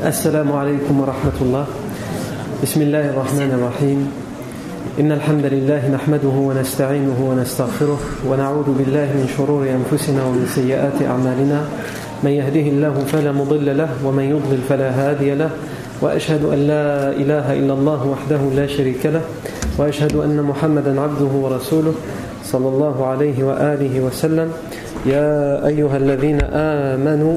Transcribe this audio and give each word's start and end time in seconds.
السلام 0.00 0.52
عليكم 0.52 1.00
ورحمة 1.00 1.38
الله. 1.40 1.66
بسم 2.62 2.82
الله 2.82 3.10
الرحمن 3.12 3.50
الرحيم. 3.52 4.00
إن 5.00 5.12
الحمد 5.12 5.44
لله 5.44 5.92
نحمده 5.92 6.36
ونستعينه 6.48 7.18
ونستغفره 7.20 8.00
ونعوذ 8.24 8.68
بالله 8.80 9.08
من 9.12 9.28
شرور 9.36 9.68
أنفسنا 9.68 10.24
ومن 10.24 10.48
سيئات 10.48 11.04
أعمالنا. 11.04 11.60
من 12.24 12.32
يهده 12.32 12.66
الله 12.72 12.94
فلا 13.12 13.32
مضل 13.32 13.76
له 13.76 13.90
ومن 14.00 14.24
يضلل 14.24 14.60
فلا 14.68 14.88
هادي 14.88 15.36
له. 15.36 15.50
وأشهد 16.00 16.48
أن 16.48 16.60
لا 16.64 17.12
إله 17.12 17.46
إلا 17.60 17.72
الله 17.76 18.00
وحده 18.06 18.40
لا 18.56 18.66
شريك 18.66 19.04
له. 19.04 19.20
وأشهد 19.76 20.16
أن 20.16 20.40
محمدا 20.40 20.96
عبده 21.00 21.32
ورسوله 21.44 21.92
صلى 22.44 22.68
الله 22.68 22.96
عليه 23.06 23.44
وآله 23.44 24.00
وسلم. 24.00 24.48
يا 25.06 25.60
أيها 25.66 25.96
الذين 25.96 26.40
آمنوا 26.56 27.36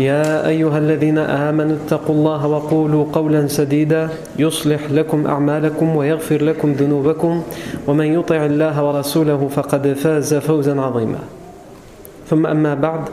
يا 0.00 0.48
أيها 0.48 0.78
الذين 0.78 1.18
آمنوا 1.18 1.76
اتقوا 1.76 2.14
الله 2.14 2.46
وقولوا 2.46 3.04
قولا 3.12 3.46
سديدا 3.46 4.08
يصلح 4.38 4.90
لكم 4.90 5.26
أعمالكم 5.26 5.96
ويغفر 5.96 6.42
لكم 6.42 6.72
ذنوبكم 6.72 7.42
ومن 7.86 8.06
يطع 8.14 8.46
الله 8.46 8.84
ورسوله 8.84 9.48
فقد 9.48 9.92
فاز 9.92 10.34
فوزا 10.34 10.80
عظيما 10.80 11.18
ثم 12.30 12.46
أما 12.46 12.74
بعد 12.74 13.08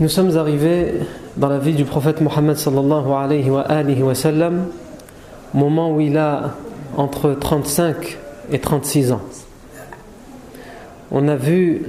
Nous 0.00 0.08
sommes 0.08 0.36
arrivés 0.36 0.94
dans 1.36 1.48
la 1.48 1.58
vie 1.58 1.74
du 1.74 1.84
prophète 1.84 2.20
Mohammed 2.20 2.56
sallallahu 2.56 3.10
alayhi 3.12 3.50
wa 3.50 3.62
alihi 3.62 4.00
wa 4.04 4.14
sallam, 4.14 4.66
moment 5.52 5.90
où 5.92 6.00
il 6.00 6.16
a 6.16 6.54
entre 6.96 7.34
35 7.34 8.16
et 8.52 8.60
36 8.60 9.10
ans. 9.10 9.20
On 11.10 11.26
a 11.26 11.34
vu 11.34 11.82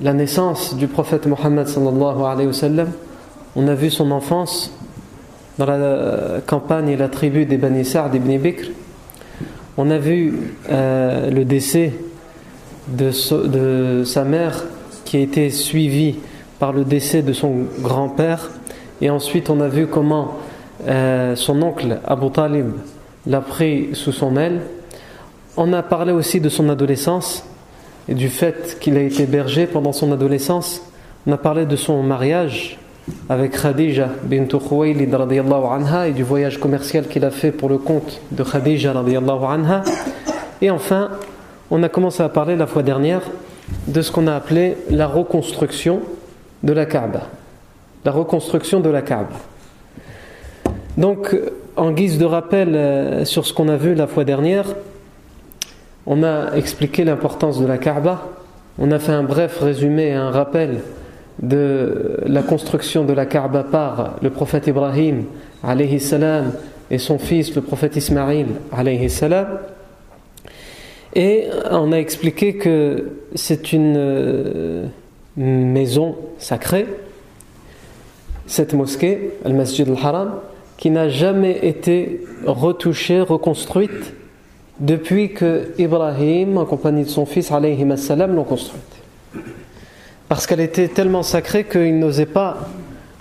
la 0.00 0.12
naissance 0.12 0.76
du 0.76 0.86
prophète 0.86 1.26
Mohammed 1.26 1.66
on 3.56 3.68
a 3.68 3.74
vu 3.74 3.90
son 3.90 4.10
enfance 4.12 4.72
dans 5.58 5.66
la 5.66 6.40
campagne 6.46 6.90
et 6.90 6.96
la 6.96 7.08
tribu 7.08 7.46
des 7.46 7.56
Bani 7.56 7.84
Sa'd 7.84 8.14
ibn 8.14 8.38
Bikr. 8.38 8.68
On 9.76 9.90
a 9.90 9.98
vu 9.98 10.54
euh, 10.70 11.30
le 11.30 11.44
décès 11.44 11.94
de, 12.88 13.10
de 13.46 14.04
sa 14.04 14.24
mère 14.24 14.64
qui 15.04 15.16
a 15.16 15.20
été 15.20 15.50
suivi 15.50 16.16
par 16.60 16.72
le 16.72 16.84
décès 16.84 17.22
de 17.22 17.32
son 17.32 17.64
grand-père. 17.80 18.50
Et 19.00 19.10
ensuite, 19.10 19.50
on 19.50 19.60
a 19.60 19.68
vu 19.68 19.88
comment 19.88 20.36
euh, 20.86 21.34
son 21.34 21.60
oncle 21.62 21.98
Abu 22.06 22.30
Talib 22.30 22.70
l'a 23.26 23.40
pris 23.40 23.90
sous 23.94 24.12
son 24.12 24.36
aile. 24.36 24.60
On 25.56 25.72
a 25.72 25.82
parlé 25.82 26.12
aussi 26.12 26.40
de 26.40 26.48
son 26.48 26.68
adolescence 26.68 27.44
et 28.08 28.14
du 28.14 28.28
fait 28.28 28.78
qu'il 28.80 28.96
a 28.96 29.02
été 29.02 29.26
berger 29.26 29.66
pendant 29.66 29.92
son 29.92 30.12
adolescence. 30.12 30.82
On 31.26 31.32
a 31.32 31.36
parlé 31.36 31.66
de 31.66 31.76
son 31.76 32.02
mariage 32.02 32.78
avec 33.28 33.52
Khadija 33.60 34.08
bint 34.24 34.46
Khuwaylid 34.46 35.14
anha 35.14 36.08
et 36.08 36.12
du 36.12 36.22
voyage 36.22 36.58
commercial 36.58 37.06
qu'il 37.06 37.24
a 37.24 37.30
fait 37.30 37.52
pour 37.52 37.68
le 37.68 37.78
compte 37.78 38.20
de 38.30 38.42
Khadija 38.42 38.92
anha. 38.92 39.82
Et 40.60 40.70
enfin, 40.70 41.10
on 41.70 41.82
a 41.82 41.88
commencé 41.88 42.22
à 42.22 42.28
parler 42.28 42.56
la 42.56 42.66
fois 42.66 42.82
dernière 42.82 43.22
de 43.86 44.00
ce 44.00 44.10
qu'on 44.10 44.26
a 44.26 44.34
appelé 44.34 44.76
la 44.90 45.06
reconstruction 45.06 46.00
de 46.62 46.72
la 46.72 46.86
Kaaba. 46.86 47.28
La 48.04 48.12
reconstruction 48.12 48.80
de 48.80 48.88
la 48.88 49.02
Kaaba. 49.02 49.36
Donc, 50.96 51.36
en 51.76 51.92
guise 51.92 52.18
de 52.18 52.24
rappel 52.24 52.74
euh, 52.74 53.24
sur 53.24 53.46
ce 53.46 53.52
qu'on 53.52 53.68
a 53.68 53.76
vu 53.76 53.94
la 53.94 54.06
fois 54.06 54.24
dernière, 54.24 54.66
on 56.10 56.22
a 56.22 56.56
expliqué 56.56 57.04
l'importance 57.04 57.60
de 57.60 57.66
la 57.66 57.76
Kaaba, 57.76 58.28
on 58.78 58.90
a 58.90 58.98
fait 58.98 59.12
un 59.12 59.22
bref 59.22 59.58
résumé 59.60 60.08
et 60.08 60.14
un 60.14 60.30
rappel 60.30 60.80
de 61.42 62.16
la 62.24 62.42
construction 62.42 63.04
de 63.04 63.12
la 63.12 63.26
Kaaba 63.26 63.62
par 63.62 64.16
le 64.22 64.30
prophète 64.30 64.66
Ibrahim 64.66 65.24
salam 65.98 66.52
et 66.90 66.96
son 66.96 67.18
fils 67.18 67.54
le 67.54 67.60
prophète 67.60 67.96
Ismaïl. 67.96 68.46
Et 71.14 71.44
on 71.70 71.92
a 71.92 71.98
expliqué 71.98 72.56
que 72.56 73.10
c'est 73.34 73.74
une 73.74 73.96
euh, 73.98 74.86
maison 75.36 76.16
sacrée, 76.38 76.86
cette 78.46 78.72
mosquée, 78.72 79.32
Al-Masjid 79.44 79.86
al-Haram, 79.86 80.36
qui 80.78 80.90
n'a 80.90 81.10
jamais 81.10 81.66
été 81.66 82.24
retouchée, 82.46 83.20
reconstruite 83.20 84.14
depuis 84.80 85.32
que 85.32 85.72
Ibrahim, 85.78 86.58
en 86.58 86.64
compagnie 86.64 87.04
de 87.04 87.08
son 87.08 87.26
fils, 87.26 87.50
l'ont 87.50 88.44
construite. 88.44 88.82
Parce 90.28 90.46
qu'elle 90.46 90.60
était 90.60 90.88
tellement 90.88 91.22
sacrée 91.22 91.64
qu'il 91.64 91.98
n'osait 91.98 92.26
pas 92.26 92.68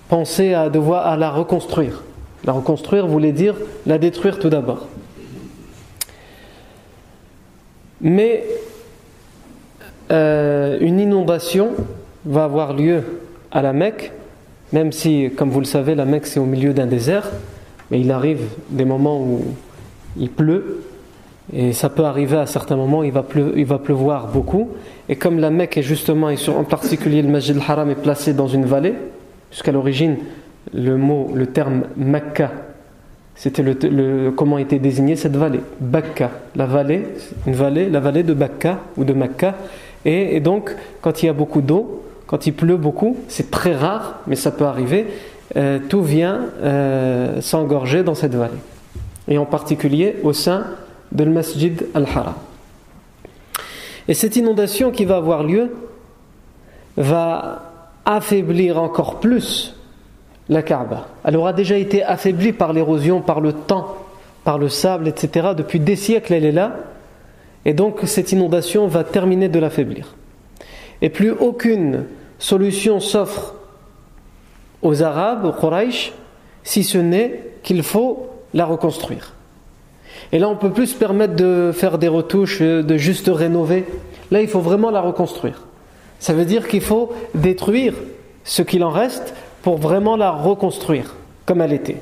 penser 0.09 0.53
à 0.53 0.69
devoir 0.69 1.17
la 1.17 1.31
reconstruire. 1.31 2.03
La 2.45 2.53
reconstruire 2.53 3.07
voulait 3.07 3.31
dire 3.31 3.55
la 3.85 3.97
détruire 3.97 4.39
tout 4.39 4.49
d'abord. 4.49 4.87
Mais 8.01 8.43
euh, 10.11 10.77
une 10.79 10.99
inondation 10.99 11.71
va 12.25 12.43
avoir 12.43 12.73
lieu 12.73 13.03
à 13.51 13.61
la 13.61 13.73
Mecque, 13.73 14.11
même 14.71 14.91
si, 14.91 15.31
comme 15.35 15.49
vous 15.49 15.59
le 15.59 15.65
savez, 15.65 15.95
la 15.95 16.05
Mecque 16.05 16.27
c'est 16.27 16.39
au 16.39 16.45
milieu 16.45 16.73
d'un 16.73 16.85
désert, 16.85 17.29
mais 17.89 17.99
il 17.99 18.11
arrive 18.11 18.41
des 18.69 18.85
moments 18.85 19.19
où 19.19 19.45
il 20.17 20.29
pleut, 20.29 20.83
et 21.53 21.73
ça 21.73 21.89
peut 21.89 22.03
arriver 22.03 22.37
à 22.37 22.45
certains 22.45 22.75
moments, 22.75 23.03
il 23.03 23.11
va, 23.11 23.23
pleu- 23.23 23.53
il 23.55 23.65
va 23.65 23.79
pleuvoir 23.79 24.27
beaucoup. 24.27 24.69
Et 25.09 25.15
comme 25.15 25.39
la 25.39 25.49
Mecque 25.49 25.77
est 25.77 25.83
justement, 25.83 26.29
et 26.29 26.37
en 26.49 26.63
particulier 26.63 27.21
le 27.21 27.29
Masjid 27.29 27.55
al-Haram 27.55 27.89
est 27.89 27.95
placé 27.95 28.33
dans 28.33 28.47
une 28.47 28.65
vallée, 28.65 28.93
puisqu'à 29.49 29.71
l'origine, 29.71 30.17
le 30.73 30.97
mot, 30.97 31.31
le 31.33 31.47
terme 31.47 31.83
Mecca, 31.95 32.51
c'était 33.35 33.61
le, 33.61 34.31
comment 34.31 34.57
était 34.57 34.79
désignée 34.79 35.15
cette 35.15 35.35
vallée? 35.35 35.61
Bakka, 35.79 36.31
la 36.55 36.65
vallée, 36.65 37.03
une 37.45 37.53
vallée, 37.53 37.87
la 37.89 37.99
vallée 37.99 38.23
de 38.23 38.33
Bakka 38.33 38.79
ou 38.97 39.03
de 39.03 39.13
Mecca. 39.13 39.55
Et, 40.05 40.35
et 40.35 40.39
donc, 40.39 40.75
quand 41.01 41.21
il 41.21 41.27
y 41.27 41.29
a 41.29 41.33
beaucoup 41.33 41.61
d'eau, 41.61 42.03
quand 42.25 42.47
il 42.47 42.53
pleut 42.53 42.77
beaucoup, 42.77 43.15
c'est 43.27 43.51
très 43.51 43.75
rare, 43.75 44.21
mais 44.27 44.35
ça 44.35 44.51
peut 44.51 44.65
arriver, 44.65 45.05
euh, 45.55 45.79
tout 45.87 46.01
vient 46.01 46.41
euh, 46.61 47.39
s'engorger 47.39 48.03
dans 48.03 48.15
cette 48.15 48.35
vallée. 48.35 48.59
Et 49.29 49.37
en 49.37 49.45
particulier 49.45 50.15
au 50.23 50.33
sein 50.33 50.65
de 51.11 51.23
le 51.23 51.31
Masjid 51.31 51.85
al-Haram. 51.93 52.35
Et 54.07 54.13
cette 54.13 54.35
inondation 54.35 54.91
qui 54.91 55.05
va 55.05 55.17
avoir 55.17 55.43
lieu 55.43 55.75
va 56.95 57.63
affaiblir 58.05 58.81
encore 58.81 59.19
plus 59.19 59.75
la 60.49 60.61
Kaaba. 60.61 61.07
Elle 61.23 61.35
aura 61.35 61.53
déjà 61.53 61.77
été 61.77 62.03
affaiblie 62.03 62.53
par 62.53 62.73
l'érosion, 62.73 63.21
par 63.21 63.41
le 63.41 63.53
temps, 63.53 63.97
par 64.43 64.57
le 64.57 64.69
sable, 64.69 65.07
etc. 65.07 65.49
Depuis 65.55 65.79
des 65.79 65.97
siècles, 65.97 66.33
elle 66.33 66.45
est 66.45 66.51
là. 66.51 66.77
Et 67.65 67.73
donc 67.73 67.99
cette 68.05 68.31
inondation 68.31 68.87
va 68.87 69.03
terminer 69.03 69.49
de 69.49 69.59
l'affaiblir. 69.59 70.15
Et 71.01 71.09
plus 71.09 71.31
aucune 71.31 72.05
solution 72.39 72.99
s'offre 72.99 73.55
aux 74.81 75.03
Arabes, 75.03 75.43
aux 75.45 75.51
Quraysh, 75.51 76.13
si 76.63 76.83
ce 76.83 76.97
n'est 76.97 77.43
qu'il 77.63 77.83
faut 77.83 78.29
la 78.53 78.65
reconstruire. 78.65 79.33
Et 80.31 80.39
là, 80.39 80.49
on 80.49 80.55
peut 80.55 80.71
plus 80.71 80.87
se 80.87 80.95
permettre 80.95 81.35
de 81.35 81.71
faire 81.73 81.97
des 81.97 82.07
retouches, 82.07 82.61
de 82.61 82.97
juste 82.97 83.29
rénover. 83.33 83.85
Là, 84.31 84.41
il 84.41 84.47
faut 84.47 84.59
vraiment 84.59 84.91
la 84.91 85.01
reconstruire. 85.01 85.63
Ça 86.19 86.33
veut 86.33 86.45
dire 86.45 86.67
qu'il 86.67 86.81
faut 86.81 87.13
détruire 87.35 87.93
ce 88.43 88.61
qu'il 88.61 88.83
en 88.83 88.89
reste 88.89 89.33
pour 89.61 89.77
vraiment 89.77 90.15
la 90.15 90.31
reconstruire 90.31 91.15
comme 91.45 91.61
elle 91.61 91.73
était. 91.73 91.97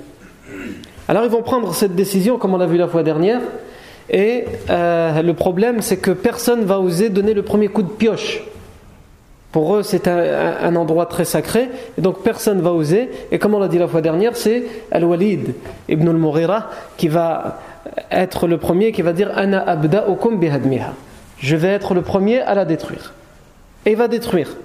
Alors, 1.07 1.23
ils 1.23 1.29
vont 1.29 1.44
prendre 1.44 1.73
cette 1.73 1.95
décision, 1.95 2.38
comme 2.38 2.53
on 2.53 2.57
l'a 2.57 2.65
vu 2.65 2.77
la 2.77 2.88
fois 2.88 3.03
dernière. 3.03 3.41
Et 4.09 4.45
euh, 4.69 5.21
le 5.21 5.33
problème, 5.33 5.81
c'est 5.81 5.97
que 5.97 6.12
personne 6.12 6.63
va 6.63 6.79
oser 6.79 7.09
donner 7.09 7.33
le 7.33 7.44
premier 7.44 7.67
coup 7.67 7.83
de 7.83 7.89
pioche. 7.89 8.44
Pour 9.51 9.77
eux, 9.77 9.83
c'est 9.83 10.09
un 10.09 10.75
endroit 10.75 11.06
très 11.06 11.23
sacré, 11.23 11.69
et 11.97 12.01
donc 12.01 12.23
personne 12.23 12.59
va 12.59 12.73
oser. 12.73 13.09
Et 13.31 13.39
comme 13.39 13.53
on 13.53 13.59
l'a 13.59 13.69
dit 13.69 13.77
la 13.77 13.88
fois 13.88 14.01
dernière, 14.01 14.35
c'est 14.35 14.65
Al-Walid 14.91 15.53
ibn 15.88 16.09
al-Mughira 16.09 16.69
qui 16.97 17.07
va 17.07 17.59
être 18.11 18.47
le 18.47 18.57
premier 18.57 18.91
qui 18.91 19.01
va 19.01 19.13
dire 19.13 19.31
Ana 19.35 19.61
abda'ukum 19.67 20.39
bihadmiha. 20.39 20.93
Je 21.39 21.55
vais 21.55 21.69
être 21.69 21.93
le 21.93 22.01
premier 22.01 22.41
à 22.41 22.55
la 22.55 22.65
détruire. 22.65 23.13
Et 23.85 23.91
il 23.91 23.97
va 23.97 24.07
détruire. 24.07 24.55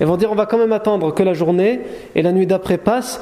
Ils 0.00 0.06
vont 0.06 0.16
dire 0.16 0.30
on 0.30 0.34
va 0.34 0.46
quand 0.46 0.58
même 0.58 0.72
attendre 0.72 1.14
que 1.14 1.22
la 1.22 1.32
journée 1.32 1.80
et 2.14 2.22
la 2.22 2.32
nuit 2.32 2.46
d'après 2.46 2.78
passent 2.78 3.20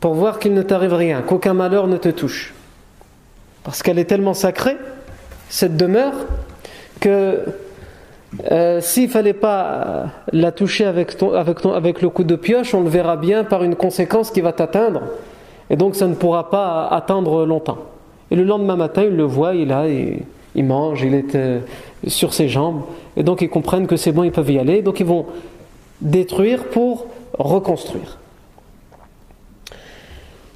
pour 0.00 0.14
voir 0.14 0.38
qu'il 0.38 0.52
ne 0.52 0.62
t'arrive 0.62 0.94
rien, 0.94 1.22
qu'aucun 1.22 1.54
malheur 1.54 1.86
ne 1.86 1.96
te 1.96 2.08
touche. 2.08 2.54
Parce 3.62 3.82
qu'elle 3.82 3.98
est 3.98 4.04
tellement 4.04 4.34
sacrée, 4.34 4.76
cette 5.48 5.76
demeure 5.76 6.14
que 7.00 7.40
euh, 8.50 8.80
s'il 8.80 9.08
fallait 9.08 9.32
pas 9.32 10.06
la 10.32 10.50
toucher 10.52 10.86
avec, 10.86 11.16
avec 11.22 12.02
le 12.02 12.08
coup 12.08 12.24
de 12.24 12.34
pioche, 12.34 12.74
on 12.74 12.82
le 12.82 12.88
verra 12.88 13.16
bien 13.16 13.44
par 13.44 13.62
une 13.62 13.76
conséquence 13.76 14.30
qui 14.30 14.40
va 14.40 14.52
t'atteindre. 14.52 15.02
Et 15.70 15.76
donc 15.76 15.94
ça 15.94 16.06
ne 16.06 16.14
pourra 16.14 16.50
pas 16.50 16.88
attendre 16.88 17.46
longtemps. 17.46 17.91
Et 18.32 18.34
le 18.34 18.44
lendemain 18.44 18.76
matin, 18.76 19.02
il 19.02 19.14
le 19.14 19.24
voit, 19.24 19.54
il 19.54 19.70
a, 19.72 19.86
il, 19.86 20.64
mange, 20.64 21.02
il 21.02 21.12
est 21.12 21.34
euh, 21.34 21.60
sur 22.06 22.32
ses 22.32 22.48
jambes. 22.48 22.80
Et 23.14 23.22
donc 23.22 23.42
ils 23.42 23.50
comprennent 23.50 23.86
que 23.86 23.96
c'est 23.96 24.10
bon, 24.10 24.24
ils 24.24 24.32
peuvent 24.32 24.50
y 24.50 24.58
aller. 24.58 24.80
Donc 24.80 25.00
ils 25.00 25.06
vont 25.06 25.26
détruire 26.00 26.64
pour 26.70 27.08
reconstruire. 27.38 28.16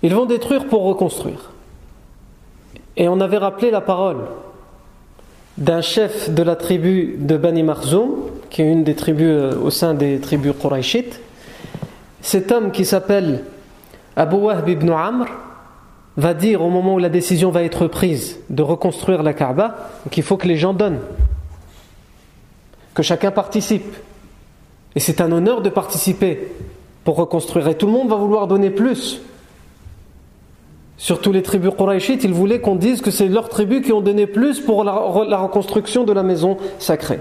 Ils 0.02 0.14
vont 0.14 0.24
détruire 0.24 0.68
pour 0.68 0.84
reconstruire. 0.84 1.50
Et 2.96 3.08
on 3.08 3.20
avait 3.20 3.36
rappelé 3.36 3.70
la 3.70 3.82
parole 3.82 4.24
d'un 5.58 5.82
chef 5.82 6.30
de 6.30 6.42
la 6.42 6.56
tribu 6.56 7.16
de 7.18 7.36
Bani 7.36 7.62
Marzoum, 7.62 8.30
qui 8.48 8.62
est 8.62 8.72
une 8.72 8.84
des 8.84 8.94
tribus 8.94 9.26
euh, 9.28 9.60
au 9.62 9.68
sein 9.68 9.92
des 9.92 10.18
tribus 10.18 10.54
Quraishites. 10.58 11.20
Cet 12.22 12.50
homme 12.52 12.70
qui 12.70 12.86
s'appelle 12.86 13.44
Abu 14.16 14.36
Wahb 14.36 14.66
ibn 14.66 14.88
Amr 14.88 15.26
va 16.16 16.34
dire 16.34 16.62
au 16.62 16.70
moment 16.70 16.94
où 16.94 16.98
la 16.98 17.08
décision 17.08 17.50
va 17.50 17.62
être 17.62 17.86
prise 17.86 18.38
de 18.48 18.62
reconstruire 18.62 19.22
la 19.22 19.34
Kaaba 19.34 19.76
qu'il 20.10 20.22
faut 20.22 20.36
que 20.36 20.48
les 20.48 20.56
gens 20.56 20.72
donnent, 20.72 21.00
que 22.94 23.02
chacun 23.02 23.30
participe. 23.30 23.96
Et 24.94 25.00
c'est 25.00 25.20
un 25.20 25.30
honneur 25.30 25.60
de 25.60 25.68
participer 25.68 26.48
pour 27.04 27.16
reconstruire. 27.16 27.68
Et 27.68 27.76
tout 27.76 27.86
le 27.86 27.92
monde 27.92 28.08
va 28.08 28.16
vouloir 28.16 28.46
donner 28.46 28.70
plus. 28.70 29.20
Surtout 30.98 31.32
les 31.32 31.42
tribus 31.42 31.74
Quraishites, 31.76 32.24
ils 32.24 32.32
voulaient 32.32 32.60
qu'on 32.60 32.76
dise 32.76 33.02
que 33.02 33.10
c'est 33.10 33.28
leurs 33.28 33.50
tribus 33.50 33.84
qui 33.84 33.92
ont 33.92 34.00
donné 34.00 34.26
plus 34.26 34.60
pour 34.60 34.82
la, 34.82 34.92
reconstruction 34.92 36.04
de 36.04 36.12
la 36.12 36.22
maison 36.22 36.56
sacrée. 36.78 37.20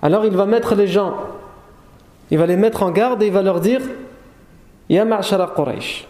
Alors 0.00 0.24
il 0.24 0.32
va 0.32 0.46
mettre 0.46 0.74
les 0.74 0.86
gens, 0.86 1.14
il 2.30 2.38
va 2.38 2.46
les 2.46 2.56
mettre 2.56 2.82
en 2.82 2.90
garde 2.90 3.22
et 3.22 3.26
il 3.26 3.32
va 3.32 3.42
leur 3.42 3.60
dire 3.60 3.82
Ya 4.88 5.04
Quraysh, 5.06 6.08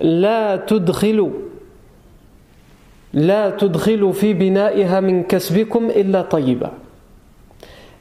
la 0.00 0.58
tudghilu 0.58 1.32
fi 4.12 4.34
bina'iha 4.34 5.00
min 5.00 5.24
kasbikum 5.24 5.90
illa 5.90 6.24
tayyiba. 6.24 6.72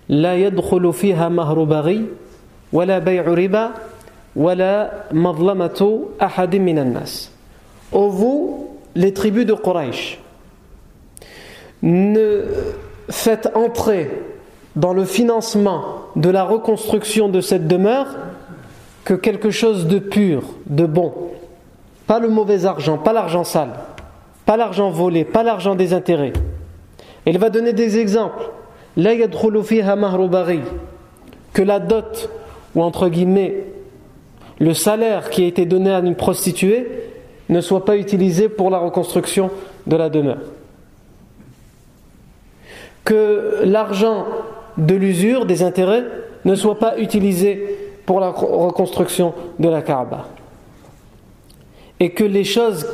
La 0.09 0.35
yadkhulu 0.37 0.93
fiha 0.93 1.29
mahru 1.29 1.65
baghi, 1.65 2.05
wala 2.71 2.99
bay'u 2.99 3.35
riba, 3.35 3.73
wala 4.35 4.91
madlamatu 5.11 6.09
ahadim 6.19 6.63
minan 6.63 6.93
nas. 6.93 7.31
Ô 7.91 8.09
vous, 8.09 8.69
les 8.95 9.13
tribus 9.13 9.45
de 9.45 9.53
Quraysh, 9.53 10.19
ne 11.81 12.45
faites 13.09 13.49
entrer 13.55 14.23
dans 14.75 14.93
le 14.93 15.05
financement 15.05 16.05
de 16.15 16.29
la 16.29 16.43
reconstruction 16.43 17.29
de 17.29 17.41
cette 17.41 17.67
demeure 17.67 18.07
que 19.03 19.13
quelque 19.13 19.49
chose 19.49 19.87
de 19.87 19.99
pur, 19.99 20.43
de 20.67 20.85
bon. 20.85 21.13
Pas 22.09 22.17
le 22.17 22.27
mauvais 22.27 22.65
argent, 22.65 22.97
pas 22.97 23.13
l'argent 23.13 23.43
sale, 23.43 23.69
pas 24.43 24.57
l'argent 24.57 24.89
volé, 24.89 25.25
pas 25.25 25.43
l'argent 25.43 25.75
des 25.75 25.93
intérêts. 25.93 26.33
il 27.27 27.37
va 27.37 27.51
donner 27.51 27.71
des 27.71 27.99
exemples. 27.99 28.49
Que 31.53 31.61
la 31.61 31.79
dot, 31.79 32.31
ou 32.73 32.81
entre 32.81 33.09
guillemets, 33.09 33.63
le 34.57 34.73
salaire 34.73 35.29
qui 35.29 35.43
a 35.43 35.45
été 35.45 35.67
donné 35.67 35.91
à 35.91 35.99
une 35.99 36.15
prostituée 36.15 36.87
ne 37.47 37.61
soit 37.61 37.85
pas 37.85 37.95
utilisé 37.95 38.49
pour 38.49 38.71
la 38.71 38.79
reconstruction 38.79 39.51
de 39.85 39.95
la 39.95 40.09
demeure. 40.09 40.39
Que 43.05 43.59
l'argent 43.65 44.25
de 44.79 44.95
l'usure, 44.95 45.45
des 45.45 45.61
intérêts, 45.61 46.05
ne 46.43 46.55
soit 46.55 46.79
pas 46.79 46.97
utilisé 46.97 47.77
pour 48.07 48.19
la 48.19 48.29
reconstruction 48.29 49.35
de 49.59 49.69
la 49.69 49.83
Kaaba. 49.83 50.25
Et 51.99 52.11
que 52.11 52.23
les 52.23 52.43
choses 52.43 52.87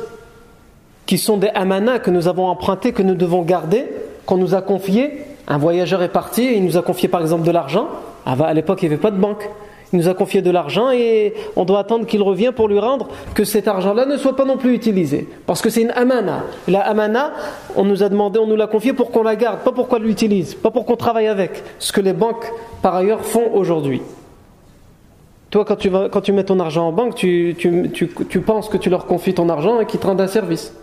qui 1.06 1.18
sont 1.18 1.36
des 1.36 1.48
amanas 1.48 2.00
que 2.00 2.10
nous 2.10 2.28
avons 2.28 2.46
empruntées, 2.46 2.92
que 2.92 3.02
nous 3.02 3.14
devons 3.14 3.42
garder, 3.42 3.86
qu'on 4.26 4.36
nous 4.36 4.54
a 4.54 4.62
confiées, 4.62 5.12
un 5.46 5.58
voyageur 5.58 6.02
est 6.02 6.08
parti 6.08 6.42
et 6.42 6.56
il 6.56 6.64
nous 6.64 6.76
a 6.76 6.82
confié 6.82 7.08
par 7.08 7.20
exemple 7.20 7.46
de 7.46 7.52
l'argent. 7.52 7.88
À 8.24 8.52
l'époque, 8.52 8.82
il 8.82 8.88
n'y 8.88 8.94
avait 8.94 9.02
pas 9.02 9.12
de 9.12 9.18
banque. 9.18 9.48
Il 9.92 10.00
nous 10.00 10.08
a 10.08 10.14
confié 10.14 10.42
de 10.42 10.50
l'argent 10.50 10.90
et 10.90 11.32
on 11.54 11.64
doit 11.64 11.78
attendre 11.78 12.06
qu'il 12.06 12.20
revienne 12.20 12.52
pour 12.52 12.66
lui 12.66 12.80
rendre 12.80 13.06
que 13.34 13.44
cet 13.44 13.68
argent-là 13.68 14.04
ne 14.04 14.16
soit 14.16 14.34
pas 14.34 14.44
non 14.44 14.56
plus 14.56 14.74
utilisé. 14.74 15.28
Parce 15.46 15.62
que 15.62 15.70
c'est 15.70 15.82
une 15.82 15.92
amana. 15.92 16.42
La 16.66 16.80
amana, 16.80 17.32
on 17.76 17.84
nous 17.84 18.02
a 18.02 18.08
demandé, 18.08 18.40
on 18.40 18.48
nous 18.48 18.56
l'a 18.56 18.66
confié 18.66 18.92
pour 18.92 19.12
qu'on 19.12 19.22
la 19.22 19.36
garde, 19.36 19.60
pas 19.60 19.70
pour 19.70 19.86
qu'on 19.86 19.98
l'utilise, 19.98 20.54
pas 20.54 20.72
pour 20.72 20.86
qu'on 20.86 20.96
travaille 20.96 21.28
avec. 21.28 21.62
Ce 21.78 21.92
que 21.92 22.00
les 22.00 22.12
banques, 22.12 22.52
par 22.82 22.96
ailleurs, 22.96 23.24
font 23.24 23.52
aujourd'hui. 23.54 24.02
Toi, 25.56 25.64
quand 25.64 25.76
tu, 25.76 25.90
quand 25.90 26.20
tu 26.20 26.32
mets 26.32 26.44
ton 26.44 26.60
argent 26.60 26.88
en 26.88 26.92
banque, 26.92 27.14
tu, 27.14 27.56
penses 28.44 28.68
que 28.68 28.76
tu 28.76 28.90
leur 28.90 29.06
confies 29.06 29.32
ton 29.32 29.48
argent 29.48 29.80
et 29.80 29.86
qu'ils 29.86 29.98
te 29.98 30.06
rendent 30.06 30.20
un 30.20 30.26
service. 30.26 30.74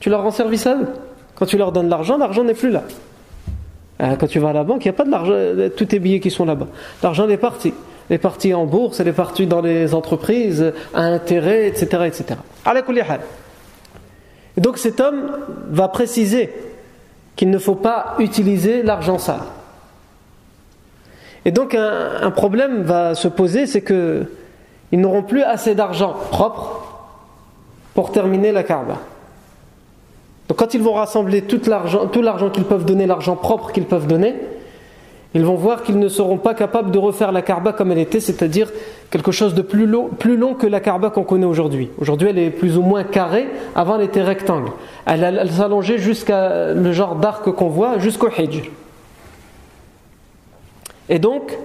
Tu 0.00 0.10
leur 0.10 0.24
rends 0.24 0.32
service 0.32 0.66
à 0.66 0.74
eux. 0.74 0.88
Quand 1.36 1.46
tu 1.46 1.56
leur 1.56 1.70
donnes 1.70 1.88
l'argent, 1.88 2.18
l'argent 2.18 2.42
n'est 2.42 2.54
plus 2.54 2.70
là. 2.70 2.82
Euh, 4.02 4.16
quand 4.18 4.26
tu 4.26 4.40
vas 4.40 4.48
à 4.48 4.52
la 4.52 4.64
banque, 4.64 4.84
il 4.84 4.88
n'y 4.88 4.90
a 4.90 4.94
pas 4.94 5.04
de 5.04 5.12
l'argent, 5.12 5.70
tous 5.76 5.84
tes 5.84 6.00
billets 6.00 6.18
qui 6.18 6.32
sont 6.32 6.44
là-bas. 6.44 6.66
L'argent 7.00 7.28
est 7.28 7.36
parti 7.36 7.72
les 8.10 8.18
parties 8.18 8.54
en 8.54 8.66
bourse, 8.66 8.98
les 8.98 9.12
parties 9.12 9.46
dans 9.46 9.60
les 9.60 9.94
entreprises, 9.94 10.72
à 10.94 11.02
intérêt, 11.02 11.68
etc. 11.68 11.86
etc. 12.04 12.40
Et 14.56 14.60
donc 14.60 14.78
cet 14.78 14.98
homme 14.98 15.30
va 15.70 15.86
préciser 15.86 16.52
qu'il 17.36 17.50
ne 17.50 17.58
faut 17.58 17.76
pas 17.76 18.16
utiliser 18.18 18.82
l'argent 18.82 19.18
sale. 19.18 19.42
Et 21.48 21.50
donc 21.50 21.74
un, 21.74 22.30
problème 22.30 22.82
va 22.82 23.14
se 23.14 23.26
poser, 23.26 23.64
c'est 23.64 23.80
que 23.80 24.24
ils 24.92 25.00
n'auront 25.00 25.22
plus 25.22 25.42
assez 25.42 25.74
d'argent 25.74 26.14
propre 26.30 26.82
pour 27.94 28.12
terminer 28.12 28.52
la 28.52 28.62
Kaaba. 28.62 28.98
Donc 30.46 30.58
quand 30.58 30.74
ils 30.74 30.82
vont 30.82 30.92
rassembler 30.92 31.40
tout 31.40 31.62
l'argent 31.66 32.50
qu'ils 32.50 32.64
peuvent 32.64 32.84
donner, 32.84 33.06
l'argent 33.06 33.34
propre 33.34 33.72
qu'ils 33.72 33.86
peuvent 33.86 34.06
donner, 34.06 34.34
ils 35.32 35.42
vont 35.42 35.54
voir 35.54 35.84
qu'ils 35.84 35.98
ne 35.98 36.08
seront 36.08 36.36
pas 36.36 36.52
capables 36.52 36.90
de 36.90 36.98
refaire 36.98 37.32
la 37.32 37.40
Kaaba 37.40 37.72
comme 37.72 37.92
elle 37.92 37.98
était, 37.98 38.20
c'est-à-dire 38.20 38.70
quelque 39.08 39.32
chose 39.32 39.54
de 39.54 39.62
plus 39.62 39.86
long, 39.86 40.52
que 40.52 40.66
la 40.66 40.80
Kaaba 40.80 41.08
qu'on 41.08 41.24
connaît 41.24 41.46
aujourd'hui. 41.46 41.88
Aujourd'hui, 41.98 42.28
elle 42.28 42.38
est 42.38 42.50
plus 42.50 42.76
ou 42.76 42.82
moins 42.82 43.04
carrée, 43.04 43.48
avant 43.74 43.96
elle 43.96 44.04
était 44.04 44.22
rectangle. 44.22 44.70
Elle, 45.06 45.50
s'allongeait 45.50 45.96
jusqu'à 45.96 46.74
le 46.74 46.92
genre 46.92 47.14
d'arc 47.14 47.50
qu'on 47.52 47.68
voit, 47.68 47.96
jusqu'au 47.96 48.28
Hijj. 48.28 48.70
Et 51.08 51.18
donc, 51.18 51.56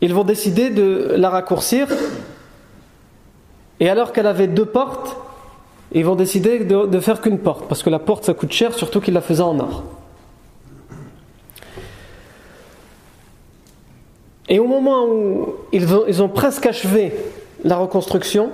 ils 0.00 0.14
vont 0.14 0.24
décider 0.24 0.70
de 0.70 1.14
la 1.16 1.30
raccourcir, 1.30 1.88
et 3.80 3.88
alors 3.88 4.12
qu'elle 4.12 4.26
avait 4.26 4.46
deux 4.46 4.64
portes, 4.64 5.16
ils 5.92 6.04
vont 6.04 6.16
décider 6.16 6.60
de, 6.60 7.00
faire 7.00 7.20
qu'une 7.20 7.38
porte, 7.38 7.66
parce 7.68 7.82
que 7.82 7.90
la 7.90 7.98
porte 7.98 8.24
ça 8.24 8.34
coûte 8.34 8.52
cher, 8.52 8.74
surtout 8.74 9.00
qu'ils 9.00 9.14
la 9.14 9.20
faisaient 9.20 9.42
en 9.42 9.58
or. 9.58 9.84
Et 14.48 14.58
au 14.58 14.66
moment 14.66 15.06
où 15.06 15.54
ils 15.72 16.22
ont, 16.22 16.28
presque 16.28 16.66
achevé 16.66 17.12
la 17.64 17.76
reconstruction 17.76 18.50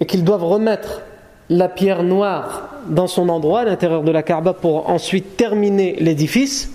et 0.00 0.06
qu'ils 0.06 0.24
doivent 0.24 0.44
remettre 0.44 1.02
la 1.48 1.68
pierre 1.68 2.02
noire 2.02 2.70
dans 2.88 3.06
son 3.06 3.28
endroit 3.28 3.60
à 3.60 3.64
l'intérieur 3.64 4.02
de 4.02 4.10
la 4.10 4.24
Kaaba 4.24 4.52
pour 4.52 4.90
ensuite 4.90 5.36
terminer 5.36 5.94
l'édifice, 6.00 6.72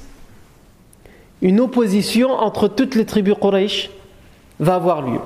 une 1.41 1.59
opposition 1.59 2.31
entre 2.31 2.67
toutes 2.67 2.95
les 2.95 3.05
tribus 3.05 3.35
Quraysh 3.39 3.89
va 4.59 4.75
avoir 4.75 5.01
lieu. 5.01 5.19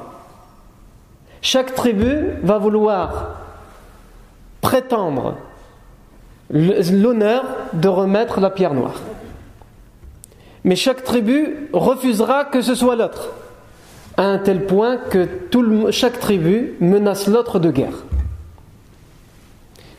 Chaque 1.42 1.76
tribu 1.76 2.32
va 2.42 2.58
vouloir 2.58 3.42
prétendre 4.62 5.36
l'honneur 6.50 7.44
de 7.74 7.88
remettre 7.88 8.40
la 8.40 8.50
pierre 8.50 8.74
noire. 8.74 9.02
Mais 10.64 10.76
chaque 10.76 11.04
tribu 11.04 11.70
refusera 11.74 12.46
que 12.46 12.62
ce 12.62 12.74
soit 12.74 12.96
l'autre, 12.96 13.30
à 14.18 14.24
un 14.24 14.40
tel 14.40 14.66
point 14.66 14.98
que 14.98 15.28
chaque 15.92 16.20
tribu 16.20 16.74
menace 16.80 17.28
l'autre 17.28 17.60
de 17.60 17.70
guerre. 17.70 18.06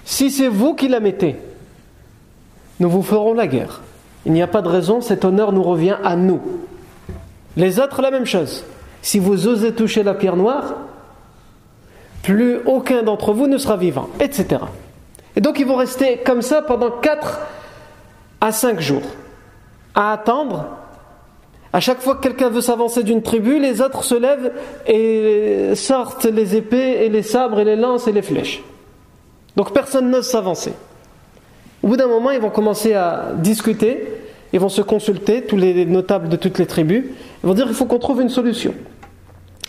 Si 0.05 0.31
c'est 0.31 0.49
vous 0.49 0.75
qui 0.75 0.89
la 0.89 1.01
mettez, 1.01 1.37
nous 2.81 2.91
vous 2.91 3.03
ferons 3.03 3.35
la 3.35 3.47
guerre. 3.47 3.83
Il 4.27 4.33
n'y 4.33 4.43
a 4.43 4.49
pas 4.49 4.61
de 4.61 4.69
raison, 4.69 5.01
cet 5.01 5.25
honneur 5.25 5.53
nous 5.53 5.63
revient 5.63 5.97
à 6.03 6.17
nous. 6.17 6.41
Les 7.57 7.79
autres, 7.81 8.03
la 8.03 8.11
même 8.11 8.27
chose. 8.27 8.65
Si 9.01 9.21
vous 9.21 9.47
osez 9.47 9.73
toucher 9.73 10.03
la 10.03 10.15
pierre 10.15 10.37
noire, 10.37 10.75
plus 12.25 12.59
aucun 12.67 13.05
d'entre 13.05 13.33
vous 13.33 13.47
ne 13.47 13.57
sera 13.57 13.77
vivant, 13.77 14.09
etc. 14.19 14.63
Et 15.37 15.41
donc 15.41 15.61
ils 15.61 15.67
vont 15.67 15.77
rester 15.77 16.19
comme 16.19 16.43
ça 16.43 16.61
pendant 16.61 16.91
4 16.91 17.41
à 18.41 18.51
5 18.51 18.81
jours 18.81 19.05
à 19.95 20.13
attendre. 20.13 20.67
À 21.73 21.79
chaque 21.79 22.01
fois 22.01 22.17
que 22.17 22.23
quelqu'un 22.23 22.49
veut 22.49 22.61
s'avancer 22.61 23.05
d'une 23.05 23.23
tribu, 23.23 23.61
les 23.61 23.81
autres 23.81 24.03
se 24.03 24.15
lèvent 24.17 24.53
et 24.89 25.75
sortent 25.77 26.25
les 26.25 26.57
épées 26.57 27.05
et 27.05 27.09
les 27.09 27.23
sabres 27.23 27.61
et 27.61 27.65
les 27.65 27.77
lances 27.77 28.09
et 28.09 28.13
les 28.13 28.23
flèches. 28.23 28.65
Donc 29.55 29.73
personne 29.73 30.11
n'ose 30.11 30.27
s'avancer. 30.27 30.73
Au 31.87 31.89
bout 31.89 31.97
d'un 31.97 32.09
moment, 32.09 32.33
ils 32.33 32.41
vont 32.41 32.51
commencer 32.51 32.95
à 32.95 33.31
discuter, 33.37 34.09
ils 34.53 34.59
vont 34.59 34.69
se 34.69 34.83
consulter, 34.83 35.43
tous 35.43 35.57
les 35.57 35.87
notables 35.87 36.29
de 36.29 36.35
toutes 36.35 36.59
les 36.59 36.67
tribus, 36.67 37.05
ils 37.45 37.47
vont 37.47 37.55
dire 37.55 37.67
il 37.69 37.75
faut 37.75 37.85
qu'on 37.85 38.01
trouve 38.01 38.21
une 38.21 38.29
solution. 38.29 38.75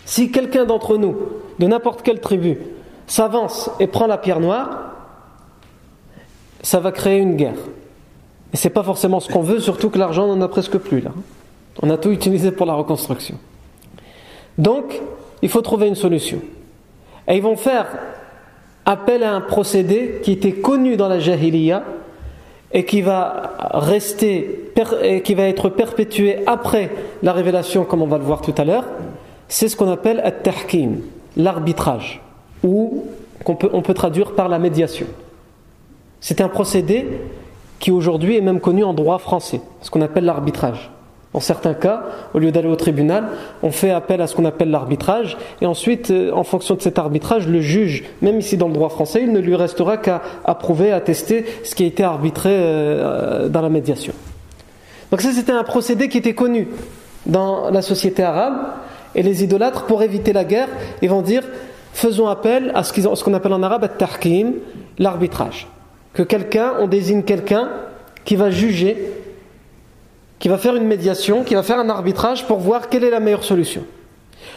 Si 0.04 0.32
quelqu'un 0.32 0.64
d'entre 0.64 0.96
nous, 0.96 1.14
de 1.60 1.68
n'importe 1.68 2.02
quelle 2.02 2.20
tribu, 2.20 2.58
s'avance 3.06 3.70
et 3.78 3.86
prend 3.86 4.08
la 4.08 4.18
pierre 4.18 4.40
noire, 4.40 4.96
ça 6.60 6.80
va 6.80 6.90
créer 6.90 7.18
une 7.18 7.36
guerre. 7.36 7.54
Et 8.52 8.56
c'est 8.56 8.70
pas 8.70 8.82
forcément 8.82 9.20
ce 9.20 9.32
qu'on 9.32 9.42
veut, 9.42 9.60
surtout 9.60 9.88
que 9.88 9.98
l'argent 9.98 10.26
n'en 10.26 10.40
a 10.40 10.48
presque 10.48 10.78
plus 10.78 11.00
là. 11.00 11.12
On 11.82 11.88
a 11.88 11.98
tout 11.98 12.10
utilisé 12.10 12.50
pour 12.50 12.66
la 12.66 12.74
reconstruction. 12.74 13.38
Donc, 14.58 15.00
il 15.40 15.48
faut 15.50 15.62
trouver 15.62 15.86
une 15.86 15.94
solution. 15.94 16.40
Et 17.28 17.36
ils 17.36 17.42
vont 17.42 17.54
faire 17.54 17.86
appel 18.84 19.22
à 19.22 19.34
un 19.34 19.40
procédé 19.40 20.18
qui 20.24 20.32
était 20.32 20.54
connu 20.54 20.96
dans 20.96 21.06
la 21.06 21.20
Jahiliya 21.20 21.84
et 22.72 22.84
qui 22.84 23.00
va 23.00 23.54
rester 23.72 24.72
qui 25.24 25.34
va 25.34 25.44
être 25.44 25.68
perpétué 25.70 26.40
après 26.46 26.90
la 27.22 27.32
révélation 27.32 27.84
comme 27.84 28.02
on 28.02 28.06
va 28.06 28.18
le 28.18 28.24
voir 28.24 28.42
tout 28.42 28.54
à 28.56 28.64
l'heure 28.64 28.84
c'est 29.48 29.68
ce 29.68 29.76
qu'on 29.76 29.90
appelle 29.90 30.20
at-tahkim 30.22 31.00
l'arbitrage 31.36 32.20
ou 32.62 33.04
qu'on 33.44 33.56
peut, 33.56 33.70
on 33.72 33.82
peut 33.82 33.94
traduire 33.94 34.32
par 34.34 34.48
la 34.48 34.58
médiation. 34.58 35.06
C'est 36.20 36.40
un 36.40 36.48
procédé 36.48 37.06
qui 37.78 37.90
aujourd'hui 37.90 38.36
est 38.36 38.40
même 38.40 38.60
connu 38.60 38.84
en 38.84 38.92
droit 38.92 39.18
français 39.18 39.60
ce 39.80 39.90
qu'on 39.90 40.02
appelle 40.02 40.24
l'arbitrage 40.24 40.90
en 41.34 41.40
certains 41.40 41.74
cas, 41.74 42.04
au 42.32 42.38
lieu 42.38 42.50
d'aller 42.50 42.68
au 42.68 42.76
tribunal, 42.76 43.28
on 43.62 43.70
fait 43.70 43.90
appel 43.90 44.22
à 44.22 44.26
ce 44.26 44.34
qu'on 44.34 44.46
appelle 44.46 44.70
l'arbitrage, 44.70 45.36
et 45.60 45.66
ensuite, 45.66 46.10
euh, 46.10 46.32
en 46.32 46.42
fonction 46.42 46.74
de 46.74 46.80
cet 46.80 46.98
arbitrage, 46.98 47.46
le 47.46 47.60
juge, 47.60 48.04
même 48.22 48.38
ici 48.38 48.56
dans 48.56 48.68
le 48.68 48.72
droit 48.72 48.88
français, 48.88 49.20
il 49.22 49.32
ne 49.32 49.38
lui 49.38 49.54
restera 49.54 49.98
qu'à 49.98 50.22
approuver, 50.44 50.90
à 50.90 51.00
tester 51.00 51.44
ce 51.64 51.74
qui 51.74 51.84
a 51.84 51.86
été 51.86 52.02
arbitré 52.02 52.50
euh, 52.50 53.48
dans 53.48 53.60
la 53.60 53.68
médiation. 53.68 54.14
Donc 55.10 55.20
ça, 55.20 55.32
c'était 55.32 55.52
un 55.52 55.64
procédé 55.64 56.08
qui 56.08 56.18
était 56.18 56.34
connu 56.34 56.68
dans 57.26 57.70
la 57.70 57.82
société 57.82 58.22
arabe, 58.22 58.56
et 59.14 59.22
les 59.22 59.44
idolâtres, 59.44 59.84
pour 59.84 60.02
éviter 60.02 60.32
la 60.32 60.44
guerre, 60.44 60.68
ils 61.02 61.10
vont 61.10 61.22
dire, 61.22 61.42
faisons 61.92 62.28
appel 62.28 62.72
à 62.74 62.84
ce 62.84 63.24
qu'on 63.24 63.34
appelle 63.34 63.52
en 63.52 63.62
arabe 63.62 63.86
l'arbitrage. 64.98 65.66
Que 66.14 66.22
quelqu'un, 66.22 66.72
on 66.80 66.86
désigne 66.86 67.22
quelqu'un 67.22 67.68
qui 68.24 68.36
va 68.36 68.50
juger 68.50 68.96
qui 70.38 70.48
va 70.48 70.58
faire 70.58 70.76
une 70.76 70.86
médiation, 70.86 71.44
qui 71.44 71.54
va 71.54 71.62
faire 71.62 71.78
un 71.78 71.88
arbitrage 71.88 72.46
pour 72.46 72.58
voir 72.58 72.88
quelle 72.88 73.04
est 73.04 73.10
la 73.10 73.20
meilleure 73.20 73.44
solution. 73.44 73.82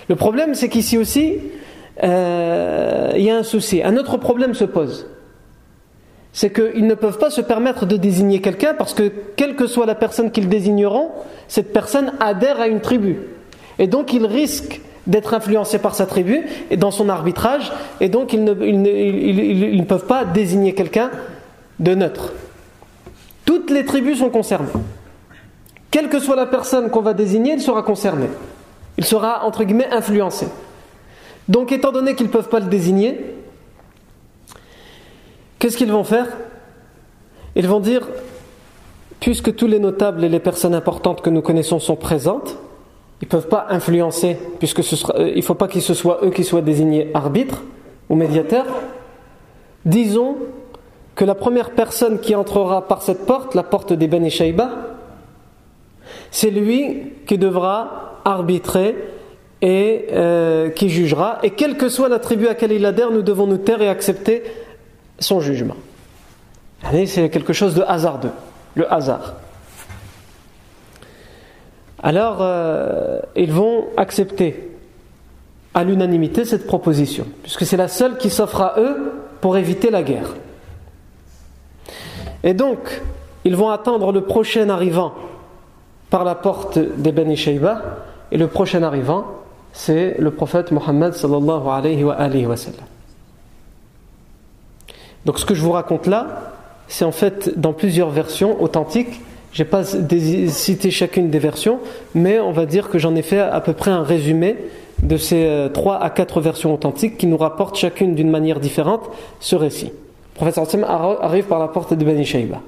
Le 0.10 0.16
problème, 0.16 0.56
c'est 0.56 0.70
qu'ici 0.70 0.98
aussi, 0.98 1.40
euh, 2.04 3.12
il 3.16 3.24
y 3.24 3.32
a 3.32 3.38
un 3.38 3.44
souci. 3.44 3.82
Un 3.84 3.98
autre 3.98 4.18
problème 4.18 4.54
se 4.54 4.66
pose. 4.66 5.08
C'est 6.34 6.54
qu'ils 6.54 6.88
ne 6.88 6.94
peuvent 6.94 7.18
pas 7.18 7.30
se 7.30 7.42
permettre 7.42 7.86
de 7.86 7.98
désigner 7.98 8.42
quelqu'un 8.42 8.74
parce 8.74 8.94
que, 8.94 9.12
quelle 9.36 9.56
que 9.56 9.68
soit 9.68 9.86
la 9.86 9.96
personne 9.96 10.32
qu'ils 10.32 10.50
désigneront, 10.50 11.10
cette 11.48 11.74
personne 11.74 12.14
adhère 12.20 12.62
à 12.62 12.68
une 12.68 12.80
tribu. 12.80 13.18
Et 13.80 13.88
donc, 13.88 14.14
ils 14.14 14.26
risquent 14.26 14.82
d'être 15.08 15.34
influencés 15.34 15.80
par 15.80 15.96
sa 15.96 16.06
tribu 16.06 16.46
et 16.70 16.78
dans 16.78 16.92
son 16.92 17.10
arbitrage, 17.10 17.72
et 18.00 18.08
donc 18.08 18.34
ils 18.34 18.44
ne, 18.44 18.54
ils 18.64 19.78
ne 19.78 19.84
peuvent 19.84 20.06
pas 20.06 20.26
désigner 20.26 20.74
quelqu'un 20.74 21.10
de 21.80 21.96
neutre. 21.96 22.34
Toutes 23.46 23.72
les 23.72 23.84
tribus 23.84 24.20
sont 24.20 24.30
concernées. 24.30 24.70
Quelle 25.91 26.07
que 26.07 26.19
soit 26.19 26.38
la 26.38 26.45
personne 26.45 26.89
qu'on 26.89 27.01
va 27.01 27.13
désigner, 27.13 27.53
il 27.53 27.62
sera 27.62 27.83
concerné. 27.83 28.27
Il 28.98 29.03
sera, 29.03 29.45
entre 29.45 29.65
guillemets, 29.65 29.91
influencé. 29.91 30.48
Donc, 31.50 31.74
étant 31.74 31.91
donné 31.91 32.15
qu'ils 32.15 32.27
ne 32.27 32.31
peuvent 32.31 32.50
pas 32.50 32.62
le 32.62 32.67
désigner, 32.67 33.36
qu'est-ce 35.60 35.75
qu'ils 35.75 35.91
vont 35.91 36.05
faire? 36.05 36.27
Ils 37.55 37.67
vont 37.67 37.81
dire, 37.81 38.07
puisque 39.19 39.53
tous 39.53 39.67
les 39.67 39.79
notables 39.79 40.24
et 40.24 40.29
les 40.29 40.39
personnes 40.39 40.74
importantes 40.74 41.21
que 41.21 41.29
nous 41.29 41.41
connaissons 41.41 41.79
sont 41.79 41.98
présentes, 41.98 42.57
ils 43.21 43.25
ne 43.25 43.29
peuvent 43.29 43.50
pas 43.50 43.67
influencer, 43.69 44.38
puisque 44.60 44.79
euh, 44.79 45.29
il 45.29 45.38
ne 45.38 45.41
faut 45.41 45.55
pas 45.55 45.67
que 45.67 45.79
ce 45.79 45.93
soit 45.93 46.19
eux 46.24 46.31
qui 46.31 46.45
soient 46.45 46.62
désignés 46.62 47.12
arbitres 47.13 47.63
ou 48.10 48.15
médiateurs. 48.15 48.65
Disons 49.86 50.38
que 51.15 51.25
la 51.25 51.36
première 51.36 51.71
personne 51.71 52.19
qui 52.19 52.33
entrera 52.33 52.88
par 52.88 53.01
cette 53.01 53.25
porte, 53.25 53.55
la 53.55 53.63
porte 53.63 53.93
des 53.93 54.07
Ben 54.07 54.27
c'est 56.32 56.50
lui 56.50 57.13
qui 57.25 57.38
devra 57.38 58.22
arbitrer 58.25 58.96
et 59.62 60.08
euh, 60.12 60.70
qui 60.70 60.89
jugera. 60.89 61.39
Et 61.44 61.51
quelle 61.51 61.77
que 61.77 61.89
soit 61.89 62.10
la 62.10 62.20
tribu 62.20 62.46
à 62.46 62.50
laquelle 62.50 62.72
il 62.72 62.86
adhère, 62.86 63.12
nous 63.12 63.22
devons 63.22 63.48
nous 63.48 63.58
taire 63.58 63.82
et 63.82 63.89
accepter 63.89 64.44
son 65.20 65.39
jugement. 65.39 65.75
C'est 67.06 67.30
quelque 67.30 67.53
chose 67.53 67.75
de 67.75 67.84
hasardeux, 67.84 68.32
le 68.75 68.91
hasard. 68.91 69.36
Alors, 72.01 72.38
euh, 72.41 73.20
ils 73.36 73.51
vont 73.51 73.86
accepter 73.98 74.72
à 75.74 75.84
l'unanimité 75.84 76.44
cette 76.44 76.65
proposition, 76.65 77.27
puisque 77.44 77.65
c'est 77.65 77.77
la 77.77 77.88
seule 77.88 78.18
qui 78.18 78.30
s'offre 78.32 78.62
à 78.62 78.80
eux 78.80 79.13
pour 79.39 79.58
éviter 79.58 79.91
la 79.91 80.01
guerre. 80.01 80.36
Et 82.44 82.56
donc, 82.56 83.01
ils 83.46 83.56
vont 83.56 83.70
attendre 83.70 84.12
le 84.12 84.22
prochain 84.22 84.70
arrivant 84.70 85.13
par 86.12 86.24
la 86.24 86.36
porte 86.36 86.77
des 86.77 87.12
Beni 87.12 87.36
Shayba 87.36 87.82
et 88.32 88.38
le 88.38 88.48
prochain 88.48 88.84
arrivant 88.84 89.25
c'est 89.74 90.15
le 90.20 90.32
prophète 90.32 90.72
Mohammed 90.72 91.13
sallallahu 91.13 91.68
alayhi 91.68 92.03
wa. 92.03 92.15
Donc 95.25 95.39
ce 95.39 95.46
que 95.46 95.53
je 95.53 95.62
vous 95.62 95.72
raconte 95.72 96.08
là, 96.08 96.53
c'est 96.88 97.06
en 97.06 97.12
fait 97.12 97.58
dans 97.58 97.74
plusieurs 97.74 98.10
versions 98.10 98.62
authentiques. 98.62 99.22
Je 99.53 99.63
n'ai 99.63 99.70
pas 99.70 99.84
cité 99.84 100.91
chacune 100.91 101.30
des 101.30 101.39
versions, 101.39 101.80
mais 102.15 102.39
on 102.39 102.51
va 102.51 102.65
dire 102.65 102.89
que 102.89 103.00
j'en 103.00 103.15
ai 103.15 103.22
fait 103.22 103.39
à 103.39 103.60
peu 103.60 103.74
près 103.74 103.91
un 103.91 104.03
résumé 104.03 104.58
de 105.03 105.18
ces 105.18 105.70
3 105.74 105.96
euh, 105.96 106.00
à 106.00 106.10
4 106.10 106.41
versions 106.41 106.74
authentiques 106.74 107.18
qui 107.18 107.27
nous 107.27 107.38
rapportent 107.38 107.75
chacune 107.75 108.15
d'une 108.15 108.30
manière 108.30 108.60
différente 108.60 109.10
ce 109.39 109.56
récit. 109.56 109.91
Le 110.41 110.51
prophète 110.51 110.86
arrive 111.22 111.46
par 111.46 111.60
la 111.60 111.68
porte 111.68 111.94
de 111.94 112.06
Beni 112.06 112.25
Shayba. 112.25 112.60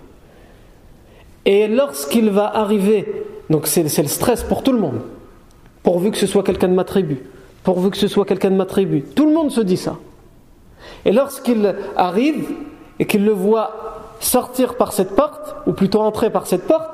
Et 1.45 1.69
lorsqu'il 1.69 2.31
va 2.31 2.57
arriver 2.57 3.27
donc 3.51 3.67
c'est 3.67 3.83
le 3.83 4.09
stress 4.09 4.43
pour 4.43 4.63
tout 4.63 4.73
le 4.73 4.79
monde. 4.79 5.01
Pourvu 5.83 6.11
que 6.11 6.19
ce 6.19 6.27
soit 6.27 6.43
quelqu'un 6.43 6.69
de 6.69 6.75
ma 6.75 6.85
tribu. 6.85 7.23
Pourvu 7.63 7.91
que 7.91 7.97
ce 7.97 8.09
soit 8.09 8.25
quelqu'un 8.25 8.51
de 8.51 8.57
ma 8.57 8.67
tribu. 8.67 9.03
Tout 9.03 9.27
le 9.27 9.35
monde 9.35 9.51
se 9.51 9.61
dit 9.61 9.77
ça. 9.77 9.97
Et 11.05 11.13
lorsqu'il 11.13 11.75
arrive 11.97 12.51
et 12.99 13.07
qu'il 13.07 13.25
le 13.25 13.33
voit 13.33 14.15
sortir 14.21 14.77
par 14.77 14.93
cette 14.93 15.15
porte, 15.15 15.55
ou 15.67 15.73
plutôt 15.73 16.01
entrer 16.03 16.31
par 16.31 16.47
cette 16.47 16.67
porte, 16.67 16.91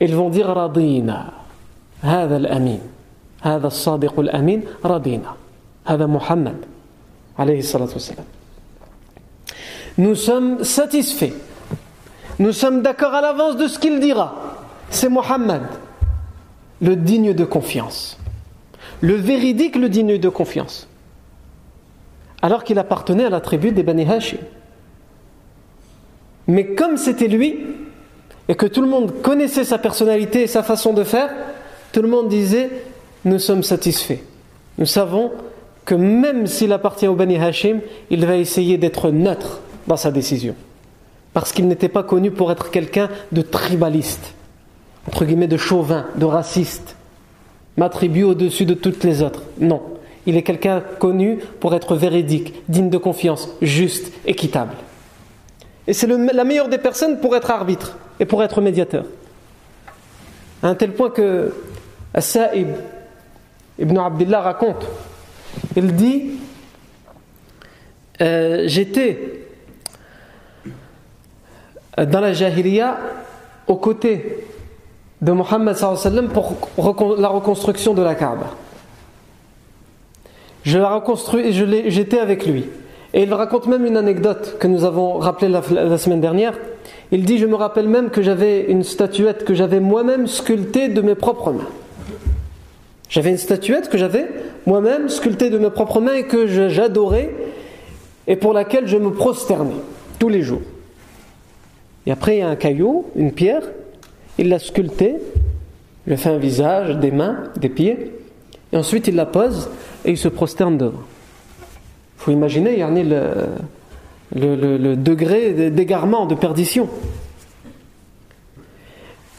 ils 0.00 0.14
vont 0.14 0.30
dire 0.30 0.46
Radina. 0.46 1.32
هذا 2.02 2.36
الأمين 2.36 2.80
هذا 3.42 3.66
الصادق 3.66 4.20
الأمين 4.20 4.62
رضينا 4.84 5.32
هذا 5.86 6.06
محمد 6.06 6.56
عليه 7.38 7.58
الصلاة 7.58 7.88
والسلام 7.92 8.26
Nous 9.98 10.14
sommes 10.14 10.62
satisfaits. 10.62 11.32
nous 12.41 12.53
sommes 12.53 12.81
d'accord 12.81 13.13
à 13.13 13.21
l'avance 13.21 13.55
de 13.55 13.67
ce 13.67 13.77
qu'il 13.77 13.99
dira 13.99 14.33
c'est 14.89 15.09
Mohammed, 15.09 15.61
le 16.81 16.95
digne 16.95 17.35
de 17.35 17.45
confiance. 17.45 18.17
Le 18.99 19.13
véridique, 19.13 19.75
le 19.75 19.89
digne 19.89 20.17
de 20.17 20.27
confiance. 20.27 20.87
Alors 22.41 22.63
qu'il 22.63 22.79
appartenait 22.79 23.25
à 23.25 23.29
la 23.29 23.41
tribu 23.41 23.71
des 23.71 23.83
Bani 23.83 24.11
Hashim. 24.11 24.39
Mais 26.47 26.73
comme 26.73 26.97
c'était 26.97 27.27
lui, 27.27 27.59
et 28.47 28.55
que 28.55 28.65
tout 28.65 28.81
le 28.81 28.87
monde 28.87 29.21
connaissait 29.21 29.63
sa 29.63 29.77
personnalité 29.77 30.41
et 30.41 30.47
sa 30.47 30.63
façon 30.63 30.93
de 30.93 31.03
faire, 31.03 31.29
tout 31.91 32.01
le 32.01 32.09
monde 32.09 32.27
disait 32.27 32.71
Nous 33.23 33.37
sommes 33.37 33.61
satisfaits. 33.61 34.23
Nous 34.79 34.87
savons 34.87 35.31
que 35.85 35.93
même 35.93 36.47
s'il 36.47 36.73
appartient 36.73 37.07
au 37.07 37.13
Bani 37.15 37.37
Hashim, 37.37 37.81
il 38.09 38.25
va 38.25 38.35
essayer 38.35 38.79
d'être 38.79 39.11
neutre 39.11 39.61
dans 39.85 39.95
sa 39.95 40.09
décision. 40.09 40.55
Parce 41.33 41.51
qu'il 41.51 41.67
n'était 41.67 41.89
pas 41.89 42.03
connu 42.03 42.31
pour 42.31 42.51
être 42.51 42.71
quelqu'un 42.71 43.09
de 43.31 43.41
tribaliste 43.41 44.33
entre 45.07 45.25
guillemets, 45.25 45.47
de 45.47 45.57
chauvin, 45.57 46.05
de 46.15 46.25
raciste, 46.25 46.95
m'attribue 47.77 48.23
au-dessus 48.23 48.65
de 48.65 48.73
toutes 48.73 49.03
les 49.03 49.21
autres. 49.21 49.43
Non. 49.59 49.81
Il 50.25 50.37
est 50.37 50.43
quelqu'un 50.43 50.81
connu 50.99 51.39
pour 51.59 51.73
être 51.73 51.95
véridique, 51.95 52.53
digne 52.69 52.89
de 52.89 52.97
confiance, 52.97 53.49
juste, 53.61 54.11
équitable. 54.25 54.73
Et 55.87 55.93
c'est 55.93 56.05
la 56.05 56.43
meilleure 56.43 56.69
des 56.69 56.77
personnes 56.77 57.19
pour 57.19 57.35
être 57.35 57.49
arbitre 57.49 57.97
et 58.19 58.25
pour 58.25 58.43
être 58.43 58.61
médiateur. 58.61 59.05
À 60.61 60.67
un 60.67 60.75
tel 60.75 60.91
point 60.91 61.09
que 61.09 61.55
Sa'ib 62.19 62.67
ibn 63.79 63.97
Abdullah 63.97 64.41
raconte, 64.41 64.85
il 65.75 65.95
dit 65.95 66.33
euh, 68.21 68.67
J'étais 68.67 69.40
dans 71.97 72.19
la 72.19 72.33
Jahiliya 72.33 72.97
aux 73.67 73.75
côtés 73.75 74.45
de 75.21 75.31
Mohammed 75.31 75.75
pour 76.33 77.15
la 77.17 77.27
reconstruction 77.27 77.93
de 77.93 78.01
la 78.01 78.15
Kaaba. 78.15 78.55
Je 80.63 80.77
la 80.77 80.95
reconstruis 80.95 81.47
et 81.47 81.91
j'étais 81.91 82.19
avec 82.19 82.45
lui. 82.45 82.65
Et 83.13 83.23
il 83.23 83.33
raconte 83.33 83.67
même 83.67 83.85
une 83.85 83.97
anecdote 83.97 84.57
que 84.59 84.67
nous 84.67 84.85
avons 84.85 85.17
rappelée 85.17 85.49
la, 85.49 85.97
semaine 85.97 86.21
dernière. 86.21 86.53
Il 87.11 87.25
dit 87.25 87.39
Je 87.39 87.45
me 87.45 87.55
rappelle 87.55 87.87
même 87.87 88.09
que 88.09 88.21
j'avais 88.21 88.65
une 88.65 88.83
statuette 88.83 89.43
que 89.43 89.53
j'avais 89.53 89.79
moi-même 89.79 90.27
sculptée 90.27 90.87
de 90.87 91.01
mes 91.01 91.15
propres 91.15 91.51
mains. 91.51 91.67
J'avais 93.09 93.31
une 93.31 93.37
statuette 93.37 93.89
que 93.89 93.97
j'avais 93.97 94.27
moi-même 94.65 95.09
sculptée 95.09 95.49
de 95.49 95.57
mes 95.57 95.69
propres 95.69 95.99
mains 95.99 96.13
et 96.13 96.23
que 96.23 96.47
j'adorais 96.69 97.31
et 98.27 98.37
pour 98.37 98.53
laquelle 98.53 98.87
je 98.87 98.97
me 98.97 99.11
prosternais 99.11 99.81
tous 100.17 100.29
les 100.29 100.41
jours. 100.41 100.61
Et 102.05 102.11
après, 102.11 102.37
il 102.37 102.39
y 102.39 102.41
a 102.41 102.49
un 102.49 102.55
caillou, 102.55 103.05
une 103.15 103.31
pierre, 103.31 103.63
il 104.37 104.49
l'a 104.49 104.59
sculptée, 104.59 105.15
il 106.07 106.13
a 106.13 106.17
fait 106.17 106.29
un 106.29 106.37
visage, 106.37 106.97
des 106.97 107.11
mains, 107.11 107.43
des 107.59 107.69
pieds, 107.69 108.11
et 108.73 108.77
ensuite 108.77 109.07
il 109.07 109.15
la 109.15 109.25
pose 109.25 109.69
et 110.05 110.11
il 110.11 110.17
se 110.17 110.27
prosterne 110.27 110.77
devant. 110.77 111.01
Il 112.17 112.23
faut 112.23 112.31
imaginer, 112.31 112.73
il 112.73 112.79
y 112.79 112.81
a 112.81 112.89
le, 112.89 114.55
le, 114.55 114.77
le 114.77 114.95
degré 114.95 115.69
d'égarement, 115.69 116.25
de 116.25 116.35
perdition. 116.35 116.89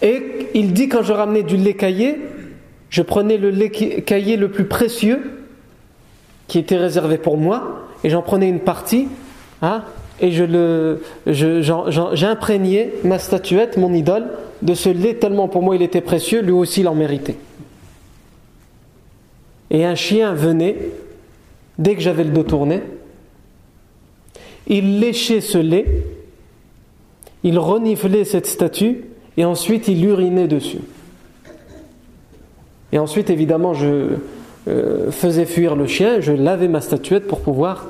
Et 0.02 0.48
il 0.54 0.72
dit 0.72 0.88
quand 0.88 1.02
je 1.02 1.12
ramenais 1.12 1.44
du 1.44 1.56
lait 1.56 1.74
caillé, 1.74 2.18
je 2.90 3.02
prenais 3.02 3.38
le 3.38 3.50
lait 3.50 3.70
caillé 3.70 4.36
le 4.36 4.50
plus 4.50 4.64
précieux 4.64 5.38
qui 6.48 6.58
était 6.58 6.76
réservé 6.76 7.18
pour 7.18 7.38
moi 7.38 7.88
et 8.04 8.10
j'en 8.10 8.20
prenais 8.20 8.48
une 8.48 8.60
partie 8.60 9.08
hein, 9.62 9.84
et 10.20 10.30
je 10.30 10.44
le, 10.44 11.02
j'imprégnais 11.26 12.92
ma 13.04 13.18
statuette, 13.18 13.76
mon 13.76 13.92
idole, 13.92 14.26
de 14.62 14.74
ce 14.74 14.88
lait 14.88 15.14
tellement 15.14 15.48
pour 15.48 15.62
moi 15.62 15.76
il 15.76 15.82
était 15.82 16.00
précieux, 16.00 16.40
lui 16.40 16.52
aussi 16.52 16.80
il 16.80 16.88
en 16.88 16.94
méritait. 16.94 17.36
Et 19.70 19.84
un 19.84 19.94
chien 19.94 20.34
venait, 20.34 20.76
dès 21.78 21.94
que 21.94 22.00
j'avais 22.00 22.24
le 22.24 22.30
dos 22.30 22.42
tourné, 22.42 22.82
il 24.66 25.00
léchait 25.00 25.40
ce 25.40 25.58
lait, 25.58 25.86
il 27.42 27.58
reniflait 27.58 28.24
cette 28.24 28.46
statue 28.46 29.04
et 29.36 29.44
ensuite 29.44 29.88
il 29.88 30.04
urinait 30.04 30.46
dessus. 30.46 30.80
Et 32.92 32.98
ensuite, 32.98 33.30
évidemment, 33.30 33.72
je 33.72 34.16
euh, 34.68 35.10
faisais 35.10 35.46
fuir 35.46 35.74
le 35.74 35.86
chien, 35.86 36.20
je 36.20 36.32
lavais 36.32 36.68
ma 36.68 36.80
statuette 36.80 37.26
pour 37.26 37.40
pouvoir 37.40 37.88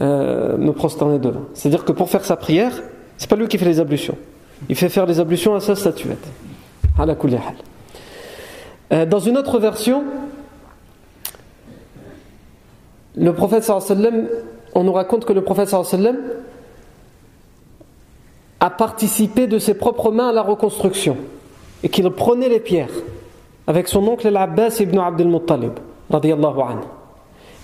euh, 0.00 0.56
me 0.56 0.72
prosterner 0.72 1.18
devant. 1.18 1.42
C'est-à-dire 1.54 1.84
que 1.84 1.92
pour 1.92 2.10
faire 2.10 2.24
sa 2.24 2.36
prière, 2.36 2.72
c'est 3.16 3.30
pas 3.30 3.36
lui 3.36 3.48
qui 3.48 3.58
fait 3.58 3.64
les 3.64 3.80
ablutions. 3.80 4.16
Il 4.68 4.76
fait 4.76 4.88
faire 4.88 5.06
les 5.06 5.20
ablutions 5.20 5.54
à 5.54 5.60
sa 5.60 5.74
statuette. 5.74 6.26
Euh, 8.92 9.06
dans 9.06 9.18
une 9.18 9.36
autre 9.36 9.58
version, 9.58 10.04
le 13.16 13.32
prophète 13.32 13.64
sallam, 13.64 14.28
on 14.74 14.84
nous 14.84 14.92
raconte 14.92 15.24
que 15.24 15.32
le 15.32 15.42
prophète 15.42 15.68
sallam 15.68 16.16
a 18.60 18.70
participé 18.70 19.46
de 19.46 19.58
ses 19.58 19.74
propres 19.74 20.10
mains 20.10 20.28
à 20.28 20.32
la 20.32 20.42
reconstruction 20.42 21.16
et 21.82 21.88
qu'il 21.88 22.08
prenait 22.10 22.48
les 22.48 22.60
pierres 22.60 22.90
avec 23.66 23.88
son 23.88 24.06
oncle 24.06 24.26
Al-Abbas 24.26 24.78
ibn 24.80 24.98
Abdel 24.98 25.28
Muttalib 25.28 25.72
anhu 26.10 26.84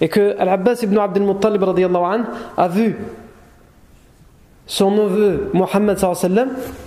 et 0.02 0.08
que 0.08 0.36
Al-Abbas 0.36 0.80
ibn 0.82 0.98
Abdel 0.98 1.22
Muttalib 1.22 1.62
a 2.56 2.68
vu 2.68 2.96
son 4.66 4.90
neveu 4.90 5.50
Mohammed 5.54 5.96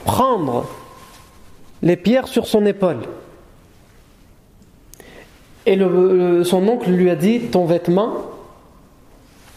prendre 0.03 0.67
les 1.81 1.95
pierres 1.95 2.27
sur 2.27 2.45
son 2.45 2.65
épaule. 2.65 2.99
Et 5.65 5.79
son 6.43 6.67
oncle 6.67 6.91
lui 6.91 7.09
a 7.09 7.15
dit 7.15 7.39
Ton 7.39 7.63
vêtement, 7.63 8.17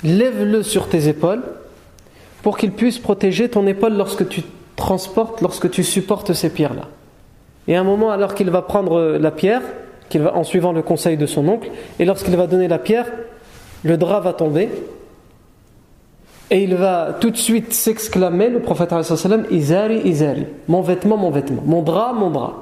lève-le 0.05 0.63
sur 0.63 0.89
tes 0.89 1.09
épaules 1.09 1.43
pour 2.43 2.59
qu'il 2.59 2.71
puisse 2.71 3.01
protéger 3.01 3.49
ton 3.49 3.67
épaule 3.67 3.95
lorsque 3.95 4.29
tu 4.29 4.43
transportes, 4.77 5.41
lorsque 5.41 5.69
tu 5.69 5.83
supportes 5.83 6.33
ces 6.33 6.51
pierres-là. 6.51 6.85
Et 7.67 7.75
à 7.75 7.81
un 7.81 7.85
moment, 7.85 8.13
alors 8.13 8.37
qu'il 8.37 8.51
va 8.51 8.63
prendre 8.63 9.19
la 9.19 9.33
pierre, 9.33 9.63
qu'il 10.09 10.23
va, 10.23 10.37
en 10.37 10.45
suivant 10.45 10.73
le 10.73 10.83
conseil 10.83 11.17
de 11.17 11.27
son 11.27 11.49
oncle, 11.49 11.71
et 11.99 12.05
lorsqu'il 12.05 12.37
va 12.37 12.47
donner 12.47 12.69
la 12.69 12.79
pierre, 12.79 13.07
le 13.85 13.97
drap 13.97 14.21
va 14.21 14.33
tomber 14.33 14.69
et 16.51 16.63
il 16.63 16.75
va 16.75 17.17
tout 17.21 17.31
de 17.31 17.37
suite 17.37 17.73
s'exclamer, 17.73 18.49
le 18.49 18.61
prophète 18.61 18.95
Izari, 19.51 20.01
Izari, 20.05 20.47
mon 20.67 20.81
vêtement, 20.81 21.17
mon 21.17 21.31
vêtement, 21.31 21.63
mon 21.65 21.83
drap, 21.83 22.15
mon 22.15 22.31
drap. 22.31 22.55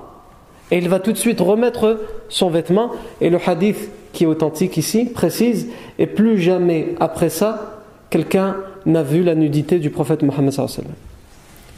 Et 0.72 0.78
il 0.78 0.88
va 0.88 0.98
tout 0.98 1.12
de 1.12 1.16
suite 1.16 1.40
remettre 1.40 2.00
son 2.28 2.50
vêtement, 2.50 2.90
et 3.20 3.30
le 3.30 3.38
hadith 3.44 3.90
qui 4.12 4.24
est 4.24 4.26
authentique 4.26 4.76
ici 4.76 5.04
précise, 5.04 5.68
et 5.98 6.06
plus 6.06 6.40
jamais 6.40 6.96
après 6.98 7.28
ça, 7.28 7.82
quelqu'un 8.10 8.56
n'a 8.86 9.04
vu 9.04 9.22
la 9.22 9.36
nudité 9.36 9.78
du 9.78 9.90
prophète 9.90 10.22
Mohammed. 10.22 10.52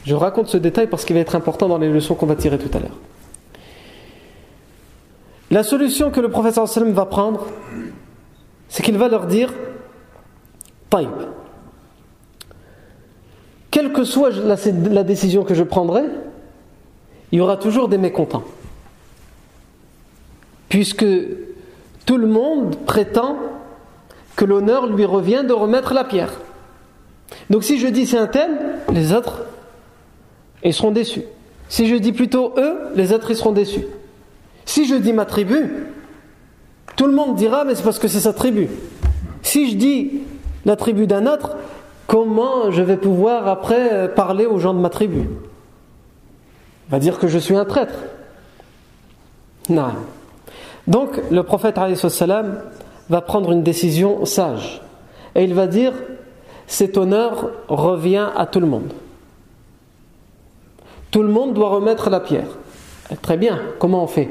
Je 0.07 0.14
raconte 0.14 0.48
ce 0.48 0.57
détail 0.57 0.87
parce 0.87 1.05
qu'il 1.05 1.14
va 1.14 1.20
être 1.20 1.37
important 1.37 1.68
dans 1.68 1.77
les 1.77 1.90
leçons 1.90 2.14
qu'on 2.14 2.27
va 2.27 2.37
tirer 2.37 2.57
tout 2.57 2.74
à 2.74 2.81
l'heure. 2.81 2.96
La 5.51 5.62
solution 5.62 6.11
que 6.11 6.20
le 6.20 6.31
prophète 6.31 6.59
va 6.59 7.05
prendre, 7.05 7.46
c'est 8.68 8.83
qu'il 8.83 8.98
va 8.98 9.09
leur 9.09 9.26
dire 9.26 9.52
Taïb. 10.90 11.11
Quelle 13.70 13.92
que 13.92 14.04
soit 14.04 14.31
la, 14.31 15.04
décision 15.04 15.44
que 15.44 15.54
je 15.54 15.62
prendrai, 15.62 16.04
il 17.33 17.38
y 17.38 17.40
aura 17.40 17.57
toujours 17.57 17.88
des 17.88 17.98
mécontents. 17.98 18.44
Puisque 20.68 21.07
tout 22.07 22.16
le 22.16 22.26
monde 22.26 22.76
prétend 22.87 23.37
que 24.37 24.44
l'honneur 24.44 24.87
lui 24.87 25.04
revient 25.04 25.44
de 25.46 25.52
remettre 25.52 25.92
la 25.92 26.04
pierre. 26.04 26.33
Donc 27.50 27.64
si 27.64 27.78
je 27.78 27.87
dis 27.87 28.07
c'est 28.07 28.18
un 28.18 28.26
thème, 28.26 28.59
les 28.92 29.12
autres 29.12 29.42
ils 30.64 30.72
seront 30.72 30.90
déçus. 30.90 31.22
Si 31.68 31.87
je 31.87 31.96
dis 31.96 32.12
plutôt 32.12 32.54
eux, 32.57 32.78
les 32.94 33.12
autres 33.12 33.33
seront 33.35 33.52
déçus. 33.52 33.87
Si 34.64 34.87
je 34.87 34.94
dis 34.94 35.12
ma 35.12 35.26
tribu, 35.26 35.87
tout 36.99 37.07
le 37.07 37.15
monde 37.15 37.37
dira, 37.37 37.65
mais 37.65 37.77
c'est 37.77 37.85
parce 37.85 38.01
que 38.01 38.09
c'est 38.09 38.21
sa 38.21 38.33
tribu. 38.33 38.69
Si 39.43 39.71
je 39.71 39.77
dis 39.77 40.21
la 40.65 40.75
tribu 40.75 41.07
d'un 41.07 41.27
autre, 41.27 41.57
comment 42.09 42.73
je 42.73 42.83
vais 42.83 42.97
pouvoir 42.97 43.47
après 43.47 44.13
parler 44.15 44.47
aux 44.47 44.59
gens 44.59 44.75
de 44.75 44.81
ma 44.81 44.91
tribu? 44.91 45.21
On 46.89 46.91
va 46.91 46.99
dire 46.99 47.21
que 47.21 47.29
je 47.29 47.39
suis 47.39 47.55
un 47.55 47.65
traître. 47.65 47.95
Non. 49.69 49.93
Donc 50.89 51.21
le 51.31 51.45
prophète 51.45 51.79
va 53.09 53.21
prendre 53.21 53.53
une 53.53 53.63
décision 53.63 54.25
sage. 54.25 54.83
Et 55.37 55.45
il 55.45 55.55
va 55.55 55.69
dire, 55.69 55.93
cet 56.67 56.97
honneur 56.97 57.51
revient 57.69 58.27
à 58.37 58.45
tout 58.45 58.59
le 58.59 58.67
monde. 58.67 58.93
Tout 61.13 61.23
le 61.23 61.29
monde 61.29 61.55
doit 61.55 61.69
remettre 61.69 62.11
la 62.11 62.19
pierre. 62.19 62.49
Très 63.23 63.37
bien, 63.37 63.61
comment 63.79 64.03
on 64.03 64.09
fait? 64.09 64.29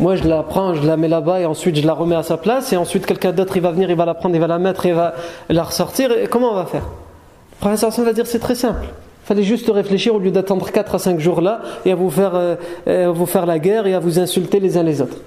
Moi, 0.00 0.14
je 0.14 0.28
la 0.28 0.42
prends, 0.44 0.74
je 0.74 0.86
la 0.86 0.96
mets 0.96 1.08
là-bas 1.08 1.40
et 1.40 1.46
ensuite 1.46 1.76
je 1.76 1.86
la 1.86 1.92
remets 1.92 2.14
à 2.14 2.22
sa 2.22 2.36
place. 2.36 2.72
Et 2.72 2.76
ensuite, 2.76 3.04
quelqu'un 3.04 3.32
d'autre, 3.32 3.56
il 3.56 3.62
va 3.62 3.72
venir, 3.72 3.90
il 3.90 3.96
va 3.96 4.04
la 4.04 4.14
prendre, 4.14 4.34
il 4.34 4.40
va 4.40 4.46
la 4.46 4.58
mettre, 4.58 4.86
il 4.86 4.94
va 4.94 5.14
la 5.48 5.64
ressortir. 5.64 6.12
Et 6.12 6.28
comment 6.28 6.52
on 6.52 6.54
va 6.54 6.66
faire? 6.66 6.84
Le 6.84 7.56
professeur 7.60 7.90
va 8.04 8.12
dire 8.12 8.26
c'est 8.26 8.38
très 8.38 8.54
simple. 8.54 8.86
Fallait 9.24 9.42
juste 9.42 9.68
réfléchir 9.68 10.14
au 10.14 10.20
lieu 10.20 10.30
d'attendre 10.30 10.70
4 10.70 10.94
à 10.94 10.98
5 10.98 11.18
jours 11.18 11.40
là 11.40 11.60
et 11.84 11.92
à 11.92 11.94
vous, 11.94 12.08
faire, 12.08 12.32
euh, 12.34 13.12
vous 13.12 13.26
faire 13.26 13.44
la 13.44 13.58
guerre 13.58 13.86
et 13.86 13.94
à 13.94 13.98
vous 13.98 14.18
insulter 14.18 14.60
les 14.60 14.78
uns 14.78 14.82
les 14.82 15.02
autres. 15.02 15.18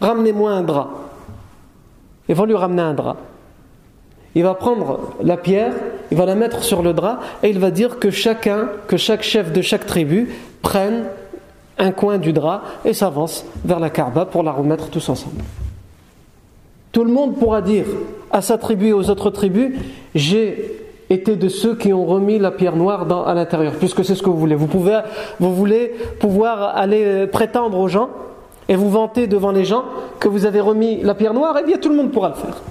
Ramenez-moi 0.00 0.50
un 0.52 0.62
drap. 0.62 0.90
Ils 2.28 2.34
vont 2.34 2.44
lui 2.44 2.54
ramener 2.54 2.82
un 2.82 2.94
drap. 2.94 3.16
Il 4.34 4.42
va 4.42 4.54
prendre 4.54 5.14
la 5.22 5.36
pierre, 5.36 5.72
il 6.10 6.16
va 6.16 6.26
la 6.26 6.34
mettre 6.34 6.62
sur 6.62 6.82
le 6.82 6.92
drap 6.92 7.20
et 7.42 7.48
il 7.48 7.58
va 7.58 7.70
dire 7.70 7.98
que 7.98 8.10
chacun, 8.10 8.68
que 8.86 8.96
chaque 8.96 9.22
chef 9.22 9.52
de 9.52 9.62
chaque 9.62 9.86
tribu 9.86 10.32
prenne 10.60 11.04
un 11.78 11.92
coin 11.92 12.18
du 12.18 12.32
drap 12.32 12.62
et 12.84 12.92
s'avance 12.92 13.44
vers 13.64 13.80
la 13.80 13.90
Kaaba 13.90 14.26
pour 14.26 14.42
la 14.42 14.52
remettre 14.52 14.90
tous 14.90 15.08
ensemble. 15.08 15.42
Tout 16.92 17.04
le 17.04 17.12
monde 17.12 17.36
pourra 17.36 17.60
dire 17.60 17.86
à 18.30 18.40
sa 18.40 18.58
tribu 18.58 18.88
et 18.88 18.92
aux 18.92 19.10
autres 19.10 19.30
tribus 19.30 19.76
J'ai 20.14 20.80
été 21.10 21.36
de 21.36 21.48
ceux 21.48 21.76
qui 21.76 21.92
ont 21.92 22.06
remis 22.06 22.38
la 22.38 22.50
pierre 22.50 22.76
noire 22.76 23.26
à 23.26 23.34
l'intérieur, 23.34 23.74
puisque 23.74 24.04
c'est 24.04 24.14
ce 24.14 24.22
que 24.22 24.30
vous 24.30 24.38
voulez. 24.38 24.54
Vous, 24.54 24.68
pouvez, 24.68 25.00
vous 25.40 25.54
voulez 25.54 25.92
pouvoir 26.20 26.76
aller 26.76 27.26
prétendre 27.26 27.78
aux 27.78 27.88
gens 27.88 28.10
et 28.68 28.76
vous 28.76 28.90
vanter 28.90 29.26
devant 29.26 29.52
les 29.52 29.64
gens 29.64 29.84
que 30.20 30.28
vous 30.28 30.46
avez 30.46 30.60
remis 30.60 31.02
la 31.02 31.14
pierre 31.14 31.34
noire, 31.34 31.56
eh 31.60 31.66
bien 31.66 31.76
tout 31.76 31.88
le 31.88 31.96
monde 31.96 32.12
pourra 32.12 32.30
le 32.30 32.34
faire. 32.34 32.62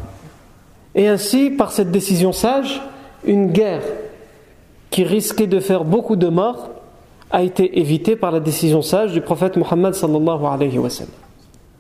Et 0.96 1.08
ainsi, 1.08 1.50
par 1.50 1.72
cette 1.72 1.92
décision 1.92 2.32
sage, 2.32 2.82
une 3.26 3.52
guerre 3.52 3.84
qui 4.90 5.04
risquait 5.04 5.48
de 5.48 5.60
faire 5.60 5.84
beaucoup 5.84 6.16
de 6.16 6.28
morts 6.28 6.70
a 7.34 7.42
été 7.42 7.80
évité 7.80 8.16
par 8.16 8.32
la 8.32 8.40
décision 8.40 8.84
sage 8.84 9.12
du 9.12 9.20
prophète 9.20 9.58
Muhammad 9.58 9.96
sallallahu 9.96 10.46
alayhi. 10.46 10.80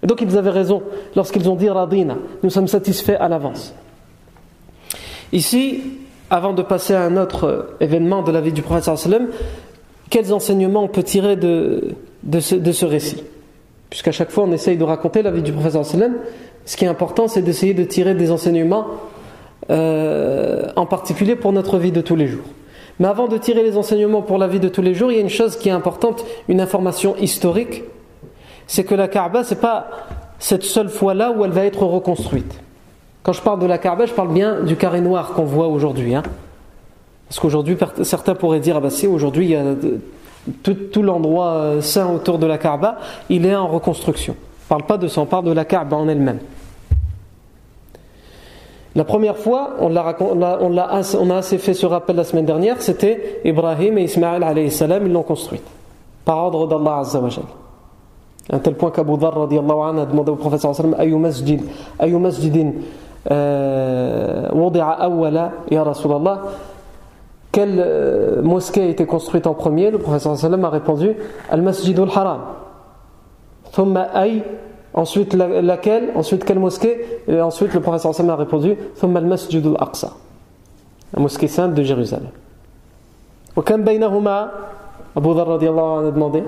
Et 0.01 0.07
donc 0.07 0.19
ils 0.19 0.35
avaient 0.35 0.49
raison 0.49 0.81
lorsqu'ils 1.15 1.47
ont 1.47 1.55
dit 1.55 1.69
Radina, 1.69 2.17
nous 2.41 2.49
sommes 2.49 2.67
satisfaits 2.67 3.17
à 3.19 3.29
l'avance. 3.29 3.73
Ici, 5.31 5.81
avant 6.29 6.53
de 6.53 6.63
passer 6.63 6.95
à 6.95 7.03
un 7.03 7.17
autre 7.17 7.75
événement 7.79 8.23
de 8.23 8.31
la 8.31 8.41
vie 8.41 8.51
du 8.51 8.63
prophète 8.63 8.83
sallallahu 8.83 9.29
quels 10.09 10.33
enseignements 10.33 10.83
on 10.83 10.87
peut 10.87 11.03
tirer 11.03 11.35
de, 11.35 11.95
de, 12.23 12.39
ce, 12.39 12.55
de 12.55 12.71
ce 12.71 12.85
récit? 12.85 13.23
Puisqu'à 13.91 14.11
chaque 14.11 14.31
fois 14.31 14.45
on 14.45 14.51
essaye 14.51 14.77
de 14.77 14.83
raconter 14.83 15.21
la 15.21 15.29
vie 15.29 15.43
du 15.43 15.51
prophète 15.51 15.83
sallallahu 15.83 16.17
ce 16.65 16.75
qui 16.75 16.85
est 16.85 16.87
important 16.87 17.27
c'est 17.27 17.43
d'essayer 17.43 17.75
de 17.75 17.83
tirer 17.83 18.15
des 18.15 18.31
enseignements 18.31 18.87
euh, 19.69 20.65
en 20.75 20.87
particulier 20.87 21.35
pour 21.35 21.53
notre 21.53 21.77
vie 21.77 21.91
de 21.91 22.01
tous 22.01 22.15
les 22.15 22.27
jours. 22.27 22.45
Mais 22.99 23.08
avant 23.08 23.27
de 23.27 23.38
tirer 23.38 23.63
les 23.63 23.77
enseignements 23.77 24.21
pour 24.21 24.38
la 24.38 24.47
vie 24.47 24.60
de 24.60 24.69
tous 24.69 24.82
les 24.82 24.93
jours, 24.93 25.12
il 25.12 25.15
y 25.15 25.17
a 25.17 25.21
une 25.21 25.29
chose 25.29 25.58
qui 25.58 25.69
est 25.69 25.73
importante, 25.73 26.25
une 26.47 26.62
information 26.62 27.15
historique, 27.17 27.84
c'est 28.67 28.84
que 28.84 28.95
la 28.95 29.08
Kaaba, 29.08 29.43
c'est 29.43 29.60
pas 29.60 29.88
cette 30.39 30.63
seule 30.63 30.89
fois-là 30.89 31.32
où 31.32 31.43
elle 31.43 31.51
va 31.51 31.65
être 31.65 31.84
reconstruite. 31.84 32.60
Quand 33.23 33.34
je 33.34 33.41
parle 33.41 33.60
de 33.60 33.65
la 33.65 33.77
Kaaba, 33.77 34.06
je 34.06 34.13
parle 34.13 34.34
bien 34.34 34.62
du 34.62 34.75
carré 34.75 35.01
noir 35.01 35.34
qu'on 35.34 35.45
voit 35.45 35.67
aujourd'hui. 35.67 36.13
Hein. 36.13 36.23
Parce 37.27 37.39
qu'aujourd'hui, 37.39 37.77
certains 38.03 38.36
pourraient 38.36 38.60
dire, 38.60 38.77
ah 38.77 38.79
bah 38.79 38.89
si, 38.89 39.08
aujourd'hui, 39.08 39.45
il 39.45 39.51
y 39.51 39.56
a 39.56 39.63
tout, 40.62 41.01
l'endroit 41.01 41.53
euh, 41.53 41.82
saint 41.82 42.08
autour 42.12 42.38
de 42.38 42.45
la 42.45 42.58
Kaaba, 42.58 42.99
il 43.29 43.45
est 43.45 43.56
en 43.56 43.67
reconstruction. 43.67 44.36
On 44.36 44.75
ne 44.75 44.79
parle 44.79 44.84
pas 44.88 44.97
de 44.97 45.08
ça, 45.08 45.21
on 45.21 45.25
parle 45.25 45.45
de 45.45 45.51
la 45.51 45.65
Kaaba 45.65 45.95
en 45.95 46.08
elle-même. 46.08 46.39
La 48.95 49.03
première 49.03 49.38
fois, 49.38 49.71
on, 49.79 49.95
a, 49.95 51.36
assez 51.36 51.58
fait 51.58 51.73
ce 51.73 51.86
rappel 51.86 52.15
la 52.15 52.23
semaine 52.23 52.45
dernière, 52.45 52.82
c'était 52.82 53.41
Ibrahim 53.43 53.97
et 53.97 54.03
Ismaël 54.03 54.43
ils 54.56 55.12
l'ont 55.12 55.23
construite. 55.23 55.63
Par 56.25 56.38
ordre 56.38 56.67
d'Allah 56.67 56.99
Azza 56.99 57.19
wa 57.19 57.29
À 58.51 58.56
un 58.56 58.60
tel 58.60 58.75
point 58.75 58.91
qu'Abu 58.91 59.17
Dhar 59.17 59.38
anhu 59.38 59.99
a 59.99 60.06
demandé 60.06 60.32
au 60.32 60.36
prophète 60.36 60.62
sallallahu 60.62 60.93
alayhi 60.93 61.13
wa 61.13 61.32
sallam, 61.32 61.63
Ayu 61.99 62.17
masjidin 62.19 62.71
euh, 63.32 64.49
wadi'a 64.53 64.91
awwala 64.91 65.51
ya 65.71 65.84
Rasulallah, 65.84 66.41
quelle 67.51 67.79
euh, 67.79 68.41
mosquée 68.41 68.82
a 68.82 68.86
été 68.86 69.06
construite 69.06 69.47
en 69.47 69.53
premier? 69.53 69.89
Le 69.91 69.99
sallam 70.19 70.65
a 70.65 70.69
répondu 70.69 71.15
Al-Masjid 71.49 71.97
al-Haram. 71.99 72.41
Thumma 73.71 74.08
ay 74.13 74.43
Ensuite, 74.93 75.34
laquelle 75.34 76.12
Ensuite, 76.15 76.45
quelle 76.45 76.60
mosquée 76.60 77.06
Et 77.27 77.41
ensuite, 77.41 77.73
le 77.73 77.79
professeur 77.79 78.29
a 78.29 78.36
répondu 78.36 78.75
Thumma 78.99 79.19
al-Masjid 79.19 79.65
al-Aqsa. 79.65 80.13
La 81.13 81.21
mosquée 81.21 81.47
sainte 81.47 81.73
de 81.73 81.84
Jérusalem. 81.84 82.29
Abu 85.15 85.34
Dhar 85.36 85.51
a 85.51 85.58
demandé 85.58 86.43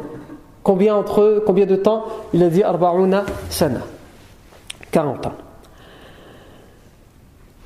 Combien 0.63 0.95
entre 0.95 1.21
eux, 1.21 1.43
combien 1.45 1.67
de 1.67 1.75
temps 1.75 2.05
Il 2.34 2.41
a 2.41 2.49
dit 2.49 2.63
Arba'una 2.63 3.23
sana. 3.49 3.81
40 4.91 5.27
ans. 5.27 5.34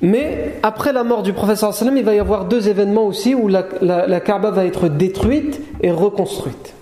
Mais 0.02 0.58
après 0.62 0.92
la 0.92 1.04
mort 1.04 1.22
du 1.22 1.32
professeur 1.32 1.74
il 1.82 2.04
va 2.04 2.14
y 2.14 2.18
avoir 2.18 2.46
deux 2.46 2.68
événements 2.68 3.06
aussi 3.06 3.34
où 3.34 3.48
la, 3.48 3.64
la, 3.82 4.20
Kaaba 4.20 4.50
va 4.50 4.64
être 4.64 4.88
détruite 4.88 5.60
et 5.82 5.90
reconstruite. 5.90 6.74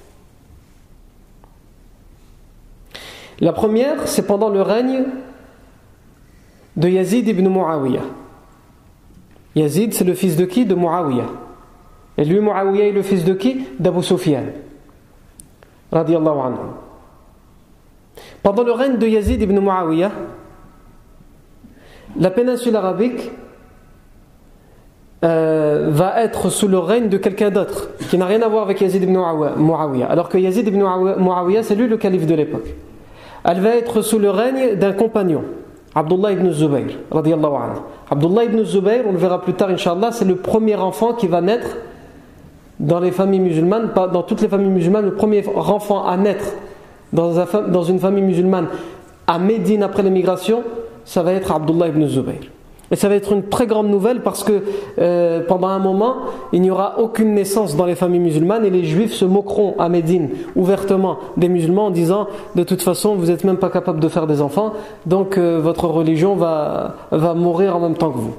La 3.41 3.53
première, 3.53 4.09
c'est 4.09 4.27
pendant 4.27 4.49
le 4.49 4.63
règne 4.63 5.05
de 6.77 6.89
Yazid 6.89 7.29
ibn 7.29 7.49
Muawiyah. 7.49 8.03
Yazid, 9.55 9.95
c'est 9.95 10.05
le 10.05 10.15
fils 10.15 10.37
de 10.37 10.45
qui? 10.45 10.65
De 10.65 10.75
Muawiyah. 10.75 11.27
Et 12.17 12.25
lui, 12.25 12.41
Muawiyah 12.41 12.87
est 12.87 12.93
le 12.93 13.03
fils 13.03 13.25
de 13.25 13.35
qui? 13.35 13.65
D'Abu 13.79 14.03
Sufyan. 14.03 14.45
Radiallahu 15.93 16.39
anhu. 16.39 16.57
Pendant 18.43 18.65
le 18.65 18.73
règne 18.73 18.99
de 18.99 19.07
Yazid 19.07 19.41
ibn 19.41 19.59
Muawiyah, 19.59 20.11
la 22.19 22.31
péninsule 22.31 22.75
arabique 22.75 23.31
euh, 25.25 25.89
va 25.91 26.23
être 26.23 26.49
sous 26.51 26.69
le 26.69 26.79
règne 26.79 27.09
de 27.09 27.19
quelqu'un 27.19 27.51
d'autre, 27.51 27.91
qui 28.11 28.19
n'a 28.19 28.27
rien 28.27 28.43
à 28.43 28.49
voir 28.49 28.65
avec 28.65 28.81
Yazid 28.81 29.03
ibn 29.03 29.17
Muawiyah. 29.57 30.07
Alors 30.07 30.29
que 30.29 30.39
Yazid 30.39 30.67
ibn 30.67 30.81
Muawiyah, 30.81 31.63
c'est 31.63 31.77
lui 31.77 31.87
le 31.87 31.97
calife 31.97 32.27
de 32.27 32.35
l'époque. 32.35 32.75
Elle 33.51 33.61
va 33.61 33.77
être 33.77 34.03
sous 34.03 34.19
le 34.19 34.29
règne 34.29 34.75
d'un 34.77 34.93
compagnon, 34.93 35.43
Abdullah 35.95 36.33
ibn 36.33 36.51
Zubayr. 36.51 36.99
Abdullah 38.11 38.45
ibn 38.45 38.63
Zubayr, 38.63 39.05
on 39.09 39.13
le 39.13 39.19
verra 39.19 39.41
plus 39.41 39.55
tard, 39.55 39.71
Inch'Allah, 39.71 40.13
c'est 40.13 40.27
le 40.27 40.37
premier 40.37 40.77
enfant 40.77 41.15
qui 41.15 41.29
va 41.29 41.41
naître 41.41 41.79
dans 42.79 43.01
les 43.01 43.11
familles 43.11 43.41
musulmanes, 43.41 43.91
dans 43.95 44.23
toutes 44.23 44.43
les 44.43 44.49
familles 44.49 44.69
musulmanes, 44.69 45.07
le 45.07 45.15
premier 45.15 45.43
enfant 45.57 46.07
à 46.07 46.19
naître 46.19 46.45
dans 47.13 47.83
une 47.85 47.99
famille 47.99 48.23
musulmane 48.23 48.67
à 49.27 49.39
Médine 49.39 49.83
après 49.83 50.03
l'émigration, 50.03 50.63
ça 51.07 51.23
va 51.23 51.33
être 51.33 51.51
Abdullah 51.51 51.89
ibn 51.89 52.07
Zubayr. 52.07 52.51
Et 52.91 52.97
ça 52.97 53.09
va 53.09 53.17
être 53.17 53.33
une 53.33 53.45
très 53.45 53.67
grande 53.67 53.89
nouvelle 53.89 54.23
parce 54.23 54.43
que 54.45 54.63
euh, 54.99 55.41
pendant 55.47 55.69
un 55.69 55.79
moment, 55.79 56.17
il 56.53 56.63
n'y 56.63 56.71
aura 56.71 56.99
aucune 56.99 57.35
naissance 57.35 57.77
dans 57.77 57.85
les 57.85 57.95
familles 57.95 58.21
musulmanes 58.21 58.65
et 58.65 58.71
les 58.71 58.85
juifs 58.85 59.13
se 59.13 59.25
moqueront 59.25 59.75
à 59.79 59.89
Médine 59.89 60.31
ouvertement 60.57 61.19
des 61.37 61.49
musulmans 61.49 61.87
en 61.87 61.91
disant 61.91 62.29
de 62.55 62.63
toute 62.63 62.83
façon 62.83 63.15
vous 63.15 63.27
n'êtes 63.27 63.45
même 63.45 63.59
pas 63.59 63.71
capable 63.71 64.01
de 64.01 64.09
faire 64.09 64.27
des 64.27 64.41
enfants, 64.41 64.73
donc 65.07 65.37
euh, 65.37 65.61
votre 65.63 65.87
religion 65.87 66.35
va, 66.35 66.97
va 67.11 67.35
mourir 67.35 67.77
en 67.77 67.81
même 67.81 67.97
temps 67.97 68.11
que 68.11 68.19
vous. 68.19 68.35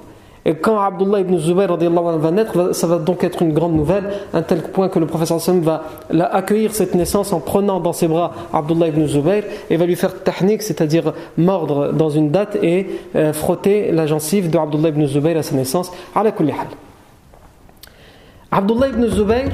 Quand 0.61 0.79
Abdullah 0.79 1.19
ibn 1.19 1.37
Zubayr 1.37 1.75
va 1.75 2.31
naître, 2.31 2.73
ça 2.73 2.87
va 2.87 2.97
donc 2.97 3.23
être 3.23 3.41
une 3.41 3.53
grande 3.53 3.73
nouvelle, 3.73 4.05
un 4.33 4.41
tel 4.41 4.61
point 4.61 4.89
que 4.89 4.97
le 4.97 5.05
professeur 5.05 5.39
Sam 5.39 5.61
va 5.61 5.83
accueillir 6.31 6.73
cette 6.73 6.95
naissance 6.95 7.33
en 7.33 7.39
prenant 7.39 7.79
dans 7.79 7.93
ses 7.93 8.07
bras 8.07 8.31
Abdullah 8.53 8.87
ibn 8.87 9.05
Zubayr 9.05 9.43
et 9.69 9.77
va 9.77 9.85
lui 9.85 9.95
faire 9.95 10.23
tahnik, 10.23 10.61
c'est-à-dire 10.61 11.13
mordre 11.37 11.91
dans 11.93 12.09
une 12.09 12.31
date 12.31 12.57
et 12.63 12.87
euh, 13.15 13.33
frotter 13.33 13.91
la 13.91 14.07
gencive 14.07 14.49
de 14.49 14.57
Abdullah 14.57 14.89
ibn 14.89 15.05
Zubayr 15.05 15.37
à 15.37 15.43
sa 15.43 15.55
naissance. 15.55 15.91
Abdullah 18.51 18.87
ibn 18.87 19.07
Zubayr 19.07 19.51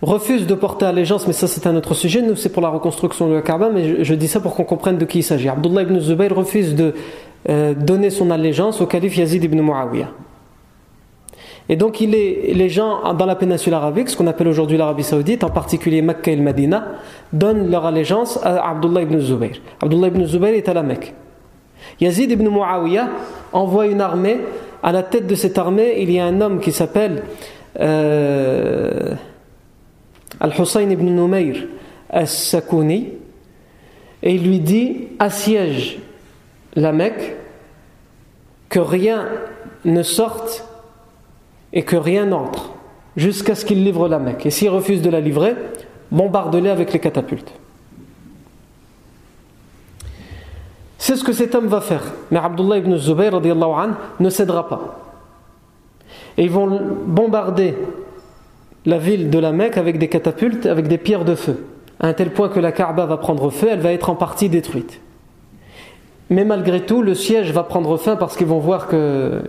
refuse 0.00 0.46
de 0.46 0.54
porter 0.54 0.86
allégeance, 0.86 1.26
mais 1.26 1.32
ça 1.32 1.46
c'est 1.46 1.66
un 1.66 1.76
autre 1.76 1.94
sujet, 1.94 2.22
nous 2.22 2.36
c'est 2.36 2.48
pour 2.48 2.62
la 2.62 2.68
reconstruction 2.68 3.28
de 3.28 3.34
la 3.34 3.42
Kaaba, 3.42 3.70
mais 3.72 4.04
je, 4.04 4.14
dis 4.14 4.28
ça 4.28 4.40
pour 4.40 4.54
qu'on 4.54 4.64
comprenne 4.64 4.96
de 4.96 5.04
qui 5.04 5.18
il 5.18 5.22
s'agit. 5.22 5.48
Abdullah 5.48 5.82
ibn 5.82 5.98
Zubayr 5.98 6.34
refuse 6.34 6.74
de 6.74 6.94
euh, 7.48 7.74
donner 7.74 8.10
son 8.10 8.30
allégeance 8.30 8.80
au 8.80 8.86
calife 8.86 9.16
Yazid 9.16 9.44
ibn 9.44 9.60
Muawiyah. 9.60 10.10
Et 11.70 11.76
donc 11.76 12.00
les 12.00 12.68
gens 12.70 13.12
dans 13.12 13.26
la 13.26 13.36
péninsule 13.36 13.74
arabique, 13.74 14.08
ce 14.08 14.16
qu'on 14.16 14.26
appelle 14.26 14.48
aujourd'hui 14.48 14.78
l'Arabie 14.78 15.02
Saoudite, 15.02 15.44
en 15.44 15.50
particulier 15.50 16.00
Mecca 16.00 16.30
et 16.30 16.36
Medina, 16.36 16.86
donnent 17.32 17.70
leur 17.70 17.84
allégeance 17.84 18.38
à 18.42 18.70
Abdullah 18.70 19.02
ibn 19.02 19.18
Zubayr. 19.20 19.60
Abdullah 19.82 20.08
ibn 20.08 20.24
Zubayr 20.24 20.54
est 20.54 20.68
à 20.68 20.74
la 20.74 20.82
Mecque. 20.82 21.14
Yazid 22.00 22.30
ibn 22.30 22.48
Muawiyah 22.48 23.10
envoie 23.52 23.86
une 23.86 24.00
armée. 24.00 24.38
À 24.82 24.92
la 24.92 25.02
tête 25.02 25.26
de 25.26 25.34
cette 25.34 25.58
armée, 25.58 25.96
il 25.98 26.10
y 26.10 26.18
a 26.18 26.24
un 26.24 26.40
homme 26.40 26.60
qui 26.60 26.72
s'appelle 26.72 27.24
euh, 27.80 29.14
Al-Hussein 30.40 30.88
ibn 30.88 31.04
Numayr 31.04 31.66
as-Sakouni 32.10 33.12
et 34.22 34.34
il 34.34 34.48
lui 34.48 34.60
dit 34.60 35.08
assiège 35.18 35.98
la 36.80 36.92
Mecque, 36.92 37.36
que 38.68 38.78
rien 38.78 39.26
ne 39.84 40.02
sorte 40.02 40.64
et 41.72 41.82
que 41.82 41.96
rien 41.96 42.26
n'entre 42.26 42.72
jusqu'à 43.16 43.54
ce 43.54 43.64
qu'il 43.64 43.84
livre 43.84 44.08
la 44.08 44.18
Mecque. 44.18 44.46
Et 44.46 44.50
s'il 44.50 44.70
refuse 44.70 45.02
de 45.02 45.10
la 45.10 45.20
livrer, 45.20 45.54
bombarde-les 46.10 46.70
avec 46.70 46.92
les 46.92 46.98
catapultes. 46.98 47.52
C'est 50.98 51.16
ce 51.16 51.24
que 51.24 51.32
cet 51.32 51.54
homme 51.54 51.68
va 51.68 51.80
faire. 51.80 52.02
Mais 52.30 52.38
Abdullah 52.38 52.78
ibn 52.78 52.96
Zubayr 52.96 53.40
ne 54.20 54.30
cédera 54.30 54.68
pas. 54.68 55.14
Et 56.36 56.44
ils 56.44 56.50
vont 56.50 56.80
bombarder 57.06 57.74
la 58.86 58.98
ville 58.98 59.30
de 59.30 59.38
la 59.38 59.52
Mecque 59.52 59.76
avec 59.76 59.98
des 59.98 60.08
catapultes, 60.08 60.66
avec 60.66 60.86
des 60.86 60.98
pierres 60.98 61.24
de 61.24 61.34
feu, 61.34 61.66
à 62.00 62.08
un 62.08 62.12
tel 62.12 62.30
point 62.30 62.48
que 62.48 62.60
la 62.60 62.72
Kaaba 62.72 63.06
va 63.06 63.16
prendre 63.16 63.50
feu, 63.50 63.68
elle 63.70 63.80
va 63.80 63.92
être 63.92 64.10
en 64.10 64.14
partie 64.14 64.48
détruite. 64.48 65.00
Mais 66.30 66.44
malgré 66.44 66.82
tout, 66.82 67.02
le 67.02 67.14
siège 67.14 67.52
va 67.52 67.62
prendre 67.62 67.96
fin 67.96 68.16
parce 68.16 68.36
qu'ils 68.36 68.46
vont 68.46 68.58
voir 68.58 68.86
que 68.86 69.42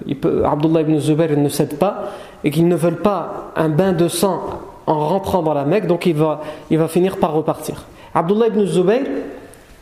Abdullah 0.46 0.82
ibn 0.82 0.98
Zubayr 0.98 1.38
ne 1.38 1.50
cède 1.50 1.78
pas 1.78 2.12
et 2.44 2.52
qu'ils 2.52 2.68
ne 2.68 2.76
veulent 2.76 3.02
pas 3.02 3.52
un 3.56 3.68
bain 3.68 3.92
de 3.92 4.08
sang 4.08 4.42
en 4.88 5.08
rentrant 5.08 5.44
dans 5.44 5.54
la 5.54 5.66
Mecque, 5.66 5.88
donc 5.88 6.06
il 6.06 6.16
va, 6.16 6.40
finir 6.88 7.18
par 7.18 7.34
repartir. 7.34 7.86
Abdullah 8.16 8.48
ibn 8.48 8.66
Zubayr, 8.66 9.04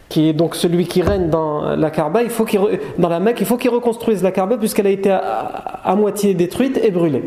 qui 0.09 0.27
est 0.27 0.33
donc 0.33 0.55
celui 0.55 0.85
qui 0.85 1.01
règne 1.01 1.29
dans 1.29 1.75
la 1.75 1.91
dans 2.97 3.09
la 3.09 3.19
Mecque, 3.19 3.37
il 3.39 3.45
faut 3.45 3.57
qu'il 3.57 3.69
reconstruise 3.69 4.23
la 4.23 4.31
Kaaba 4.31 4.57
puisqu'elle 4.57 4.87
a 4.87 4.91
été 4.91 5.11
à 5.11 5.95
moitié 5.95 6.33
détruite 6.33 6.79
et 6.83 6.89
brûlée. 6.89 7.23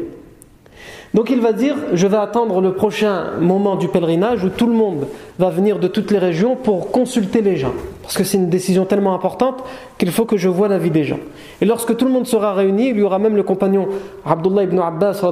Donc 1.14 1.30
il 1.30 1.40
va 1.40 1.52
dire, 1.52 1.74
je 1.92 2.06
vais 2.06 2.16
attendre 2.16 2.60
le 2.60 2.72
prochain 2.72 3.32
moment 3.40 3.76
du 3.76 3.88
pèlerinage 3.88 4.44
où 4.44 4.48
tout 4.48 4.66
le 4.66 4.74
monde 4.74 5.06
va 5.38 5.50
venir 5.50 5.78
de 5.78 5.88
toutes 5.88 6.10
les 6.10 6.18
régions 6.18 6.56
pour 6.56 6.90
consulter 6.90 7.40
les 7.40 7.56
gens. 7.56 7.72
Parce 8.10 8.18
que 8.18 8.24
c'est 8.24 8.38
une 8.38 8.50
décision 8.50 8.86
tellement 8.86 9.14
importante 9.14 9.62
qu'il 9.96 10.10
faut 10.10 10.24
que 10.24 10.36
je 10.36 10.48
vois 10.48 10.66
l'avis 10.66 10.90
des 10.90 11.04
gens. 11.04 11.20
Et 11.60 11.64
lorsque 11.64 11.96
tout 11.96 12.06
le 12.06 12.10
monde 12.10 12.26
sera 12.26 12.54
réuni, 12.54 12.88
il 12.88 12.96
y 12.96 13.02
aura 13.02 13.20
même 13.20 13.36
le 13.36 13.44
compagnon 13.44 13.86
Abdullah 14.26 14.64
ibn 14.64 14.80
Abbas 14.80 15.22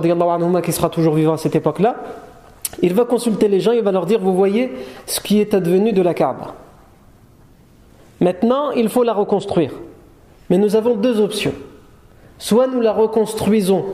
qui 0.62 0.71
sera 0.71 0.88
toujours 0.88 1.14
vivant 1.14 1.33
à 1.33 1.38
cette 1.38 1.57
époque-là. 1.57 1.97
Il 2.81 2.95
va 2.95 3.05
consulter 3.05 3.49
les 3.49 3.59
gens, 3.59 3.73
il 3.73 3.83
va 3.83 3.91
leur 3.91 4.07
dire, 4.07 4.21
vous 4.21 4.33
voyez 4.33 4.71
ce 5.07 5.19
qui 5.19 5.41
est 5.41 5.55
advenu 5.55 5.93
de 5.93 6.01
la 6.03 6.14
Kaaba. 6.14 6.55
Maintenant, 8.21 8.71
il 8.71 8.88
faut 8.88 9.03
la 9.03 9.12
reconstruire. 9.12 9.73
Mais 10.49 10.57
nous 10.57 10.77
avons 10.77 10.95
deux 10.95 11.21
options. 11.21 11.55
Soit 12.38 12.69
nous 12.69 12.81
la 12.81 12.93
reconstruisons 12.93 13.87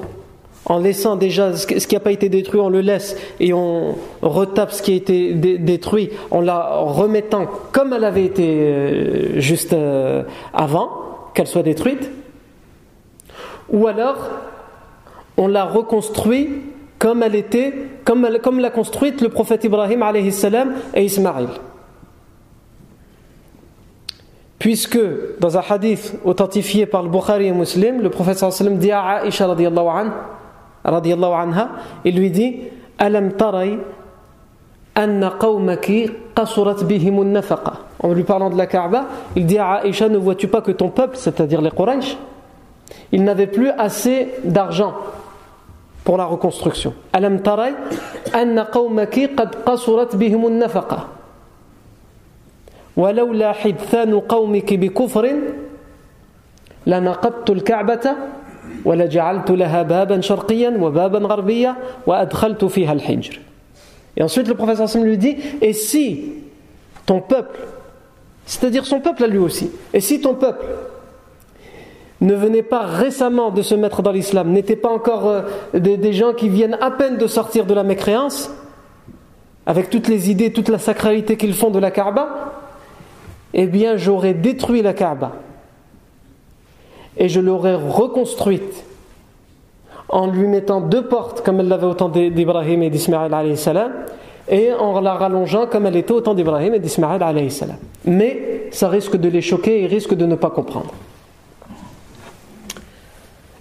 en 0.66 0.78
laissant 0.78 1.16
déjà 1.16 1.54
ce 1.56 1.66
qui 1.66 1.94
n'a 1.94 2.00
pas 2.00 2.12
été 2.12 2.28
détruit, 2.28 2.60
on 2.60 2.68
le 2.68 2.80
laisse 2.80 3.16
et 3.40 3.52
on 3.52 3.96
retape 4.22 4.72
ce 4.72 4.82
qui 4.82 4.92
a 4.92 4.94
été 4.94 5.34
détruit 5.34 6.10
en 6.30 6.40
la 6.40 6.76
remettant 6.76 7.46
comme 7.72 7.92
elle 7.92 8.04
avait 8.04 8.24
été 8.24 8.46
euh, 8.48 9.40
juste 9.40 9.72
euh, 9.72 10.22
avant 10.52 10.88
qu'elle 11.34 11.46
soit 11.46 11.62
détruite. 11.62 12.10
ou 13.70 13.86
alors 13.86 14.30
on 15.36 15.48
l'a 15.48 15.64
reconstruit 15.64 16.48
comme 16.98 17.22
elle 17.22 17.34
était, 17.34 17.74
comme, 18.04 18.26
comme 18.42 18.60
l'a 18.60 18.70
construite 18.70 19.20
le 19.20 19.28
prophète 19.28 19.64
Ibrahim 19.64 20.02
salam 20.30 20.74
et 20.94 21.04
Ismaïl. 21.04 21.48
Puisque 24.58 24.98
dans 25.38 25.58
un 25.58 25.62
hadith 25.68 26.14
authentifié 26.24 26.86
par 26.86 27.02
le 27.02 27.10
Bukhari 27.10 27.48
et 27.48 27.52
Muslim, 27.52 28.00
le 28.00 28.08
prophète 28.08 28.38
sallam 28.38 28.78
dit 28.78 28.90
à 28.90 29.26
Aisha 29.26 29.46
radiallahu 29.46 30.10
anha, 30.84 31.68
il 32.04 32.16
lui 32.16 32.30
dit 32.30 32.56
Alam 32.98 33.32
taray 33.32 33.78
anna 34.94 35.34
qawmaki 35.40 36.10
qasurat 36.34 36.84
bihimun 36.84 37.24
nafaqa. 37.24 37.72
En 38.00 38.12
lui 38.12 38.22
parlant 38.22 38.50
de 38.50 38.56
la 38.56 38.66
Kaaba, 38.66 39.06
il 39.34 39.46
dit 39.46 39.58
à 39.58 39.84
Aisha 39.86 40.08
Ne 40.08 40.18
vois-tu 40.18 40.48
pas 40.48 40.60
que 40.60 40.72
ton 40.72 40.90
peuple, 40.90 41.16
c'est-à-dire 41.16 41.60
les 41.60 41.70
Quraysh, 41.70 42.16
ils 43.12 43.24
n'avaient 43.24 43.46
plus 43.46 43.70
assez 43.70 44.34
d'argent 44.44 44.94
pour 46.04 46.18
la 46.18 46.26
reconstruction. 46.26 46.94
Alam 47.12 47.40
taray 47.40 47.74
anna 48.32 48.66
qawmaki 48.66 49.34
qad 49.34 49.64
qasurat 49.64 50.14
bihimun 50.14 50.58
nafaqa. 50.58 51.08
ولولا 52.96 53.52
حدثان 53.52 54.20
قومك 54.20 54.74
بكفر 54.74 55.34
لنقضت 56.86 57.50
الكعبة 57.50 58.16
ولجعلت 58.85 59.51
لها 59.51 59.83
بابا 59.83 60.21
شرقيا 60.21 60.69
وبابا 60.69 61.19
غربيا 61.19 61.75
وأدخلت 62.07 62.65
فيها 62.65 62.93
الحجر 62.93 63.39
Et 64.17 64.23
ensuite 64.23 64.47
le 64.47 64.55
professeur 64.55 64.85
Hassan 64.85 65.03
lui 65.03 65.17
dit 65.17 65.37
Et 65.61 65.71
si 65.71 66.33
ton 67.05 67.21
peuple, 67.21 67.59
c'est-à-dire 68.45 68.85
son 68.85 68.99
peuple 68.99 69.23
à 69.23 69.27
lui 69.27 69.37
aussi, 69.37 69.71
et 69.93 70.01
si 70.01 70.19
ton 70.19 70.33
peuple 70.33 70.65
ne 72.19 72.35
venait 72.35 72.63
pas 72.63 72.81
récemment 72.81 73.49
de 73.49 73.61
se 73.61 73.75
mettre 73.75 74.01
dans 74.01 74.11
l'islam, 74.11 74.51
n'était 74.51 74.75
pas 74.75 74.89
encore 74.89 75.27
euh, 75.27 75.41
des, 75.73 75.95
des, 75.95 76.11
gens 76.11 76.33
qui 76.33 76.49
viennent 76.49 76.77
à 76.81 76.91
peine 76.91 77.17
de 77.17 77.27
sortir 77.27 77.65
de 77.65 77.73
la 77.73 77.83
mécréance, 77.83 78.51
avec 79.65 79.89
toutes 79.89 80.09
les 80.09 80.29
idées, 80.29 80.51
toute 80.51 80.67
la 80.67 80.79
sacralité 80.79 81.37
qu'ils 81.37 81.53
font 81.53 81.69
de 81.69 81.79
la 81.79 81.91
Kaaba, 81.91 82.53
eh 83.53 83.67
bien 83.67 83.95
j'aurais 83.95 84.33
détruit 84.33 84.81
la 84.81 84.93
Kaaba 84.93 85.33
et 87.16 87.28
je 87.28 87.40
l'aurais 87.40 87.74
reconstruite 87.74 88.84
en 90.08 90.26
lui 90.26 90.46
mettant 90.46 90.80
deux 90.80 91.06
portes 91.06 91.42
comme 91.44 91.60
elle 91.60 91.68
l'avait 91.68 91.86
au 91.86 91.94
temps 91.94 92.08
d'Ibrahim 92.08 92.82
et 92.82 92.90
d'Ismaël 92.90 93.32
et 94.48 94.72
en 94.72 95.00
la 95.00 95.14
rallongeant 95.14 95.66
comme 95.66 95.86
elle 95.86 95.96
était 95.96 96.12
au 96.12 96.20
temps 96.20 96.34
d'Ibrahim 96.34 96.74
et 96.74 96.78
d'Ismaël 96.78 97.22
Mais 98.04 98.68
ça 98.70 98.88
risque 98.88 99.16
de 99.16 99.28
les 99.28 99.40
choquer 99.40 99.82
et 99.82 99.86
risque 99.86 100.14
de 100.14 100.26
ne 100.26 100.34
pas 100.34 100.50
comprendre. 100.50 100.92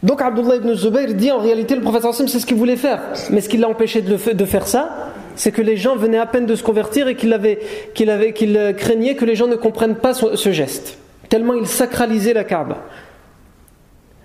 Donc 0.02 0.22
Abdullah 0.22 0.58
ibn 0.58 0.74
Zubayr 0.74 1.14
dit 1.14 1.32
en 1.32 1.40
réalité 1.40 1.76
le 1.76 1.82
prophète 1.82 2.04
c'est 2.12 2.28
ce 2.28 2.46
qu'il 2.46 2.58
voulait 2.58 2.76
faire. 2.76 3.02
Mais 3.30 3.40
ce 3.40 3.48
qui 3.48 3.58
l'a 3.58 3.70
empêché 3.70 4.02
de, 4.02 4.46
faire 4.46 4.68
ça, 4.68 5.12
c'est 5.36 5.54
que 5.54 5.62
les 5.62 5.78
gens 5.78 5.96
venaient 5.96 6.18
à 6.18 6.26
peine 6.26 6.46
de 6.46 6.56
se 6.56 6.64
convertir 6.64 7.08
et 7.08 7.16
qu'il 7.16 7.32
avait, 7.32 7.60
craignait 7.94 9.16
que 9.16 9.24
les 9.24 9.36
gens 9.36 9.48
ne 9.48 9.56
comprennent 9.56 9.96
pas 9.96 10.14
ce 10.14 10.52
geste. 10.52 10.98
Tellement 11.30 11.54
il 11.54 11.66
sacralisait 11.66 12.34
la 12.34 12.44
Kaaba. 12.44 12.80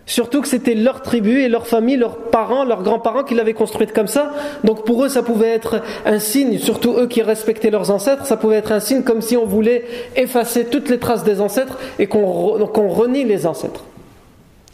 Surtout 0.09 0.41
que 0.41 0.49
c'était 0.49 0.75
leur 0.75 1.03
tribu 1.03 1.43
et 1.43 1.51
leur 1.51 1.67
famille, 1.67 1.99
leurs 1.99 2.17
parents, 2.17 2.65
leurs 2.65 2.83
grands-parents 2.83 3.25
qui 3.25 3.35
l'avaient 3.35 3.53
construite 3.53 3.93
comme 3.93 4.07
ça. 4.07 4.33
Donc 4.65 4.87
pour 4.87 5.05
eux, 5.05 5.11
ça 5.11 5.23
pouvait 5.23 5.51
être 5.51 5.83
un 6.07 6.19
signe, 6.19 6.57
surtout 6.57 6.95
eux 6.97 7.07
qui 7.07 7.21
respectaient 7.21 7.71
leurs 7.71 7.91
ancêtres, 7.91 8.25
ça 8.25 8.39
pouvait 8.39 8.57
être 8.57 8.73
un 8.73 8.81
signe 8.81 9.03
comme 9.03 9.21
si 9.21 9.37
on 9.37 9.45
voulait 9.45 9.85
effacer 10.17 10.65
toutes 10.65 10.89
les 10.89 10.99
traces 10.99 11.25
des 11.25 11.43
ancêtres 11.43 11.77
et 11.99 12.07
qu'on 12.07 12.89
renie 12.89 13.25
les 13.25 13.47
ancêtres. 13.47 13.85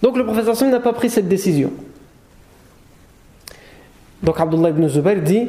Donc 0.03 0.17
le 0.17 0.25
professeur 0.25 0.55
Sim 0.55 0.69
n'a 0.69 0.79
pas 0.79 0.93
pris 0.93 1.11
cette 1.11 1.27
décision. 1.27 1.73
Donc 4.23 4.39
Abdullah 4.39 4.69
ibn 4.69 4.87
Zubayr 4.87 5.21
dit 5.21 5.49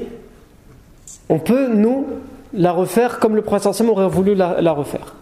on 1.29 1.37
peut, 1.37 1.67
nous, 1.67 2.07
la 2.55 2.71
refaire 2.71 3.19
comme 3.19 3.35
le 3.35 3.43
professeur 3.43 3.75
Sim 3.75 3.87
aurait 3.89 4.07
voulu 4.07 4.33
la 4.33 4.71
refaire. 4.71 5.13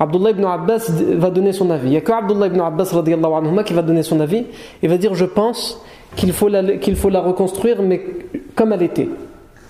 Abdullah 0.00 0.30
ibn 0.30 0.44
Abbas 0.44 0.90
va 1.16 1.30
donner 1.30 1.52
son 1.52 1.70
avis. 1.70 1.88
Il 1.88 1.90
n'y 1.90 1.96
a 1.96 2.00
que 2.00 2.12
Abdullah 2.12 2.46
ibn 2.46 2.60
Abbas 2.60 2.94
anhuma, 2.94 3.64
qui 3.64 3.74
va 3.74 3.82
donner 3.82 4.02
son 4.02 4.20
avis. 4.20 4.46
Il 4.82 4.88
va 4.88 4.96
dire 4.96 5.14
Je 5.14 5.24
pense 5.24 5.82
qu'il 6.14 6.32
faut, 6.32 6.48
la, 6.48 6.62
faut 6.94 7.10
la 7.10 7.20
reconstruire, 7.20 7.82
mais 7.82 8.00
comme 8.54 8.72
elle 8.72 8.82
était, 8.82 9.08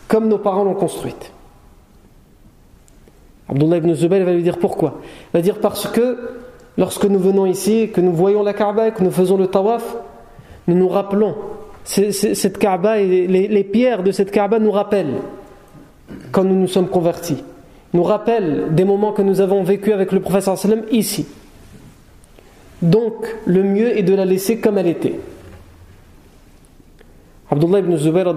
comme 0.07 0.29
nos 0.29 0.39
parents 0.39 0.65
l'ont 0.65 0.75
construite. 0.75 1.33
Abdullah 3.49 3.79
ibn 3.79 3.95
Zubayr 3.95 4.25
va 4.27 4.33
lui 4.33 4.43
dire 4.43 4.59
pourquoi 4.59 5.01
Il 5.33 5.39
va 5.39 5.41
dire 5.41 5.59
parce 5.59 5.87
que 5.87 6.19
lorsque 6.77 7.07
nous 7.07 7.19
venons 7.19 7.47
ici, 7.47 7.91
que 7.91 8.03
nous 8.03 8.13
voyons 8.13 8.43
la 8.43 8.53
Kaaba, 8.53 8.91
que 8.91 9.03
nous 9.03 9.11
faisons 9.11 9.39
le 9.39 9.47
tawaf, 9.47 9.97
nous 10.67 10.77
nous 10.77 10.89
rappelons. 10.89 11.35
Cette 11.85 12.59
Kaaba 12.59 12.99
et 12.99 13.27
les, 13.27 13.49
les 13.49 13.65
pierres 13.65 14.03
de 14.03 14.13
cette 14.13 14.31
Kaaba 14.31 14.59
nous 14.59 14.71
rappellent 14.71 15.17
quand 16.33 16.45
nous 16.45 16.55
nous 16.55 16.67
sommes 16.67 16.89
convertis 16.89 17.43
nous 17.93 18.03
rappelle 18.03 18.75
des 18.75 18.85
moments 18.85 19.13
que 19.13 19.23
nous 19.23 19.41
avons 19.41 19.63
vécu 19.63 19.93
avec 19.93 20.13
le 20.13 20.21
professeur 20.21 20.59
sallam 20.59 20.83
ici. 20.91 21.27
Donc, 22.83 23.37
le 23.47 23.63
mieux 23.63 23.97
est 23.99 24.03
de 24.03 24.15
la 24.15 24.25
laisser 24.25 24.59
comme 24.59 24.79
elle 24.79 24.87
était. 24.87 25.19
Abdullah 27.51 27.81
ibn 27.81 27.97
Zubayr 27.97 28.33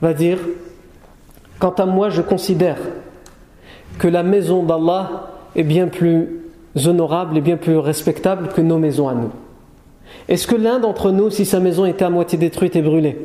va 0.00 0.14
dire 0.14 0.38
Quant 1.58 1.70
à 1.70 1.86
moi, 1.86 2.08
je 2.08 2.22
considère 2.22 2.78
que 3.98 4.08
la 4.08 4.22
maison 4.22 4.62
d'Allah 4.62 5.30
est 5.54 5.62
bien 5.62 5.88
plus 5.88 6.28
honorable 6.86 7.36
et 7.36 7.40
bien 7.40 7.56
plus 7.56 7.76
respectable 7.76 8.48
que 8.48 8.60
nos 8.60 8.78
maisons 8.78 9.08
à 9.08 9.14
nous. 9.14 9.30
Est-ce 10.28 10.46
que 10.46 10.56
l'un 10.56 10.78
d'entre 10.80 11.10
nous, 11.10 11.30
si 11.30 11.44
sa 11.44 11.60
maison 11.60 11.84
était 11.84 12.04
à 12.04 12.10
moitié 12.10 12.38
détruite 12.38 12.76
et 12.76 12.82
brûlée, 12.82 13.18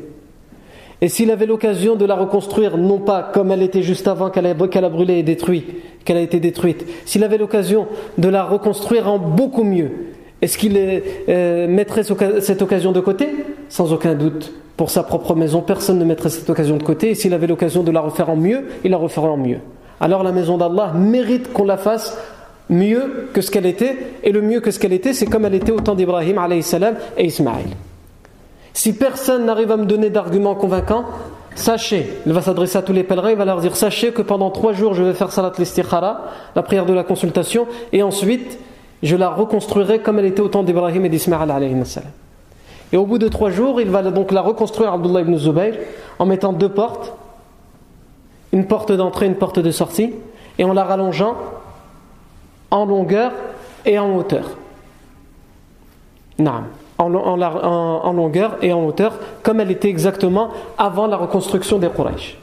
et 1.02 1.08
s'il 1.08 1.32
avait 1.32 1.46
l'occasion 1.46 1.96
de 1.96 2.06
la 2.06 2.16
reconstruire, 2.16 2.78
non 2.78 3.00
pas 3.00 3.24
comme 3.34 3.52
elle 3.52 3.62
était 3.62 3.82
juste 3.82 4.08
avant 4.08 4.30
qu'elle 4.30 4.46
a, 4.46 4.90
brûlé 4.90 5.16
et 5.16 5.24
détruite, 5.24 5.68
qu'elle 6.04 6.18
a 6.18 6.22
été 6.22 6.40
détruite, 6.40 6.86
s'il 7.06 7.24
avait 7.24 7.38
l'occasion 7.38 7.88
de 8.18 8.28
la 8.28 8.44
reconstruire 8.44 9.10
en 9.10 9.18
beaucoup 9.18 9.64
mieux, 9.64 9.92
est-ce 10.42 10.58
qu'il 10.58 10.74
euh, 10.78 11.68
mettrait 11.68 12.04
cette 12.04 12.62
occasion 12.62 12.92
de 12.92 13.00
côté? 13.00 13.30
Sans 13.68 13.92
aucun 13.92 14.14
doute. 14.14 14.54
Pour 14.78 14.90
sa 14.90 15.04
propre 15.04 15.36
maison, 15.36 15.62
personne 15.62 16.00
ne 16.00 16.06
mettrait 16.06 16.30
cette 16.30 16.50
occasion 16.50 16.78
de 16.78 16.84
côté. 16.84 17.10
Et 17.10 17.16
s'il 17.16 17.34
avait 17.34 17.48
l'occasion 17.48 17.84
de 17.84 17.92
la 17.92 18.00
refaire 18.00 18.30
en 18.30 18.38
mieux, 18.38 18.68
il 18.86 18.92
la 18.92 18.98
referait 18.98 19.28
en 19.28 19.36
mieux. 19.36 19.58
Alors 20.00 20.24
la 20.24 20.32
maison 20.32 20.58
d'Allah 20.58 20.94
mérite 20.96 21.52
qu'on 21.52 21.66
la 21.66 21.76
fasse 21.76 22.18
mieux 22.70 23.28
que 23.34 23.42
ce 23.42 23.52
qu'elle 23.52 23.66
était. 23.66 23.98
Et 24.24 24.32
le 24.32 24.42
mieux 24.42 24.62
que 24.62 24.72
ce 24.72 24.80
qu'elle 24.80 24.94
était, 24.94 25.14
c'est 25.14 25.26
comme 25.26 25.46
elle 25.46 25.56
était 25.56 25.74
au 25.74 25.82
temps 25.82 25.96
d'Ibrahim 25.96 26.40
et 27.18 27.26
Ismaël. 27.26 27.66
Si 28.74 28.94
personne 28.94 29.46
n'arrive 29.46 29.72
à 29.72 29.78
me 29.78 29.86
donner 29.86 30.10
d'arguments 30.10 30.56
convaincants, 30.56 31.06
sachez, 31.56 32.22
il 32.26 32.34
va 32.34 32.42
s'adresser 32.42 32.78
à 32.78 32.82
tous 32.82 32.94
les 32.94 33.04
pèlerins, 33.04 33.32
il 33.32 33.38
va 33.38 33.46
leur 33.46 33.60
dire 33.62 33.76
Sachez 33.76 34.12
que 34.12 34.22
pendant 34.22 34.52
trois 34.52 34.74
jours 34.74 34.94
je 34.94 35.04
vais 35.04 35.14
faire 35.14 35.32
salat 35.32 35.52
l'istikhara, 35.58 36.22
la 36.56 36.64
prière 36.64 36.86
de 36.86 36.94
la 36.94 37.04
consultation, 37.04 37.68
et 37.92 38.04
ensuite 38.04 38.60
je 39.04 39.16
la 39.16 39.30
reconstruirai 39.30 40.00
comme 40.00 40.20
elle 40.20 40.26
était 40.26 40.42
au 40.42 40.50
temps 40.50 40.64
d'Ibrahim 40.64 41.06
et 41.06 41.10
d'Ismaël. 41.10 41.50
Et 42.92 42.98
au 42.98 43.06
bout 43.06 43.18
de 43.18 43.28
trois 43.28 43.50
jours, 43.50 43.80
il 43.80 43.90
va 43.90 44.02
donc 44.04 44.32
la 44.32 44.42
reconstruire, 44.42 44.94
Abdullah 44.94 45.22
ibn 45.22 45.38
Zubayr, 45.38 45.76
en 46.18 46.26
mettant 46.26 46.54
deux 46.54 46.70
portes, 46.70 47.14
une 48.52 48.66
porte 48.66 48.92
d'entrée, 48.92 49.28
une 49.28 49.36
porte 49.36 49.60
de 49.60 49.72
sortie, 49.72 50.14
et 50.58 50.64
en 50.64 50.74
la 50.74 50.84
rallongeant 50.84 51.36
en 52.72 52.86
longueur 52.86 53.32
et 53.86 53.98
en 53.98 54.16
hauteur. 54.16 54.58
Naam 56.38 56.66
en, 57.00 58.14
longueur 58.14 58.58
et 58.62 58.74
en 58.74 58.86
hauteur, 58.86 59.14
comme 59.42 59.60
elle 59.60 59.72
était 59.72 59.90
exactement 59.90 60.50
avant 60.78 61.08
la 61.08 61.18
reconstruction 61.18 61.80
des 61.80 61.90
Quraysh. 61.90 62.38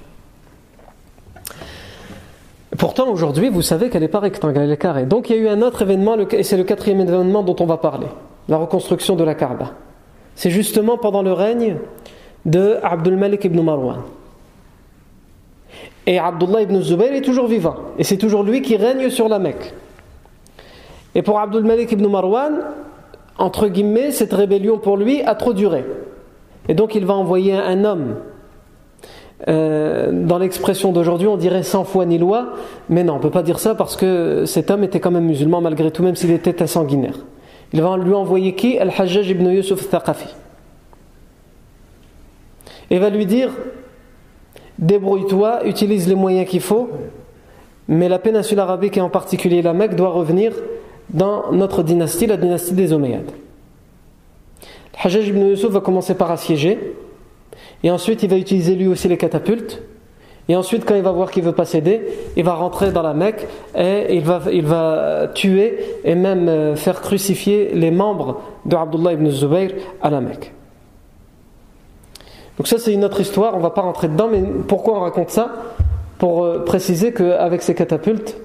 Pourtant, 2.78 3.08
aujourd'hui, 3.08 3.48
vous 3.48 3.62
savez 3.62 3.88
qu'elle 3.88 4.02
n'est 4.02 4.08
pas 4.08 4.20
rectangle, 4.20 4.58
elle 4.58 4.70
est 4.70 4.76
carrée. 4.76 5.06
Donc, 5.06 5.30
il 5.30 5.36
y 5.36 5.38
a 5.38 5.42
eu 5.42 5.48
un 5.48 5.62
autre 5.62 5.82
événement, 5.82 6.16
et 6.18 6.42
c'est 6.42 6.56
le 6.56 6.64
quatrième 6.64 7.00
événement 7.00 7.42
dont 7.42 7.56
on 7.60 7.66
va 7.66 7.76
parler 7.76 8.08
la 8.48 8.56
reconstruction 8.56 9.16
de 9.16 9.24
la 9.24 9.34
Kaaba. 9.34 9.72
C'est 10.34 10.50
justement 10.50 10.98
pendant 10.98 11.22
le 11.22 11.32
règne 11.32 11.76
de 12.44 12.76
Abdul 12.82 13.16
Malik 13.16 13.44
ibn 13.44 13.60
Marwan. 13.62 14.00
Et 16.06 16.18
Abdullah 16.18 16.62
ibn 16.62 16.80
Zubayr 16.80 17.12
est 17.14 17.22
toujours 17.22 17.48
vivant. 17.48 17.76
Et 17.98 18.04
c'est 18.04 18.16
toujours 18.16 18.44
lui 18.44 18.62
qui 18.62 18.76
règne 18.76 19.10
sur 19.10 19.28
la 19.28 19.38
Mecque. 19.38 19.74
Et 21.14 21.22
pour 21.22 21.40
Abdul 21.40 21.64
Malik 21.64 21.90
ibn 21.92 22.06
Marwan, 22.06 22.60
entre 23.38 23.68
guillemets, 23.68 24.12
cette 24.12 24.32
rébellion 24.32 24.78
pour 24.78 24.96
lui 24.96 25.22
a 25.22 25.34
trop 25.34 25.52
duré. 25.52 25.84
Et 26.68 26.74
donc 26.74 26.94
il 26.94 27.04
va 27.04 27.14
envoyer 27.14 27.54
un 27.54 27.84
homme. 27.84 28.16
Euh, 29.48 30.10
dans 30.12 30.38
l'expression 30.38 30.92
d'aujourd'hui, 30.92 31.28
on 31.28 31.36
dirait 31.36 31.62
sans 31.62 31.84
foi 31.84 32.06
ni 32.06 32.16
loi, 32.16 32.54
mais 32.88 33.04
non, 33.04 33.14
on 33.14 33.16
ne 33.16 33.22
peut 33.22 33.30
pas 33.30 33.42
dire 33.42 33.58
ça 33.58 33.74
parce 33.74 33.94
que 33.96 34.44
cet 34.46 34.70
homme 34.70 34.82
était 34.82 34.98
quand 34.98 35.10
même 35.10 35.26
musulman 35.26 35.60
malgré 35.60 35.90
tout, 35.90 36.02
même 36.02 36.16
s'il 36.16 36.30
était 36.30 36.62
un 36.62 36.66
sanguinaire. 36.66 37.18
Il 37.72 37.82
va 37.82 37.96
lui 37.96 38.14
envoyer 38.14 38.54
qui? 38.54 38.78
Al-Hajjaj 38.78 39.28
ibn 39.28 39.46
Yusuf 39.48 39.90
Thaqafi. 39.90 40.28
Et 42.90 42.98
va 42.98 43.10
lui 43.10 43.26
dire 43.26 43.50
débrouille-toi, 44.78 45.66
utilise 45.66 46.08
les 46.08 46.14
moyens 46.14 46.48
qu'il 46.48 46.60
faut, 46.60 46.90
mais 47.88 48.08
la 48.08 48.18
péninsule 48.18 48.60
arabique 48.60 48.96
et 48.96 49.00
en 49.00 49.08
particulier 49.08 49.62
la 49.62 49.72
Mecque 49.72 49.94
doit 49.94 50.10
revenir 50.10 50.52
dans 51.10 51.52
notre 51.52 51.82
dynastie, 51.82 52.26
la 52.26 52.36
dynastie 52.36 52.74
des 52.74 52.92
Omeyyades. 52.92 53.30
Hajjaj 55.02 55.28
ibn 55.28 55.40
Yusuf 55.48 55.70
va 55.70 55.80
commencer 55.80 56.14
par 56.14 56.30
assiéger, 56.30 56.94
et 57.82 57.90
ensuite 57.90 58.22
il 58.22 58.30
va 58.30 58.36
utiliser 58.36 58.74
lui 58.74 58.88
aussi 58.88 59.08
les 59.08 59.18
catapultes, 59.18 59.82
et 60.48 60.54
ensuite, 60.54 60.84
quand 60.84 60.94
il 60.94 61.02
va 61.02 61.10
voir 61.10 61.30
qu'il 61.32 61.42
ne 61.42 61.48
veut 61.48 61.54
pas 61.54 61.64
céder, 61.64 62.06
il 62.36 62.44
va 62.44 62.54
rentrer 62.54 62.92
dans 62.92 63.02
la 63.02 63.14
Mecque 63.14 63.48
et 63.76 64.14
il 64.14 64.22
va, 64.22 64.42
il 64.52 64.64
va 64.64 65.28
tuer 65.34 65.78
et 66.04 66.14
même 66.14 66.48
euh, 66.48 66.76
faire 66.76 67.00
crucifier 67.00 67.74
les 67.74 67.90
membres 67.90 68.42
de 68.64 68.76
Abdullah 68.76 69.14
ibn 69.14 69.28
Zubayr 69.28 69.72
à 70.00 70.10
la 70.10 70.20
Mecque. 70.20 70.52
Donc 72.58 72.68
ça 72.68 72.78
c'est 72.78 72.94
une 72.94 73.04
autre 73.04 73.20
histoire, 73.20 73.54
on 73.54 73.58
ne 73.58 73.62
va 73.62 73.70
pas 73.70 73.82
rentrer 73.82 74.06
dedans, 74.06 74.28
mais 74.30 74.42
pourquoi 74.68 74.96
on 74.96 75.00
raconte 75.00 75.30
ça? 75.30 75.52
Pour 76.18 76.44
euh, 76.44 76.64
préciser 76.64 77.12
qu'avec 77.12 77.62
ces 77.62 77.74
catapultes, 77.74 78.38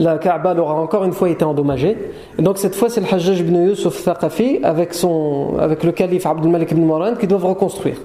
la 0.00 0.18
Kaaba 0.18 0.54
aura 0.58 0.74
encore 0.74 1.04
une 1.04 1.12
fois 1.12 1.28
été 1.28 1.44
endommagée. 1.44 1.96
Et 2.38 2.42
donc 2.42 2.58
cette 2.58 2.74
fois, 2.74 2.88
c'est 2.88 3.00
le 3.00 3.06
Hajjaj 3.12 3.40
ibn 3.40 3.68
Yusuf 3.68 4.02
Thaqafi 4.02 4.60
avec, 4.62 4.94
son, 4.94 5.56
avec 5.60 5.84
le 5.84 5.92
calife 5.92 6.24
Abdul 6.24 6.50
Malik 6.50 6.70
ibn 6.70 6.84
Marwan 6.84 7.16
qui 7.18 7.26
doivent 7.26 7.44
reconstruire. 7.44 7.98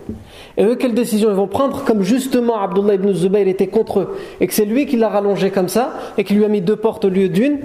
Et 0.57 0.65
eux, 0.65 0.75
quelle 0.75 0.93
décision 0.93 1.29
ils 1.29 1.35
vont 1.35 1.47
prendre 1.47 1.83
Comme 1.85 2.01
justement 2.01 2.59
Abdullah 2.59 2.95
ibn 2.95 3.13
Zubayr 3.13 3.47
était 3.47 3.67
contre 3.67 4.01
eux 4.01 4.15
et 4.41 4.47
que 4.47 4.53
c'est 4.53 4.65
lui 4.65 4.85
qui 4.85 4.97
l'a 4.97 5.09
rallongé 5.09 5.51
comme 5.51 5.69
ça 5.69 5.93
et 6.17 6.23
qui 6.25 6.33
lui 6.33 6.43
a 6.43 6.49
mis 6.49 6.61
deux 6.61 6.75
portes 6.75 7.05
au 7.05 7.09
lieu 7.09 7.29
d'une, 7.29 7.59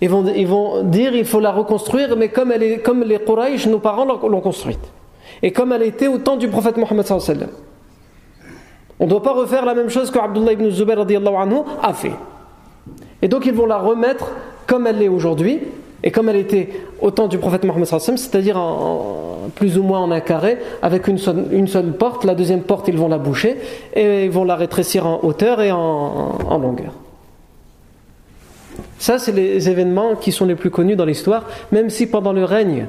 ils 0.00 0.08
vont, 0.08 0.24
ils 0.34 0.46
vont 0.46 0.82
dire 0.82 1.14
il 1.14 1.24
faut 1.24 1.40
la 1.40 1.52
reconstruire, 1.52 2.16
mais 2.16 2.28
comme, 2.28 2.52
elle 2.52 2.62
est, 2.62 2.78
comme 2.78 3.02
les 3.02 3.18
Quraysh, 3.18 3.66
nos 3.66 3.78
parents 3.78 4.04
l'ont 4.04 4.40
construite. 4.40 4.80
Et 5.42 5.52
comme 5.52 5.72
elle 5.72 5.82
était 5.82 6.08
au 6.08 6.18
temps 6.18 6.36
du 6.36 6.48
prophète 6.48 6.78
Mohammed 6.78 7.06
sallallahu 7.06 7.50
On 8.98 9.04
ne 9.04 9.10
doit 9.10 9.22
pas 9.22 9.32
refaire 9.32 9.66
la 9.66 9.74
même 9.74 9.90
chose 9.90 10.10
que 10.10 10.18
Abdullah 10.18 10.52
ibn 10.52 10.70
Zubayr 10.70 10.98
anhu 11.00 11.56
a 11.82 11.92
fait. 11.92 12.12
Et 13.22 13.28
donc 13.28 13.46
ils 13.46 13.54
vont 13.54 13.66
la 13.66 13.78
remettre 13.78 14.32
comme 14.66 14.86
elle 14.86 14.98
l'est 14.98 15.08
aujourd'hui, 15.08 15.60
et 16.02 16.10
comme 16.10 16.28
elle 16.28 16.36
était 16.36 16.68
au 17.00 17.10
temps 17.10 17.28
du 17.28 17.38
prophète 17.38 17.64
Mohammed 17.64 17.86
c'est-à-dire 17.86 18.60
plus 19.54 19.78
ou 19.78 19.82
moins 19.82 20.00
en 20.00 20.10
un 20.10 20.20
carré, 20.20 20.58
avec 20.82 21.08
une 21.08 21.18
seule, 21.18 21.92
porte, 21.98 22.24
la 22.24 22.34
deuxième 22.34 22.62
porte 22.62 22.88
ils 22.88 22.96
vont 22.96 23.08
la 23.08 23.18
boucher, 23.18 23.56
et 23.94 24.24
ils 24.24 24.30
vont 24.30 24.44
la 24.44 24.56
rétrécir 24.56 25.06
en 25.06 25.20
hauteur 25.22 25.62
et 25.62 25.72
en, 25.72 25.78
en 25.78 26.58
longueur. 26.58 26.92
Ça, 28.98 29.18
c'est 29.18 29.32
les 29.32 29.68
événements 29.68 30.16
qui 30.16 30.32
sont 30.32 30.46
les 30.46 30.54
plus 30.54 30.70
connus 30.70 30.96
dans 30.96 31.04
l'histoire, 31.04 31.44
même 31.72 31.90
si 31.90 32.06
pendant 32.06 32.32
le 32.32 32.44
règne 32.44 32.86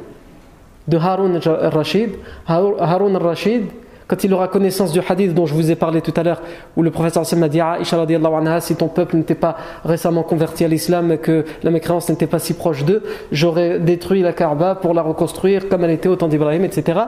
de 0.87 0.97
Harun 0.97 1.35
al-Rashid, 1.35 2.11
Harun 2.47 3.15
al-Rashid, 3.15 3.63
quand 4.07 4.23
il 4.23 4.33
aura 4.33 4.47
connaissance 4.47 4.93
du 4.93 4.99
hadith 5.07 5.33
dont 5.33 5.45
je 5.45 5.53
vous 5.53 5.69
ai 5.69 5.75
parlé 5.75 6.01
tout 6.01 6.13
à 6.15 6.23
l'heure, 6.23 6.41
où 6.77 6.81
le 6.81 6.91
professeur 6.91 7.25
Sam 7.25 7.43
a 7.43 7.49
dit 7.49 7.59
anha, 7.59 8.61
si 8.61 8.75
ton 8.75 8.87
peuple 8.87 9.17
n'était 9.17 9.35
pas 9.35 9.57
récemment 9.83 10.23
converti 10.23 10.63
à 10.63 10.67
l'islam 10.69 11.11
et 11.11 11.17
que 11.17 11.43
la 11.63 11.71
mécréance 11.71 12.09
n'était 12.09 12.27
pas 12.27 12.39
si 12.39 12.53
proche 12.53 12.85
d'eux, 12.85 13.03
j'aurais 13.31 13.79
détruit 13.79 14.21
la 14.21 14.31
Kaaba 14.31 14.75
pour 14.75 14.93
la 14.93 15.01
reconstruire 15.01 15.67
comme 15.67 15.83
elle 15.83 15.91
était 15.91 16.07
au 16.07 16.15
temps 16.15 16.29
d'Ibrahim, 16.29 16.63
etc. 16.63 16.99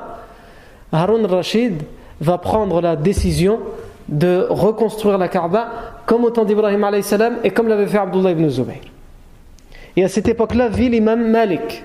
Harun 0.92 1.26
Rashid 1.26 1.84
va 2.20 2.38
prendre 2.38 2.82
la 2.82 2.98
décision 2.98 3.60
de 4.10 4.46
reconstruire 4.50 5.18
la 5.18 5.30
Kaaba 5.30 5.70
comme 6.06 6.26
au 6.26 6.32
temps 6.32 6.44
d'Ibrahim 6.44 6.86
et 7.44 7.52
comme 7.52 7.70
l'avait 7.70 7.88
fait 7.88 8.00
Abdullah 8.00 8.32
ibn 8.32 8.50
Zubayr. 8.50 8.82
Et 9.96 10.04
à 10.04 10.10
cette 10.10 10.28
époque-là 10.28 10.68
vit 10.68 10.90
l'imam 10.90 11.30
Malik, 11.30 11.84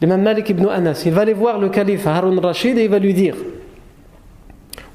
l'imam 0.00 0.22
Malik 0.22 0.48
ibn 0.48 0.66
Anas. 0.68 1.02
Il 1.04 1.12
va 1.12 1.22
aller 1.22 1.32
voir 1.34 1.58
le 1.58 1.68
calife 1.68 2.06
Harun 2.06 2.40
Rashid 2.40 2.78
et 2.78 2.84
il 2.84 2.90
va 2.90 2.98
lui 2.98 3.12
dire 3.12 3.34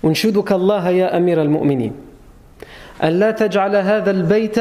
أنشدك 0.07 0.53
الله 0.53 0.89
يا 0.89 1.17
أمير 1.17 1.43
المؤمنين 1.43 1.93
ألا 3.05 3.31
تجعل 3.31 3.77
هذا 3.77 4.11
البيت 4.11 4.59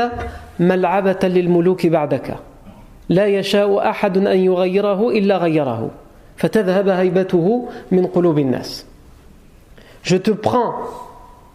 ملعبة 0.59 1.19
للملوك 1.23 1.87
بعدك 1.87 2.35
لا 3.09 3.25
يشاء 3.25 3.89
أحد 3.89 4.17
أن 4.17 4.37
يغيره 4.37 5.09
إلا 5.09 5.37
غيره 5.37 5.89
فتذهب 6.37 6.89
هيبته 6.89 7.69
من 7.91 8.05
قلوب 8.07 8.39
الناس 8.39 8.85
Je 10.03 10.17
te 10.17 10.31
prends, 10.31 10.73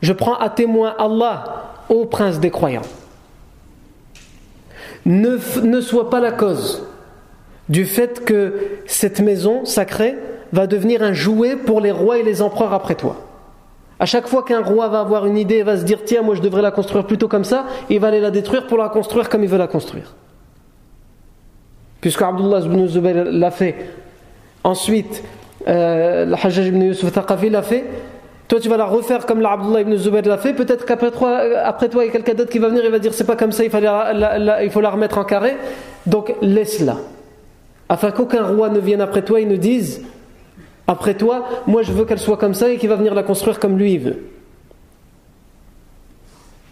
je 0.02 0.12
prends 0.12 0.36
à 0.36 0.48
témoin 0.48 0.94
Allah, 0.98 1.64
ô 1.88 2.04
prince 2.04 2.38
des 2.38 2.50
croyants. 2.50 2.82
Ne, 5.04 5.38
ne 5.62 5.80
sois 5.80 6.10
pas 6.10 6.20
la 6.20 6.30
cause 6.30 6.86
du 7.68 7.84
fait 7.84 8.24
que 8.24 8.54
cette 8.86 9.20
maison 9.20 9.64
sacrée 9.64 10.14
va 10.52 10.66
devenir 10.66 11.02
un 11.02 11.12
jouet 11.12 11.56
pour 11.56 11.80
les 11.80 11.90
rois 11.90 12.18
et 12.18 12.22
les 12.22 12.40
empereurs 12.40 12.72
après 12.72 12.94
toi. 12.94 13.16
À 14.01 14.07
chaque 14.07 14.27
fois 14.27 14.41
qu'un 14.41 14.63
roi 14.63 14.87
va 14.87 15.01
avoir 15.01 15.27
une 15.27 15.37
idée, 15.37 15.61
va 15.61 15.77
se 15.77 15.83
dire 15.83 15.99
tiens, 16.03 16.23
moi 16.23 16.33
je 16.33 16.41
devrais 16.41 16.63
la 16.63 16.71
construire 16.71 17.05
plutôt 17.05 17.27
comme 17.27 17.43
ça, 17.43 17.65
il 17.87 17.99
va 17.99 18.07
aller 18.07 18.19
la 18.19 18.31
détruire 18.31 18.65
pour 18.65 18.79
la 18.79 18.89
construire 18.89 19.29
comme 19.29 19.43
il 19.43 19.47
veut 19.47 19.59
la 19.59 19.67
construire. 19.67 20.15
Puisque 22.01 22.23
Abdullah 22.23 22.61
ibn 22.61 22.87
Zubayr 22.87 23.25
l'a 23.25 23.51
fait. 23.51 23.75
Ensuite, 24.63 25.23
euh, 25.67 26.25
le 26.25 26.33
Hajjaj 26.33 26.65
ibn 26.69 26.81
Yusuf 26.81 27.11
Taqafi 27.11 27.51
l'a 27.51 27.61
fait. 27.61 27.85
Toi, 28.47 28.59
tu 28.59 28.69
vas 28.69 28.77
la 28.77 28.85
refaire 28.85 29.27
comme 29.27 29.39
l'Abdullah 29.39 29.81
ibn 29.81 29.95
Zubayr 29.95 30.23
l'a 30.25 30.39
fait. 30.39 30.53
Peut-être 30.53 30.83
qu'après 30.83 31.11
toi, 31.11 31.39
après 31.63 31.87
toi, 31.87 32.03
il 32.03 32.07
y 32.07 32.09
a 32.09 32.11
quelqu'un 32.11 32.33
d'autre 32.33 32.49
qui 32.49 32.57
va 32.57 32.69
venir 32.69 32.83
et 32.83 32.89
va 32.89 32.97
dire 32.97 33.13
c'est 33.13 33.27
pas 33.27 33.35
comme 33.35 33.51
ça, 33.51 33.63
il 33.63 33.69
faut 33.69 34.81
la 34.81 34.89
remettre 34.89 35.19
en 35.19 35.25
carré. 35.25 35.57
Donc 36.07 36.33
laisse-la. 36.41 36.97
Afin 37.87 38.09
qu'aucun 38.09 38.47
roi 38.47 38.69
ne 38.69 38.79
vienne 38.79 39.01
après 39.01 39.21
toi 39.21 39.39
et 39.39 39.45
ne 39.45 39.57
dise 39.57 40.01
après 40.87 41.15
toi, 41.15 41.45
moi 41.67 41.83
je 41.83 41.91
veux 41.91 42.05
qu'elle 42.05 42.19
soit 42.19 42.37
comme 42.37 42.53
ça 42.53 42.69
et 42.69 42.77
qu'il 42.77 42.89
va 42.89 42.95
venir 42.95 43.13
la 43.13 43.23
construire 43.23 43.59
comme 43.59 43.77
lui 43.77 43.93
il 43.93 43.99
veut. 43.99 44.23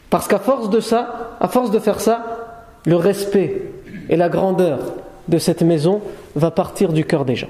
Parce 0.10 0.28
qu'à 0.28 0.40
force 0.40 0.70
de 0.70 0.80
ça, 0.80 1.38
à 1.40 1.48
force 1.48 1.72
de 1.72 1.80
faire 1.80 2.00
ça, 2.00 2.66
le 2.86 2.96
respect 2.96 3.62
et 4.10 4.16
la 4.16 4.30
grandeur 4.30 4.80
de 5.28 5.38
cette 5.38 5.62
maison 5.62 6.02
va 6.36 6.52
partir 6.52 6.92
du 6.92 7.06
cœur 7.06 7.26
des 7.26 7.36
gens. 7.36 7.50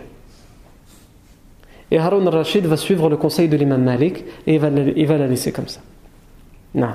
Et 1.92 1.98
Harun 1.98 2.28
al-Rashid 2.28 2.66
va 2.66 2.78
suivre 2.78 3.10
le 3.10 3.18
conseil 3.18 3.48
de 3.48 3.56
l'imam 3.56 3.82
Malik 3.82 4.26
et 4.46 4.56
il 4.56 4.60
va, 4.60 4.70
il 4.70 5.08
va 5.08 5.18
la 5.18 5.28
laisser 5.28 5.52
comme 5.52 5.68
ça. 5.68 5.80
Non. 6.76 6.90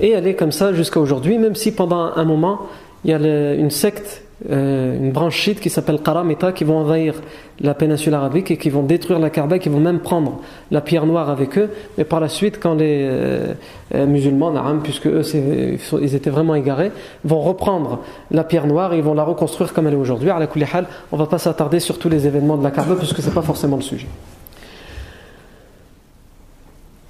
Et 0.00 0.10
elle 0.10 0.26
est 0.26 0.34
comme 0.34 0.52
ça 0.52 0.72
jusqu'à 0.72 1.00
aujourd'hui, 1.00 1.38
même 1.38 1.54
si 1.54 1.72
pendant 1.72 2.12
un 2.16 2.24
moment, 2.24 2.62
il 3.04 3.10
y 3.10 3.14
a 3.14 3.54
une 3.54 3.70
secte 3.70 4.22
euh, 4.50 4.98
une 4.98 5.12
branche 5.12 5.34
chiite 5.34 5.60
qui 5.60 5.70
s'appelle 5.70 5.98
Qaramita 6.02 6.52
qui 6.52 6.64
vont 6.64 6.76
envahir 6.76 7.14
la 7.60 7.72
péninsule 7.72 8.12
arabique 8.12 8.50
et 8.50 8.58
qui 8.58 8.68
vont 8.68 8.82
détruire 8.82 9.18
la 9.18 9.30
Kaaba, 9.30 9.58
qui 9.58 9.70
vont 9.70 9.80
même 9.80 10.00
prendre 10.00 10.40
la 10.70 10.82
pierre 10.82 11.06
noire 11.06 11.30
avec 11.30 11.56
eux. 11.56 11.70
Mais 11.96 12.04
par 12.04 12.20
la 12.20 12.28
suite, 12.28 12.60
quand 12.60 12.74
les 12.74 13.06
euh, 13.08 13.54
euh, 13.94 14.06
musulmans, 14.06 14.52
puisque 14.82 15.06
eux 15.06 15.22
ils 16.02 16.14
étaient 16.14 16.28
vraiment 16.28 16.54
égarés, 16.54 16.92
vont 17.24 17.40
reprendre 17.40 18.00
la 18.30 18.44
pierre 18.44 18.66
noire 18.66 18.92
et 18.92 18.98
ils 18.98 19.02
vont 19.02 19.14
la 19.14 19.24
reconstruire 19.24 19.72
comme 19.72 19.86
elle 19.86 19.94
est 19.94 19.96
aujourd'hui. 19.96 20.28
À 20.28 20.38
la 20.38 20.48
on 21.12 21.16
ne 21.16 21.22
va 21.22 21.26
pas 21.26 21.38
s'attarder 21.38 21.80
sur 21.80 21.98
tous 21.98 22.10
les 22.10 22.26
événements 22.26 22.58
de 22.58 22.64
la 22.64 22.70
Kaaba 22.70 22.94
puisque 22.96 23.22
ce 23.22 23.28
n'est 23.28 23.34
pas 23.34 23.42
forcément 23.42 23.76
le 23.76 23.82
sujet. 23.82 24.08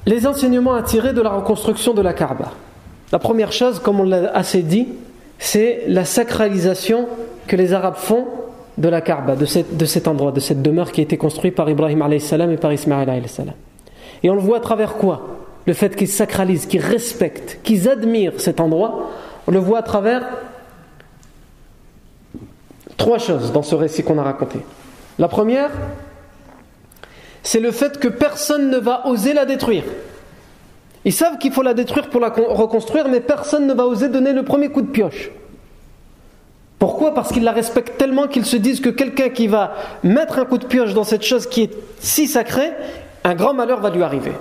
Les 0.06 0.28
enseignements 0.28 0.74
à 0.74 0.82
tirer 0.82 1.12
de 1.12 1.20
la 1.20 1.30
reconstruction 1.30 1.92
de 1.92 2.02
la 2.02 2.12
Kaaba. 2.12 2.52
La 3.10 3.18
première 3.18 3.50
chose, 3.50 3.80
comme 3.80 3.98
on 3.98 4.04
l'a 4.04 4.30
assez 4.32 4.62
dit, 4.62 4.86
c'est 5.38 5.82
la 5.86 6.04
sacralisation 6.04 7.08
que 7.46 7.56
les 7.56 7.72
Arabes 7.72 7.96
font 7.96 8.26
de 8.78 8.88
la 8.88 9.00
Kaaba, 9.00 9.36
de, 9.36 9.46
cet 9.46 10.08
endroit, 10.08 10.32
de 10.32 10.40
cette 10.40 10.62
demeure 10.62 10.92
qui 10.92 11.00
a 11.00 11.04
été 11.04 11.16
construite 11.16 11.54
par 11.54 11.68
Ibrahim 11.70 12.02
et 12.12 12.56
par 12.56 12.72
Ismaël 12.72 13.22
Et 14.22 14.30
on 14.30 14.34
le 14.34 14.40
voit 14.40 14.58
à 14.58 14.60
travers 14.60 14.94
quoi? 14.94 15.28
Le 15.66 15.72
fait 15.72 15.96
qu'ils 15.96 16.08
sacralisent, 16.08 16.66
qu'ils 16.66 16.82
respectent, 16.82 17.58
qu'ils 17.62 17.88
admirent 17.88 18.38
cet 18.38 18.60
endroit, 18.60 19.10
on 19.46 19.50
le 19.50 19.58
voit 19.58 19.78
à 19.78 19.82
travers 19.82 20.22
trois 22.96 23.18
choses 23.18 23.52
dans 23.52 23.62
ce 23.62 23.74
récit 23.74 24.02
qu'on 24.02 24.18
a 24.18 24.22
raconté. 24.22 24.58
La 25.18 25.28
première, 25.28 25.70
c'est 27.42 27.60
le 27.60 27.70
fait 27.70 27.98
que 27.98 28.08
personne 28.08 28.70
ne 28.70 28.78
va 28.78 29.06
oser 29.06 29.32
la 29.32 29.44
détruire. 29.44 29.84
Ils 31.06 31.12
savent 31.12 31.38
qu'il 31.38 31.52
faut 31.52 31.62
la 31.62 31.72
détruire 31.72 32.10
pour 32.10 32.20
la 32.20 32.30
reconstruire, 32.30 33.08
mais 33.08 33.20
personne 33.20 33.68
ne 33.68 33.72
va 33.72 33.86
oser 33.86 34.08
donner 34.08 34.32
le 34.32 34.42
premier 34.42 34.70
coup 34.70 34.82
de 34.82 34.88
pioche. 34.88 35.30
Pourquoi? 36.80 37.14
Parce 37.14 37.30
qu'ils 37.32 37.44
la 37.44 37.52
respectent 37.52 37.96
tellement 37.96 38.26
qu'ils 38.26 38.44
se 38.44 38.56
disent 38.56 38.80
que 38.80 38.88
quelqu'un 38.88 39.28
qui 39.28 39.46
va 39.46 39.74
mettre 40.02 40.40
un 40.40 40.44
coup 40.44 40.58
de 40.58 40.66
pioche 40.66 40.94
dans 40.94 41.04
cette 41.04 41.22
chose 41.22 41.46
qui 41.46 41.62
est 41.62 41.70
si 42.00 42.26
sacrée, 42.26 42.72
un 43.22 43.36
grand 43.36 43.54
malheur 43.54 43.80
va 43.80 43.90
lui 43.90 44.02
arriver. 44.02 44.32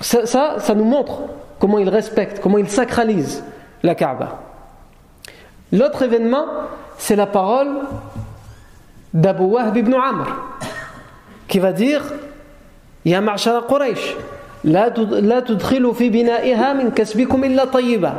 Ça, 0.00 0.26
ça, 0.58 0.74
nous 0.74 0.84
montre 0.84 1.20
comment 1.60 1.78
ils 1.78 1.88
respectent, 1.88 2.40
comment 2.40 2.58
ils 2.58 2.68
sacralisent 2.68 3.44
la 3.84 3.94
Kaaba. 3.94 4.40
L'autre 5.70 6.02
événement, 6.02 6.46
c'est 6.98 7.14
la 7.14 7.26
parole 7.26 7.70
d'Abu 9.14 9.44
Wahb 9.44 9.76
ibn 9.76 9.94
Amr, 9.94 10.26
qui 11.46 11.60
va 11.60 11.72
dire 11.72 12.02
Ya 13.04 13.20
ma'shara 13.20 13.62
Quraysh, 13.68 14.16
لا 14.63 14.89
لا 15.19 15.39
تدخلوا 15.39 15.93
في 15.93 16.09
بنائها 16.09 16.73
من 16.73 16.91
كسبكم 16.91 17.43
إلا 17.43 17.65
طيبا 17.65 18.13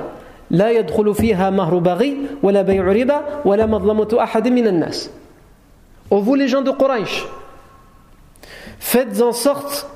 لا 0.51 0.71
يدخل 0.71 1.15
فيها 1.15 1.51
مهر 1.51 1.79
بغي 1.79 2.17
ولا 2.43 2.63
بيع 2.63 2.85
ربا 2.85 3.21
ولا 3.45 3.67
مظلمة 3.67 4.09
أحد 4.23 4.49
من 4.49 4.67
الناس 4.67 5.11
Ô 6.11 6.21
vous 6.21 6.35
les 6.37 6.49
gens 6.49 6.63
de 6.63 6.71
Quraysh, 6.71 7.27
faites 8.79 9.21
en 9.21 9.33
sorte 9.33 9.87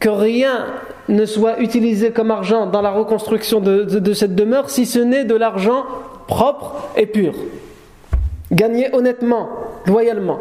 que 0.00 0.08
rien 0.08 0.66
ne 1.08 1.24
soit 1.26 1.60
utilisé 1.60 2.10
comme 2.10 2.32
argent 2.32 2.66
dans 2.66 2.82
la 2.82 2.90
reconstruction 2.90 3.60
de, 3.60 3.84
de, 3.84 4.00
de 4.00 4.12
cette 4.14 4.34
demeure 4.34 4.68
si 4.68 4.84
ce 4.84 4.98
n'est 4.98 5.24
de 5.24 5.36
l'argent 5.36 5.84
propre 6.26 6.88
et 6.96 7.06
pur. 7.06 7.34
Gagnez 8.50 8.92
honnêtement, 8.92 9.48
loyalement. 9.86 10.40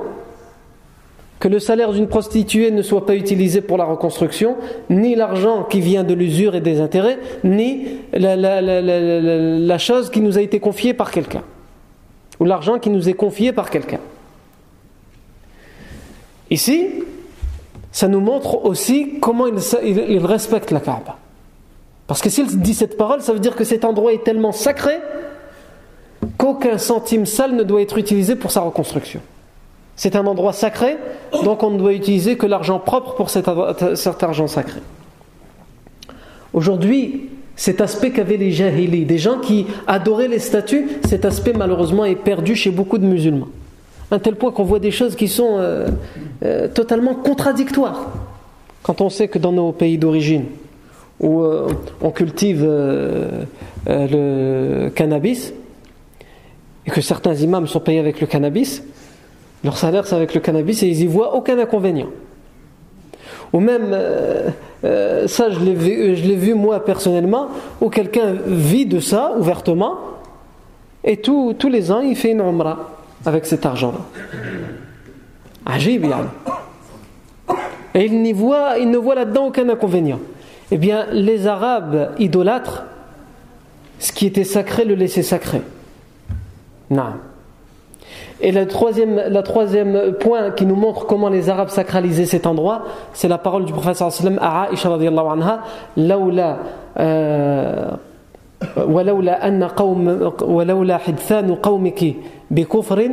que 1.43 1.49
le 1.49 1.59
salaire 1.59 1.90
d'une 1.90 2.07
prostituée 2.07 2.70
ne 2.70 2.82
soit 2.82 3.05
pas 3.05 3.16
utilisé 3.16 3.62
pour 3.62 3.76
la 3.76 3.82
reconstruction, 3.82 4.57
ni 4.90 5.16
l'argent 5.16 5.64
qui 5.64 5.80
vient 5.80 6.05
de 6.05 6.14
l'usure 6.14 6.55
et 6.55 6.61
des 6.61 6.80
intérêts, 6.80 7.18
ni 7.43 7.99
la, 8.12 9.78
chose 9.78 10.09
qui 10.09 10.20
nous 10.20 10.38
a 10.38 10.40
été 10.40 10.61
confiée 10.61 10.95
par 10.95 11.11
quelqu'un, 11.11 11.43
ou 12.38 12.45
l'argent 12.45 12.78
qui 12.78 12.90
nous 12.90 13.09
est 13.09 13.14
confié 13.14 13.51
par 13.53 13.70
quelqu'un. 13.70 13.99
Ici, 16.49 16.90
ça 17.90 18.07
nous 18.07 18.20
montre 18.20 18.64
aussi 18.64 19.18
comment 19.20 19.49
il, 19.49 19.57
il 20.11 20.24
respecte 20.24 20.70
la 20.70 20.78
Kaaba. 20.78 21.18
Parce 22.07 22.20
que 22.20 22.30
s'il 22.30 22.61
dit 22.61 22.74
cette 22.74 22.97
parole, 22.97 23.20
ça 23.20 23.32
veut 23.32 23.40
dire 23.40 23.57
que 23.57 23.64
cet 23.64 23.84
endroit 23.84 24.12
est 24.12 24.22
tellement 24.22 24.53
sacré 24.53 24.95
qu'aucun 26.38 26.78
centime 26.78 27.26
sale 27.26 27.57
ne 27.57 27.64
doit 27.64 27.82
être 27.82 27.99
utilisé 27.99 28.36
pour 28.36 28.53
sa 28.53 28.61
reconstruction. 28.61 29.20
C'est 30.03 30.16
un 30.16 30.26
endroit 30.26 30.53
sacré, 30.53 30.96
donc 31.44 31.62
on 31.62 31.70
ne 31.70 31.78
doit 31.78 31.92
utiliser 31.92 32.36
que 32.36 32.44
l'argent 32.44 32.80
propre 32.80 33.14
pour 33.14 33.30
cet, 33.30 33.46
argent 33.46 34.48
sacré. 34.48 34.80
Aujourd'hui, 36.53 37.28
cet 37.55 37.80
aspect 37.80 38.11
qu'avaient 38.11 38.36
les 38.36 38.50
jahili, 38.50 39.05
des 39.05 39.18
gens 39.18 39.38
qui 39.38 39.64
adoraient 39.86 40.26
les 40.26 40.40
statues, 40.40 40.88
cet 41.09 41.24
aspect 41.24 41.53
malheureusement 41.57 42.05
est 42.05 42.16
perdu 42.16 42.57
chez 42.57 42.72
beaucoup 42.72 42.98
de 42.98 43.07
musulmans. 43.07 43.46
Un 44.11 44.18
tel 44.18 44.34
point 44.34 44.50
qu'on 44.50 44.64
voit 44.64 44.80
des 44.80 44.90
choses 44.90 45.14
qui 45.14 45.28
sont 45.28 45.59
euh, 45.59 45.86
euh, 46.44 46.66
totalement 46.66 47.14
contradictoires. 47.14 48.11
Quand 48.82 49.03
on 49.03 49.09
sait 49.09 49.28
que 49.28 49.38
dans 49.38 49.53
nos 49.53 49.70
pays 49.70 49.98
d'origine, 49.98 50.46
où 51.20 51.42
euh, 51.42 51.68
on 52.00 52.11
cultive 52.11 52.64
le 53.86 54.88
cannabis, 54.88 55.55
et 56.86 56.90
que 56.90 57.00
certains 57.00 57.34
imams 57.34 57.68
sont 57.68 57.78
payés 57.78 58.00
avec 58.00 58.20
le 58.20 58.26
cannabis, 58.26 58.82
leur 59.64 59.76
salaire 59.76 60.06
c'est 60.06 60.16
avec 60.16 60.34
le 60.34 60.40
cannabis 60.40 60.82
et 60.82 60.88
ils 60.88 61.02
y 61.02 61.06
voient 61.06 61.34
aucun 61.34 61.58
inconvénient. 61.58 62.08
Ou 63.52 63.60
même, 63.60 63.90
euh, 63.92 64.48
euh, 64.84 65.28
ça 65.28 65.50
je 65.50 65.60
l'ai 65.60 65.74
vu, 65.74 66.54
moi 66.54 66.84
personnellement, 66.84 67.48
où 67.80 67.90
quelqu'un 67.90 68.34
vit 68.46 68.86
de 68.86 68.98
ça 68.98 69.34
ouvertement 69.38 69.98
et 71.04 71.18
tous 71.18 71.54
les 71.70 71.92
ans 71.92 72.00
il 72.00 72.16
fait 72.16 72.32
une 72.32 72.40
omra 72.40 72.90
avec 73.24 73.46
cet 73.46 73.66
argent-là. 73.66 74.00
Ajib, 75.64 76.04
Et 77.94 78.04
il, 78.04 78.22
n'y 78.22 78.32
voit, 78.32 78.78
il 78.78 78.90
ne 78.90 78.98
voit 78.98 79.14
là-dedans 79.14 79.46
aucun 79.46 79.68
inconvénient. 79.68 80.18
Eh 80.70 80.78
bien, 80.78 81.06
les 81.12 81.46
Arabes 81.46 82.12
idolâtres, 82.18 82.84
ce 83.98 84.12
qui 84.12 84.26
était 84.26 84.44
sacré 84.44 84.84
le 84.84 84.94
laissaient 84.94 85.22
sacré. 85.22 85.62
Non. 86.90 87.14
Et 88.41 88.51
le 88.51 88.68
troisième, 88.68 89.15
la 89.15 89.43
troisième 89.43 90.13
point 90.13 90.51
qui 90.51 90.65
nous 90.65 90.76
montre 90.76 91.05
comment 91.05 91.30
les 91.30 91.49
Arabes 91.49 91.70
sacralisaient 91.70 92.26
cet 92.26 92.45
endroit, 92.45 92.84
c'est 93.13 93.28
la 93.28 93.38
parole 93.38 93.65
du 93.65 93.74
prophète 93.74 93.95
sallam 93.95 94.38
à 94.41 94.70
Aisha 94.72 94.89
radiallahu 94.89 95.28
anha, 95.28 95.59
laoula 95.97 96.59
ولولا 98.78 99.47
أن 99.47 99.63
قوم 99.63 100.32
ولولا 100.41 100.97
حدثان 100.97 101.55
قومك 101.55 102.15
بكفر 102.51 103.09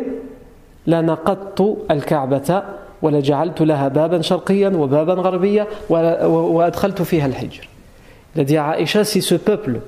لنقضت 0.86 1.76
الكعبة 1.90 2.62
ولجعلت 3.02 3.61
لها 3.61 3.88
بابا 3.88 4.22
شرقيا 4.22 4.68
وبابا 4.68 5.12
غربيا 5.12 5.66
وأدخلت 5.90 7.02
فيها 7.02 7.26
الحجر. 7.26 7.68
Il 8.34 8.40
a 8.40 8.44
dit 8.44 8.57
à 8.57 8.70
Aïcha, 8.70 9.05
si 9.05 9.20
ce 9.20 9.34
peuple 9.34 9.80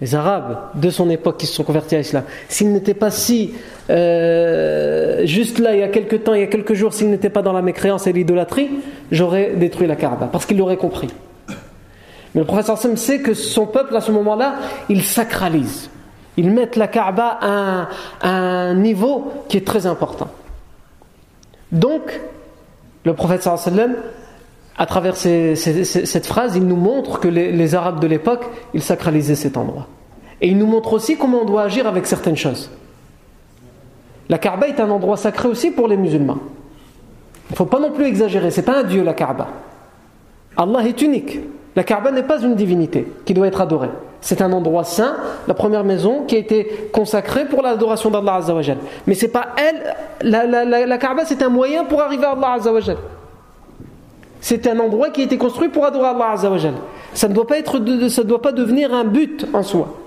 les 0.00 0.14
Arabes 0.14 0.56
de 0.74 0.88
son 0.90 1.10
époque 1.10 1.36
qui 1.38 1.46
se 1.46 1.54
sont 1.54 1.64
convertis 1.64 1.94
à 1.94 1.98
l'islam, 1.98 2.24
s'ils 2.48 2.72
n'étaient 2.72 2.94
pas 2.94 3.10
si 3.10 3.54
euh, 3.90 5.26
juste 5.26 5.58
là 5.58 5.74
il 5.74 5.80
y 5.80 5.82
a 5.82 5.88
quelques 5.88 6.24
temps, 6.24 6.34
il 6.34 6.40
y 6.40 6.44
a 6.44 6.46
quelques 6.46 6.74
jours, 6.74 6.94
s'ils 6.94 7.10
n'étaient 7.10 7.30
pas 7.30 7.42
dans 7.42 7.52
la 7.52 7.62
mécréance 7.62 8.06
et 8.06 8.12
l'idolâtrie, 8.12 8.70
j'aurais 9.10 9.52
détruit 9.56 9.86
la 9.86 9.96
Kaaba 9.96 10.28
parce 10.32 10.46
qu'ils 10.46 10.58
l'auraient 10.58 10.76
compris. 10.76 11.08
Mais 12.34 12.42
le 12.42 12.46
professeur 12.46 12.78
Sam 12.78 12.96
sait 12.96 13.20
que 13.20 13.34
son 13.34 13.66
peuple 13.66 13.94
à 13.96 14.00
ce 14.00 14.12
moment-là, 14.12 14.54
il 14.88 15.02
sacralise. 15.02 15.90
Ils 16.36 16.50
mettent 16.50 16.76
la 16.76 16.86
Kaaba 16.86 17.38
à 17.40 17.88
un, 18.22 18.74
niveau 18.74 19.32
qui 19.48 19.56
est 19.56 19.66
très 19.66 19.86
important. 19.86 20.28
Donc, 21.72 22.20
le 23.04 23.14
prophète 23.14 23.42
sallam 23.42 23.96
à 24.80 24.86
travers 24.86 25.14
cette 25.14 26.26
phrase, 26.26 26.56
il 26.56 26.66
nous 26.66 26.74
montre 26.74 27.20
que 27.20 27.28
les, 27.28 27.74
Arabes 27.74 28.00
de 28.00 28.06
l'époque, 28.06 28.46
ils 28.72 28.80
sacralisaient 28.82 29.34
cet 29.34 29.58
endroit. 29.58 29.86
Et 30.40 30.48
il 30.48 30.56
nous 30.56 30.66
montre 30.66 30.94
aussi 30.94 31.18
comment 31.18 31.42
on 31.42 31.44
doit 31.44 31.64
agir 31.64 31.86
avec 31.86 32.06
certaines 32.06 32.38
choses. 32.38 32.70
La 34.30 34.38
Kaaba 34.38 34.68
est 34.68 34.80
un 34.80 34.88
endroit 34.88 35.18
sacré 35.18 35.48
aussi 35.48 35.70
pour 35.70 35.86
les 35.86 35.98
musulmans. 35.98 36.38
Il 37.50 37.52
ne 37.52 37.56
faut 37.56 37.66
pas 37.66 37.78
non 37.78 37.90
plus 37.90 38.06
exagérer, 38.06 38.50
c'est 38.50 38.62
pas 38.62 38.78
un 38.78 38.84
dieu 38.84 39.02
la 39.02 39.12
Kaaba. 39.12 39.48
Allah 40.56 40.86
est 40.86 41.02
unique. 41.02 41.40
La 41.76 41.84
Kaaba 41.84 42.10
n'est 42.10 42.22
pas 42.22 42.40
une 42.40 42.54
divinité 42.54 43.06
qui 43.26 43.34
doit 43.34 43.48
être 43.48 43.60
adorée. 43.60 43.90
C'est 44.22 44.40
un 44.40 44.50
endroit 44.50 44.84
saint, 44.84 45.16
la 45.46 45.52
première 45.52 45.84
maison 45.84 46.24
qui 46.24 46.36
a 46.36 46.38
été 46.38 46.88
consacrée 46.90 47.44
pour 47.44 47.60
l'adoration 47.60 48.08
d'Allah 48.08 48.36
Azzawajal. 48.36 48.78
Mais 49.06 49.14
c'est 49.14 49.28
pas 49.28 49.48
elle, 49.58 49.94
la, 50.22 50.46
la 50.64 50.98
Kaaba 50.98 51.26
c'est 51.26 51.42
un 51.42 51.50
moyen 51.50 51.84
pour 51.84 52.00
arriver 52.00 52.24
à 52.24 52.30
Allah 52.30 52.52
Azzawajal. 52.52 52.96
C'est 54.40 54.66
un 54.66 54.78
endroit 54.78 55.10
qui 55.10 55.20
a 55.20 55.24
été 55.24 55.36
construit 55.36 55.68
pour 55.68 55.84
adorer 55.84 56.08
Allah 56.08 56.30
Azzawajal. 56.32 56.74
Ça 57.12 57.28
ne 57.28 57.34
doit 57.34 57.46
pas, 57.46 57.58
être 57.58 57.78
ça 58.08 58.22
ne 58.22 58.28
doit 58.28 58.42
pas 58.42 58.52
devenir 58.52 58.94
un 58.94 59.04
but 59.04 59.46
en 59.52 59.62
soi. 59.62 59.98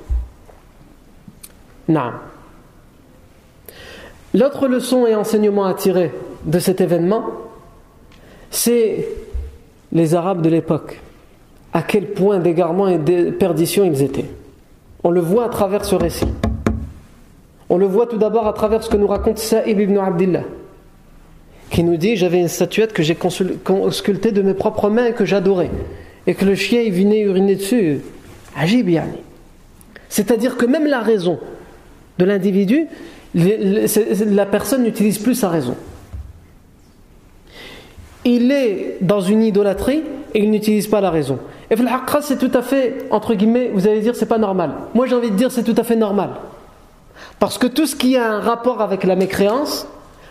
L'autre 4.34 4.68
leçon 4.68 5.06
et 5.06 5.16
enseignement 5.16 5.66
à 5.66 5.74
tirer 5.74 6.12
de 6.46 6.60
cet 6.60 6.82
événement, 6.82 7.26
c'est 8.50 9.08
les 9.92 10.16
Arabes 10.16 10.42
de 10.42 10.50
l'époque. 10.50 11.00
À 11.72 11.82
quel 11.84 12.14
point 12.14 12.40
d'égarement 12.40 12.88
et 12.88 12.98
de 12.98 13.32
perdition 13.32 13.84
ils 13.84 14.02
étaient. 14.02 14.30
On 15.04 15.12
le 15.12 15.22
voit 15.22 15.46
à 15.46 15.50
travers 15.50 15.86
ce 15.86 15.96
récit. 15.96 16.28
On 17.70 17.78
le 17.78 17.86
voit 17.86 18.08
tout 18.08 18.18
d'abord 18.18 18.48
à 18.48 18.54
travers 18.54 18.84
ce 18.84 18.90
que 18.90 18.98
nous 18.98 19.08
raconte 19.08 19.38
Sa'ib 19.38 19.80
ibn 19.80 19.98
Abdillah 19.98 20.44
qui 21.74 21.84
nous 21.84 21.98
dit 21.98 22.16
J'avais 22.16 22.40
une 22.40 22.48
statuette 22.48 22.94
que 22.94 23.04
j'ai 23.04 23.18
sculptée 23.92 24.32
de 24.32 24.42
mes 24.42 24.54
propres 24.54 24.90
mains 24.90 25.08
et 25.08 25.14
que 25.14 25.26
j'adorais, 25.26 25.72
et 26.28 26.36
que 26.36 26.46
le 26.46 26.56
chien 26.56 26.82
il 26.82 26.94
venait 26.94 27.22
uriner 27.22 27.56
dessus. 27.56 28.00
Ajib 28.56 28.90
C'est-à-dire 30.08 30.56
que 30.56 30.66
même 30.66 30.86
la 30.86 31.02
raison 31.02 31.40
de 32.20 32.26
l'individu, 32.26 32.86
la 33.34 34.46
personne 34.46 34.84
n'utilise 34.84 35.18
plus 35.18 35.34
sa 35.34 35.50
raison. 35.50 35.76
Il 38.24 38.52
est 38.52 38.98
dans 39.02 39.20
une 39.20 39.42
idolâtrie 39.42 40.04
et 40.34 40.44
il 40.44 40.52
n'utilise 40.52 40.88
pas 40.88 41.02
la 41.02 41.10
raison. 41.10 41.40
Et 41.72 41.76
c'est 42.22 42.38
tout 42.38 42.56
à 42.56 42.62
fait, 42.62 43.06
entre 43.10 43.34
guillemets, 43.34 43.72
vous 43.74 43.88
allez 43.88 44.02
dire 44.02 44.16
c'est 44.16 44.28
pas 44.28 44.38
normal. 44.38 44.72
Moi 44.94 45.08
j'ai 45.08 45.16
envie 45.16 45.32
de 45.32 45.36
dire 45.36 45.52
c'est 45.52 45.64
tout 45.64 45.76
à 45.76 45.84
fait 45.84 45.96
normal. 45.96 46.30
Parce 47.40 47.58
que 47.58 47.66
tout 47.66 47.88
ce 47.88 47.96
qui 47.96 48.16
a 48.16 48.32
un 48.32 48.40
rapport 48.40 48.82
avec 48.82 49.04
la 49.04 49.16
mécréance, 49.16 49.88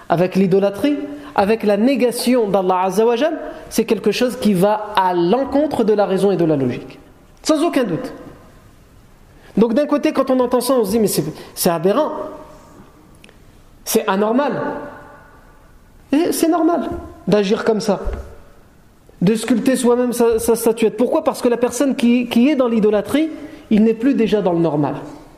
avec 0.09 0.36
l'idolâtrie, 0.36 0.97
avec 1.35 1.62
la 1.62 1.76
négation 1.76 2.49
d'Allah 2.49 2.83
Azzawajal, 2.85 3.39
c'est 3.70 3.85
quelque 3.85 4.12
chose 4.12 4.37
qui 4.37 4.55
va 4.55 4.93
à 4.97 5.14
l'encontre 5.14 5.85
de 5.85 5.93
la 5.93 6.07
raison 6.07 6.30
et 6.30 6.37
de 6.37 6.45
la 6.45 6.57
logique. 6.57 6.99
Sans 7.43 7.62
aucun 7.64 7.85
doute. 7.85 8.12
Donc 9.57 9.74
d'un 9.74 9.87
côté, 9.87 10.12
quand 10.12 10.30
on 10.30 10.41
entend 10.41 10.61
ça, 10.61 10.74
on 10.74 10.85
se 10.85 10.91
dit, 10.91 11.01
mais 11.01 11.09
c'est 11.55 11.70
aberrant. 11.70 12.12
C'est 13.85 14.07
anormal. 14.09 14.61
Et 16.12 16.33
c'est 16.33 16.49
normal 16.49 16.89
d'agir 17.26 17.64
comme 17.64 17.80
ça. 17.80 18.01
De 19.20 19.35
sculpter 19.35 19.76
soi-même 19.76 20.12
sa, 20.12 20.39
statuette. 20.39 20.97
Pourquoi? 20.97 21.24
Parce 21.24 21.41
que 21.41 21.49
la 21.49 21.57
personne 21.57 21.95
qui, 21.97 22.28
est 22.49 22.57
dans 22.57 22.68
l'idolâtrie, 22.68 23.30
il 23.70 23.85
n'est 23.85 23.95
plus 23.95 24.14
déjà 24.14 24.43
dans 24.43 24.53
le 24.53 24.59
normal. 24.59 24.97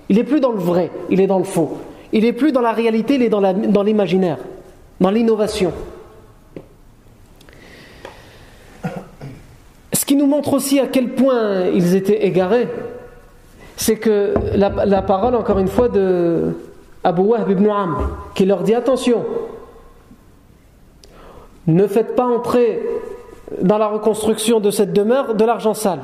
Il 0.08 0.16
n'est 0.16 0.24
plus 0.24 0.40
dans 0.40 0.52
le 0.52 0.58
vrai, 0.58 0.90
il 1.10 1.20
est 1.20 1.26
dans 1.26 1.38
le 1.38 1.44
faux. 1.44 1.78
Il 2.12 2.24
n'est 2.24 2.32
plus 2.32 2.52
dans 2.52 2.60
la 2.60 2.72
réalité, 2.72 3.14
il 3.14 3.22
est 3.22 3.28
dans 3.28 3.82
l'imaginaire 3.82 4.38
dans 5.00 5.10
l'innovation. 5.10 5.72
Ce 9.92 10.04
qui 10.04 10.16
nous 10.16 10.26
montre 10.26 10.52
aussi 10.52 10.80
à 10.80 10.86
quel 10.86 11.14
point 11.14 11.66
ils 11.68 11.94
étaient 11.94 12.26
égarés, 12.26 12.68
c'est 13.76 13.96
que 13.96 14.34
la, 14.54 15.02
parole, 15.02 15.34
encore 15.34 15.58
une 15.58 15.68
fois, 15.68 15.88
de 15.88 16.52
Abu 17.02 17.22
Wahb 17.22 17.50
ibn 17.50 17.68
qui 18.34 18.44
leur 18.44 18.62
dit 18.62 18.74
attention, 18.74 19.24
ne 21.66 21.86
faites 21.86 22.14
pas 22.14 22.26
entrer 22.26 22.82
dans 23.62 23.78
la 23.78 23.86
reconstruction 23.86 24.60
de 24.60 24.70
cette 24.70 24.92
demeure 24.92 25.34
de 25.34 25.44
l'argent 25.44 25.74
sale. 25.74 26.02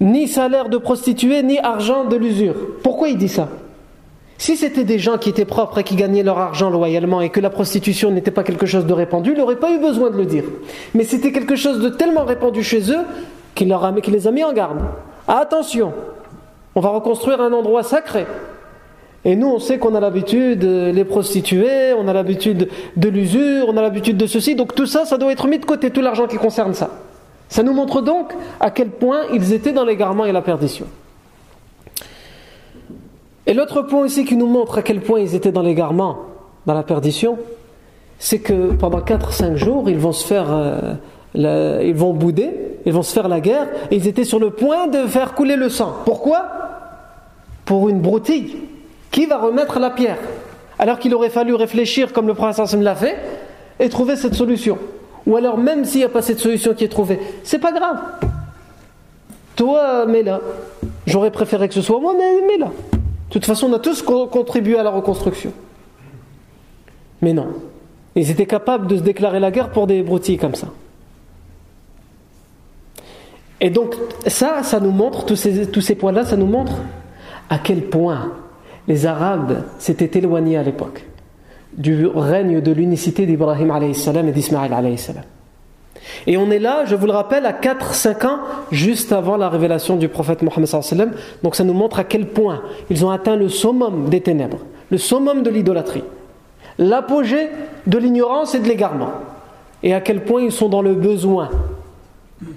Ni 0.00 0.26
salaire 0.26 0.68
de 0.68 0.78
prostituée, 0.78 1.42
ni 1.42 1.58
argent 1.58 2.04
de 2.04 2.16
l'usure. 2.16 2.54
Pourquoi 2.82 3.08
il 3.08 3.18
dit 3.18 3.28
ça? 3.28 3.48
Si 4.38 4.56
c'était 4.56 4.84
des 4.84 4.98
gens 4.98 5.16
qui 5.16 5.30
étaient 5.30 5.46
propres 5.46 5.78
et 5.78 5.84
qui 5.84 5.96
gagnaient 5.96 6.22
leur 6.22 6.38
argent 6.38 6.68
loyalement 6.68 7.20
et 7.20 7.30
que 7.30 7.40
la 7.40 7.50
prostitution 7.50 8.10
n'était 8.10 8.30
pas 8.30 8.42
quelque 8.42 8.66
chose 8.66 8.84
de 8.84 8.92
répandu, 8.92 9.32
il 9.32 9.38
n'aurait 9.38 9.56
pas 9.56 9.72
eu 9.72 9.78
besoin 9.78 10.10
de 10.10 10.16
le 10.16 10.26
dire. 10.26 10.44
Mais 10.94 11.04
c'était 11.04 11.32
quelque 11.32 11.56
chose 11.56 11.80
de 11.80 11.88
tellement 11.88 12.24
répandu 12.24 12.62
chez 12.62 12.90
eux 12.90 13.04
qu'il, 13.54 13.74
les 14.08 14.26
a 14.26 14.30
mis 14.30 14.44
en 14.44 14.52
garde. 14.52 14.78
Attention, 15.26 15.92
on 16.74 16.80
va 16.80 16.90
reconstruire 16.90 17.40
un 17.40 17.52
endroit 17.52 17.82
sacré. 17.82 18.26
Et 19.24 19.34
nous, 19.34 19.48
on 19.48 19.58
sait 19.58 19.78
qu'on 19.78 19.94
a 19.94 20.00
l'habitude 20.00 20.60
de 20.60 20.90
les 20.92 21.04
prostituer, 21.04 21.92
on 21.94 22.06
a 22.06 22.12
l'habitude 22.12 22.68
de 22.96 23.08
l'usure, 23.08 23.66
on 23.68 23.76
a 23.76 23.82
l'habitude 23.82 24.16
de 24.16 24.26
ceci. 24.26 24.54
Donc 24.54 24.74
tout 24.74 24.86
ça, 24.86 25.04
ça 25.04 25.18
doit 25.18 25.32
être 25.32 25.48
mis 25.48 25.58
de 25.58 25.64
côté, 25.64 25.90
tout 25.90 26.02
l'argent 26.02 26.26
qui 26.26 26.36
concerne 26.36 26.74
ça. 26.74 26.90
Ça 27.48 27.62
nous 27.62 27.72
montre 27.72 28.02
donc 28.02 28.34
à 28.60 28.70
quel 28.70 28.90
point 28.90 29.22
ils 29.32 29.52
étaient 29.52 29.72
dans 29.72 29.84
l'égarement 29.84 30.26
et 30.26 30.32
la 30.32 30.42
perdition. 30.42 30.86
Et 33.46 33.54
l'autre 33.54 33.82
point 33.82 34.00
aussi 34.00 34.24
qui 34.24 34.36
nous 34.36 34.46
montre 34.46 34.78
à 34.78 34.82
quel 34.82 35.00
point 35.00 35.20
ils 35.20 35.34
étaient 35.34 35.52
dans 35.52 35.62
l'égarement, 35.62 36.18
dans 36.66 36.74
la 36.74 36.82
perdition, 36.82 37.38
c'est 38.18 38.40
que 38.40 38.72
pendant 38.72 39.00
4-5 39.00 39.54
jours, 39.56 39.88
ils 39.88 39.98
vont 39.98 40.12
se 40.12 40.26
faire, 40.26 40.46
euh, 40.50 41.80
ils 41.84 41.94
vont 41.94 42.12
bouder, 42.12 42.50
ils 42.84 42.92
vont 42.92 43.02
se 43.02 43.12
faire 43.12 43.28
la 43.28 43.40
guerre, 43.40 43.68
et 43.90 43.96
ils 43.96 44.08
étaient 44.08 44.24
sur 44.24 44.40
le 44.40 44.50
point 44.50 44.88
de 44.88 45.06
faire 45.06 45.34
couler 45.34 45.56
le 45.56 45.68
sang. 45.68 45.94
Pourquoi? 46.04 46.44
Pour 47.64 47.88
une 47.88 48.00
broutille. 48.00 48.56
Qui 49.12 49.26
va 49.26 49.38
remettre 49.38 49.78
la 49.78 49.90
pierre? 49.90 50.18
Alors 50.78 50.98
qu'il 50.98 51.14
aurait 51.14 51.30
fallu 51.30 51.54
réfléchir 51.54 52.12
comme 52.12 52.26
le 52.26 52.34
prince 52.34 52.74
l'a 52.74 52.94
fait 52.94 53.16
et 53.78 53.88
trouver 53.88 54.16
cette 54.16 54.34
solution. 54.34 54.78
Ou 55.26 55.36
alors 55.36 55.56
même 55.56 55.84
s'il 55.84 56.00
n'y 56.00 56.04
a 56.04 56.08
pas 56.08 56.22
cette 56.22 56.38
solution 56.38 56.74
qui 56.74 56.84
est 56.84 56.88
trouvée, 56.88 57.18
c'est 57.42 57.58
pas 57.58 57.72
grave. 57.72 57.98
Toi, 59.54 60.04
mets-la. 60.06 60.40
J'aurais 61.06 61.30
préféré 61.30 61.68
que 61.68 61.74
ce 61.74 61.80
soit 61.80 61.98
moi, 61.98 62.12
mais 62.16 62.46
mets-la. 62.46 62.70
De 63.28 63.32
toute 63.32 63.44
façon, 63.44 63.68
on 63.68 63.72
a 63.74 63.78
tous 63.78 64.02
contribué 64.02 64.78
à 64.78 64.82
la 64.82 64.90
reconstruction. 64.90 65.52
Mais 67.22 67.32
non. 67.32 67.48
Ils 68.14 68.30
étaient 68.30 68.46
capables 68.46 68.86
de 68.86 68.96
se 68.96 69.02
déclarer 69.02 69.40
la 69.40 69.50
guerre 69.50 69.70
pour 69.70 69.86
des 69.86 70.02
broutilles 70.02 70.38
comme 70.38 70.54
ça. 70.54 70.68
Et 73.60 73.70
donc, 73.70 73.94
ça, 74.26 74.62
ça 74.62 74.80
nous 74.80 74.90
montre, 74.90 75.24
tous 75.24 75.36
ces, 75.36 75.94
points-là, 75.94 76.24
ça 76.24 76.36
nous 76.36 76.46
montre 76.46 76.74
à 77.48 77.58
quel 77.58 77.82
point 77.82 78.32
les 78.86 79.06
Arabes 79.06 79.64
s'étaient 79.78 80.18
éloignés 80.18 80.56
à 80.56 80.62
l'époque 80.62 81.04
du 81.76 82.06
règne 82.06 82.60
de 82.60 82.72
l'unicité 82.72 83.26
d'Ibrahim 83.26 83.70
et 83.82 84.32
d'Ismaël 84.32 84.72
Et 86.26 86.36
on 86.36 86.50
est 86.50 86.58
là, 86.58 86.84
je 86.86 86.94
vous 86.94 87.06
le 87.06 87.12
rappelle, 87.12 87.46
à 87.46 87.52
4-5 87.52 88.26
ans, 88.26 88.38
juste 88.70 89.12
avant 89.12 89.36
la 89.36 89.48
révélation 89.48 89.96
du 89.96 90.08
prophète 90.08 90.42
Mohammed. 90.42 91.10
Donc 91.42 91.56
ça 91.56 91.64
nous 91.64 91.74
montre 91.74 91.98
à 91.98 92.04
quel 92.04 92.26
point 92.28 92.62
ils 92.90 93.04
ont 93.04 93.10
atteint 93.10 93.36
le 93.36 93.48
summum 93.48 94.08
des 94.08 94.20
ténèbres, 94.20 94.58
le 94.90 94.98
summum 94.98 95.42
de 95.42 95.50
l'idolâtrie, 95.50 96.04
l'apogée 96.78 97.48
de 97.86 97.98
l'ignorance 97.98 98.54
et 98.54 98.60
de 98.60 98.68
l'égarement. 98.68 99.10
Et 99.82 99.94
à 99.94 100.00
quel 100.00 100.24
point 100.24 100.42
ils 100.42 100.52
sont 100.52 100.68
dans 100.68 100.82
le 100.82 100.94
besoin 100.94 101.50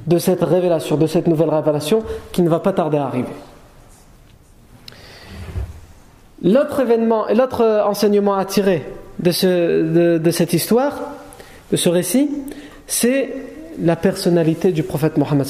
de 0.07 0.17
cette 0.17 0.43
révélation, 0.43 0.97
de 0.97 1.07
cette 1.07 1.27
nouvelle 1.27 1.49
révélation 1.49 2.03
qui 2.31 2.41
ne 2.41 2.49
va 2.49 2.59
pas 2.59 2.73
tarder 2.73 2.97
à 2.97 3.05
arriver. 3.05 3.29
L'autre 6.41 6.79
événement, 6.79 7.25
l'autre 7.33 7.83
enseignement 7.85 8.35
à 8.35 8.45
tirer 8.45 8.85
de, 9.19 9.31
ce, 9.31 10.17
de, 10.17 10.31
cette 10.31 10.53
histoire, 10.53 10.93
de 11.71 11.77
ce 11.77 11.89
récit, 11.89 12.29
c'est 12.89 13.29
la 13.79 13.95
personnalité 13.95 14.73
du 14.73 14.83
prophète 14.83 15.17
Mohammed 15.17 15.45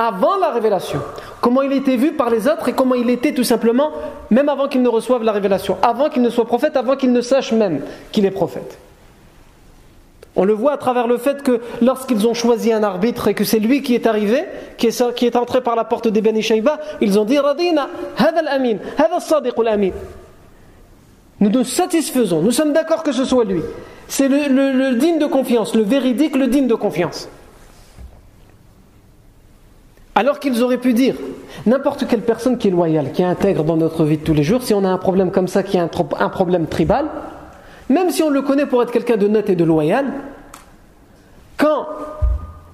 avant 0.00 0.36
la 0.36 0.50
révélation, 0.50 1.00
comment 1.40 1.62
il 1.62 1.72
était 1.72 1.96
vu 1.96 2.12
par 2.12 2.30
les 2.30 2.46
autres 2.46 2.68
et 2.68 2.72
comment 2.72 2.94
il 2.94 3.10
était 3.10 3.32
tout 3.32 3.42
simplement, 3.42 3.90
même 4.30 4.48
avant 4.48 4.68
qu'il 4.68 4.80
ne 4.80 4.88
reçoive 4.88 5.24
la 5.24 5.32
révélation, 5.32 5.76
avant 5.82 6.08
qu'il 6.08 6.22
ne 6.22 6.30
soit 6.30 6.44
prophète, 6.44 6.76
avant 6.76 6.94
qu'il 6.94 7.10
ne 7.10 7.20
sache 7.20 7.50
même 7.50 7.82
qu'il 8.12 8.24
est 8.24 8.30
prophète. 8.30 8.78
On 10.36 10.44
le 10.44 10.52
voit 10.52 10.74
à 10.74 10.76
travers 10.76 11.08
le 11.08 11.18
fait 11.18 11.42
que 11.42 11.60
lorsqu'ils 11.82 12.28
ont 12.28 12.34
choisi 12.34 12.72
un 12.72 12.84
arbitre 12.84 13.26
et 13.26 13.34
que 13.34 13.42
c'est 13.42 13.58
lui 13.58 13.82
qui 13.82 13.96
est 13.96 14.06
arrivé, 14.06 14.44
qui 14.76 14.86
est, 14.86 15.36
entré 15.36 15.62
par 15.62 15.74
la 15.74 15.82
porte 15.82 16.06
des 16.06 16.20
Beni 16.20 16.48
ils 17.00 17.18
ont 17.18 17.24
dit 17.24 17.40
Radina, 17.40 17.88
amin, 18.18 18.46
amin. 18.46 19.92
Nous 21.40 21.50
nous 21.50 21.64
satisfaisons, 21.64 22.42
nous 22.42 22.50
sommes 22.50 22.72
d'accord 22.72 23.02
que 23.02 23.12
ce 23.12 23.24
soit 23.24 23.44
lui. 23.44 23.62
C'est 24.08 24.28
le, 24.28 24.94
digne 24.94 25.18
de 25.18 25.26
confiance, 25.26 25.74
le 25.74 25.82
véridique, 25.82 26.36
le 26.36 26.48
digne 26.48 26.66
de 26.66 26.74
confiance. 26.74 27.28
Alors 30.14 30.40
qu'ils 30.40 30.62
auraient 30.64 30.78
pu 30.78 30.94
dire, 30.94 31.14
n'importe 31.66 32.06
quelle 32.08 32.22
personne 32.22 32.58
qui 32.58 32.68
est 32.68 32.72
loyale, 32.72 33.12
qui 33.12 33.22
intègre 33.22 33.62
dans 33.62 33.76
notre 33.76 34.04
vie 34.04 34.18
de 34.18 34.24
tous 34.24 34.34
les 34.34 34.42
jours, 34.42 34.62
si 34.62 34.74
on 34.74 34.84
a 34.84 34.88
un 34.88 34.98
problème 34.98 35.30
comme 35.30 35.46
ça, 35.46 35.62
qui 35.62 35.76
est 35.76 35.80
un 35.80 36.28
problème 36.28 36.66
tribal, 36.66 37.06
même 37.88 38.10
si 38.10 38.22
on 38.22 38.30
le 38.30 38.42
connaît 38.42 38.66
pour 38.66 38.82
être 38.82 38.90
quelqu'un 38.90 39.16
de 39.16 39.28
net 39.28 39.48
et 39.48 39.54
de 39.54 39.64
loyal, 39.64 40.06
quand 41.56 41.86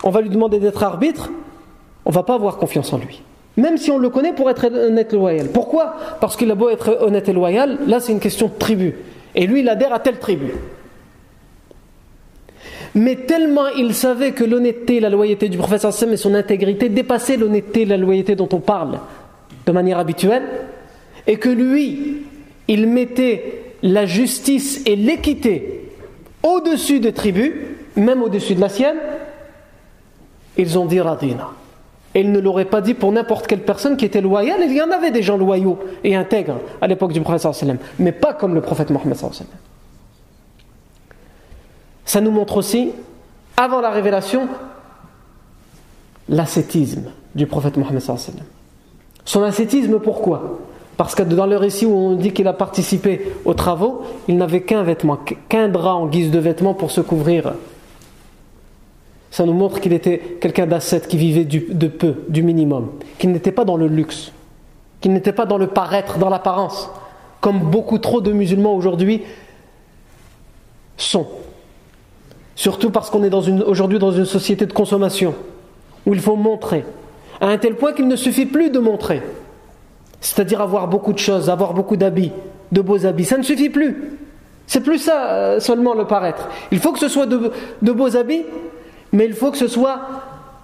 on 0.05 0.11
va 0.11 0.23
lui 0.23 0.31
demander 0.31 0.59
d'être 0.59 0.83
arbitre, 0.83 1.31
on 2.07 2.11
ne 2.11 2.15
va 2.15 2.23
pas 2.23 2.35
avoir 2.35 2.57
confiance 2.57 2.93
en 2.93 2.99
lui. 2.99 3.23
Même 3.57 3.77
si 3.77 3.91
on 3.91 3.99
le 3.99 4.09
connaît 4.09 4.33
pour 4.33 4.51
être 4.51 4.67
honnête 4.67 5.13
et 5.13 5.17
loyal. 5.17 5.49
Pourquoi? 5.49 5.97
Parce 6.21 6.37
qu'il 6.37 6.51
a 6.51 6.55
beau 6.55 6.71
être 6.71 6.99
honnête 7.01 7.29
et 7.29 7.33
loyal, 7.33 7.79
là 7.87 8.01
c'est 8.01 8.13
une 8.13 8.21
question 8.21 8.49
de 8.49 8.59
tribu. 8.59 8.95
Et 9.35 9.47
lui, 9.47 9.61
il 9.61 9.69
adhère 9.69 9.93
à 9.93 10.01
telle 10.01 10.19
tribu. 10.19 10.53
Mais 12.95 13.17
tellement 13.17 13.67
il 13.77 13.95
savait 13.95 14.33
que 14.33 14.45
l'honnêteté 14.45 14.97
et 14.97 15.01
la 15.01 15.11
loyauté 15.11 15.49
du 15.49 15.59
prophète 15.59 15.91
Sam 15.91 16.13
et 16.13 16.17
son 16.17 16.35
intégrité 16.35 16.89
dépassaient 16.89 17.37
l'honnêteté 17.37 17.83
et 17.83 17.87
la 17.87 17.97
loyauté 17.97 18.37
dont 18.37 18.49
on 18.53 18.61
parle 18.61 18.99
de 19.67 19.73
manière 19.73 19.99
habituelle, 19.99 20.43
et 21.27 21.37
que 21.37 21.49
lui, 21.49 22.23
il 22.69 22.87
mettait 22.87 23.63
la 23.83 24.07
justice 24.07 24.83
et 24.87 24.95
l'équité 24.95 25.91
au-dessus 26.43 27.01
des 27.01 27.13
tribus, 27.13 27.53
même 27.97 28.23
au-dessus 28.23 28.55
de 28.55 28.61
la 28.61 28.69
sienne, 28.69 28.99
ils 30.57 30.79
ont 30.79 30.87
dit 30.87 31.01
Radina. 31.01 31.51
Et 32.15 32.21
ils 32.21 32.31
ne 32.31 32.39
l'auraient 32.39 32.65
pas 32.65 32.81
dit 32.81 32.95
pour 32.95 33.11
n'importe 33.11 33.47
quelle 33.47 33.63
personne 33.65 33.97
qui 33.97 34.05
était 34.05 34.21
loyale. 34.21 34.61
Il 34.67 34.73
y 34.73 34.81
en 34.81 34.91
avait 34.91 35.11
des 35.11 35.23
gens 35.23 35.37
loyaux 35.37 35.79
et 36.05 36.15
intègres 36.15 36.59
à 36.81 36.87
l'époque 36.87 37.13
du 37.13 37.21
prophète 37.21 37.67
mais 37.99 38.13
pas 38.13 38.33
comme 38.33 38.55
le 38.55 38.61
prophète 38.61 38.91
Mohammed 38.91 39.17
Ça 42.05 42.21
nous 42.21 42.31
montre 42.31 42.57
aussi, 42.57 42.93
avant 43.57 43.81
la 43.81 43.91
révélation, 43.91 44.49
l'ascétisme 46.29 47.11
du 47.35 47.47
prophète 47.47 47.77
Mohammed 47.77 48.03
Son 49.25 49.43
ascétisme, 49.43 49.99
pourquoi? 49.99 50.61
Parce 50.97 51.15
que 51.15 51.23
dans 51.23 51.47
le 51.47 51.57
récit 51.57 51.87
où 51.87 51.95
on 51.95 52.15
dit 52.15 52.33
qu'il 52.33 52.47
a 52.47 52.53
participé 52.53 53.33
aux 53.45 53.55
travaux, 53.55 54.03
il 54.29 54.37
n'avait 54.37 54.63
qu'un 54.63 54.85
vêtement, 54.85 55.19
qu'un 55.49 55.69
drap 55.69 55.95
en 55.95 56.07
guise 56.07 56.31
de 56.31 56.39
vêtement 56.39 56.75
pour 56.75 56.91
se 56.91 57.01
couvrir. 57.01 57.55
Ça 59.35 59.45
nous 59.45 59.53
montre 59.53 59.81
qu'il 59.81 59.93
était 59.93 60.39
quelqu'un 60.41 60.65
d'ascète 60.65 61.09
qui 61.09 61.17
vivait 61.17 61.45
de 61.45 61.89
peu, 61.89 62.15
du 62.29 62.45
minimum, 62.45 62.93
qu'il 63.19 63.33
n'était 63.33 63.51
pas 63.51 63.65
dans 63.65 63.77
le 63.77 63.89
luxe, 63.89 64.31
qu'il 65.01 65.13
n'était 65.13 65.33
pas 65.33 65.45
dans 65.45 65.59
le 65.59 65.67
paraître, 65.67 66.19
dans 66.19 66.29
l'apparence, 66.29 66.89
comme 67.41 67.59
beaucoup 67.59 67.99
trop 67.99 68.21
de 68.21 68.31
musulmans 68.31 68.77
aujourd'hui 68.77 69.23
sont. 70.97 71.27
Surtout 72.55 72.91
parce 72.91 73.11
qu'on 73.11 73.25
est 73.25 73.35
aujourd'hui 73.65 73.99
dans 73.99 74.13
une 74.13 74.25
société 74.25 74.67
de 74.67 74.73
consommation 74.73 75.35
où 76.07 76.15
il 76.15 76.21
faut 76.21 76.37
montrer, 76.37 76.85
à 77.41 77.49
un 77.49 77.59
tel 77.59 77.75
point 77.75 77.93
qu'il 77.93 78.07
ne 78.07 78.15
suffit 78.15 78.47
plus 78.47 78.71
de 78.71 78.79
montrer. 78.79 79.21
C'est-à-dire 80.21 80.61
avoir 80.61 80.87
beaucoup 80.87 81.13
de 81.13 81.19
choses, 81.19 81.51
avoir 81.51 81.75
beaucoup 81.75 81.97
d'habits, 81.97 82.31
de 82.71 82.81
beaux 82.81 83.05
habits. 83.05 83.25
Ça 83.25 83.37
ne 83.37 83.43
suffit 83.43 83.69
plus. 83.69 84.17
C'est 84.69 84.81
plus 84.81 84.99
ça 84.99 85.33
euh, 85.33 85.59
seulement 85.59 85.95
le 85.95 86.05
paraître. 86.05 86.49
Il 86.71 86.79
faut 86.79 86.93
que 86.93 87.01
ce 87.01 87.09
soit 87.09 87.27
de, 87.27 87.51
beaux 87.83 88.17
habits, 88.17 88.45
mais 89.15 89.27
il 89.27 89.33
faut 89.33 89.53
que 89.53 89.57
ce 89.57 89.69
soit 89.69 90.01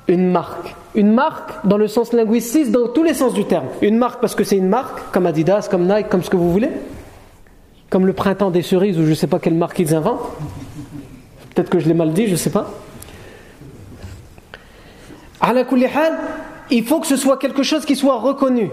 une 0.09 0.31
marque. 0.31 0.75
Une 0.97 1.13
marque 1.13 1.65
dans 1.65 1.79
le 1.79 1.87
sens 1.87 2.13
linguistique, 2.13 2.73
dans 2.73 2.89
tous 2.89 3.05
les 3.05 3.15
sens 3.15 3.33
du 3.33 3.45
terme. 3.45 3.67
Une 3.81 3.97
marque 3.97 4.21
parce 4.21 4.35
que 4.35 4.43
c'est 4.43 4.57
une 4.57 4.69
marque, 4.69 5.13
comme 5.13 5.25
Adidas, 5.25 5.69
comme 5.71 5.87
Nike, 5.87 6.09
comme 6.09 6.25
ce 6.25 6.31
que 6.31 6.37
vous 6.37 6.51
voulez. 6.51 6.71
Comme 7.91 8.07
le 8.07 8.13
printemps 8.13 8.51
des 8.51 8.63
cerises, 8.63 8.99
ou 8.99 9.05
je 9.05 9.11
ne 9.11 9.15
sais 9.15 9.29
pas 9.29 9.39
quelle 9.39 9.55
marque 9.55 9.79
ils 9.79 9.95
inventent. 9.95 10.21
Peut-être 11.55 11.71
que 11.71 11.79
je 11.79 11.87
l'ai 11.87 11.95
mal 11.95 12.13
dit, 12.13 12.27
je 12.27 12.33
ne 12.33 12.37
sais 12.37 12.51
pas. 12.51 12.73
Il 16.73 16.85
faut 16.85 16.99
que 16.99 17.07
ce 17.07 17.17
soit 17.17 17.37
quelque 17.37 17.63
chose 17.63 17.85
qui 17.85 17.95
soit 17.95 18.17
reconnu. 18.17 18.71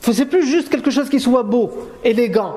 C'est 0.00 0.24
plus 0.24 0.46
juste 0.46 0.70
quelque 0.70 0.90
chose 0.90 1.10
qui 1.10 1.20
soit 1.20 1.42
beau, 1.42 1.70
élégant, 2.02 2.56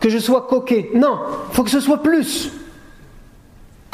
que 0.00 0.08
je 0.08 0.18
sois 0.18 0.46
coquet. 0.48 0.90
Non, 0.94 1.18
il 1.50 1.54
faut 1.54 1.62
que 1.62 1.70
ce 1.70 1.80
soit 1.80 2.02
plus. 2.02 2.50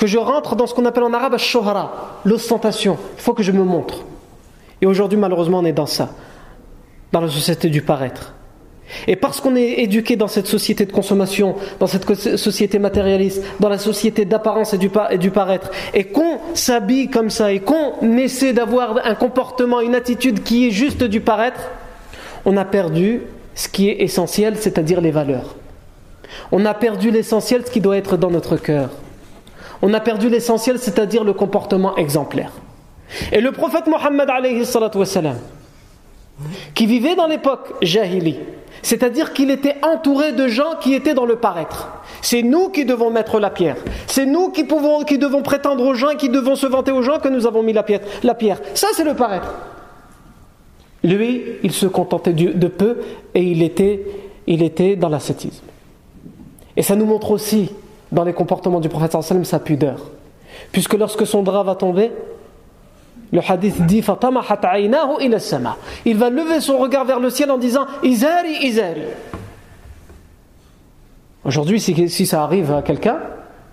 Que 0.00 0.06
je 0.06 0.16
rentre 0.16 0.56
dans 0.56 0.66
ce 0.66 0.72
qu'on 0.72 0.86
appelle 0.86 1.02
en 1.02 1.12
arabe 1.12 1.36
shohara, 1.36 2.20
l'ostentation. 2.24 2.96
Il 3.18 3.22
faut 3.22 3.34
que 3.34 3.42
je 3.42 3.52
me 3.52 3.62
montre. 3.62 4.06
Et 4.80 4.86
aujourd'hui, 4.86 5.18
malheureusement, 5.18 5.58
on 5.58 5.64
est 5.66 5.74
dans 5.74 5.84
ça, 5.84 6.08
dans 7.12 7.20
la 7.20 7.28
société 7.28 7.68
du 7.68 7.82
paraître. 7.82 8.32
Et 9.06 9.14
parce 9.14 9.42
qu'on 9.42 9.54
est 9.56 9.80
éduqué 9.80 10.16
dans 10.16 10.26
cette 10.26 10.46
société 10.46 10.86
de 10.86 10.92
consommation, 10.92 11.54
dans 11.78 11.86
cette 11.86 12.14
société 12.38 12.78
matérialiste, 12.78 13.44
dans 13.60 13.68
la 13.68 13.76
société 13.76 14.24
d'apparence 14.24 14.72
et 14.72 14.78
et 15.10 15.18
du 15.18 15.30
paraître, 15.30 15.70
et 15.92 16.04
qu'on 16.04 16.38
s'habille 16.54 17.10
comme 17.10 17.28
ça, 17.28 17.52
et 17.52 17.60
qu'on 17.60 18.16
essaie 18.16 18.54
d'avoir 18.54 19.04
un 19.04 19.14
comportement, 19.14 19.82
une 19.82 19.94
attitude 19.94 20.42
qui 20.42 20.66
est 20.66 20.70
juste 20.70 21.04
du 21.04 21.20
paraître, 21.20 21.60
on 22.46 22.56
a 22.56 22.64
perdu 22.64 23.20
ce 23.54 23.68
qui 23.68 23.90
est 23.90 24.00
essentiel, 24.00 24.56
c'est-à-dire 24.56 25.02
les 25.02 25.10
valeurs. 25.10 25.56
On 26.52 26.64
a 26.64 26.72
perdu 26.72 27.10
l'essentiel, 27.10 27.66
ce 27.66 27.70
qui 27.70 27.82
doit 27.82 27.98
être 27.98 28.16
dans 28.16 28.30
notre 28.30 28.56
cœur. 28.56 28.88
On 29.82 29.94
a 29.94 30.00
perdu 30.00 30.28
l'essentiel, 30.28 30.78
c'est-à-dire 30.78 31.24
le 31.24 31.32
comportement 31.32 31.96
exemplaire. 31.96 32.52
Et 33.32 33.40
le 33.40 33.52
prophète 33.52 33.86
Mohammed, 33.86 34.28
qui 36.74 36.86
vivait 36.86 37.16
dans 37.16 37.26
l'époque 37.26 37.74
jahili, 37.82 38.38
C'est-à-dire 38.82 39.32
qu'il 39.32 39.50
était 39.50 39.76
entouré 39.82 40.32
de 40.32 40.48
gens 40.48 40.76
qui 40.80 40.94
étaient 40.94 41.14
dans 41.14 41.26
le 41.26 41.36
paraître. 41.36 41.88
C'est 42.22 42.42
nous 42.42 42.70
qui 42.70 42.84
devons 42.84 43.10
mettre 43.10 43.38
la 43.38 43.50
pierre. 43.50 43.76
C'est 44.06 44.26
nous 44.26 44.50
qui, 44.50 44.64
pouvons, 44.64 45.04
qui 45.04 45.18
devons 45.18 45.42
prétendre 45.42 45.84
aux 45.84 45.94
gens, 45.94 46.14
qui 46.16 46.28
devons 46.28 46.56
se 46.56 46.66
vanter 46.66 46.90
aux 46.90 47.02
gens 47.02 47.18
que 47.18 47.28
nous 47.28 47.46
avons 47.46 47.62
mis 47.62 47.72
la 47.72 47.82
pierre. 47.82 48.00
La 48.22 48.34
pierre. 48.34 48.60
Ça, 48.74 48.88
c'est 48.94 49.04
le 49.04 49.14
paraître. 49.14 49.54
Lui, 51.02 51.42
il 51.62 51.72
se 51.72 51.86
contentait 51.86 52.32
de 52.32 52.68
peu 52.68 52.98
et 53.34 53.42
il 53.42 53.62
était, 53.62 54.04
il 54.46 54.62
était 54.62 54.96
dans 54.96 55.08
l'ascétisme. 55.08 55.64
Et 56.76 56.82
ça 56.82 56.96
nous 56.96 57.06
montre 57.06 57.30
aussi, 57.30 57.70
dans 58.12 58.24
les 58.24 58.32
comportements 58.32 58.80
du 58.80 58.88
prophète 58.88 59.20
sallam, 59.22 59.44
sa 59.44 59.58
pudeur. 59.58 60.10
Puisque 60.72 60.94
lorsque 60.94 61.26
son 61.26 61.42
drap 61.42 61.64
va 61.64 61.74
tomber, 61.74 62.10
le 63.32 63.40
hadith 63.46 63.86
dit 63.86 64.02
Il 66.04 66.16
va 66.16 66.30
lever 66.30 66.60
son 66.60 66.78
regard 66.78 67.04
vers 67.04 67.20
le 67.20 67.30
ciel 67.30 67.50
en 67.50 67.58
disant 67.58 67.86
Izari, 68.02 68.54
Izari. 68.62 69.02
Aujourd'hui, 71.44 71.80
si, 71.80 72.26
ça 72.26 72.42
arrive 72.42 72.72
à 72.72 72.82
quelqu'un, 72.82 73.18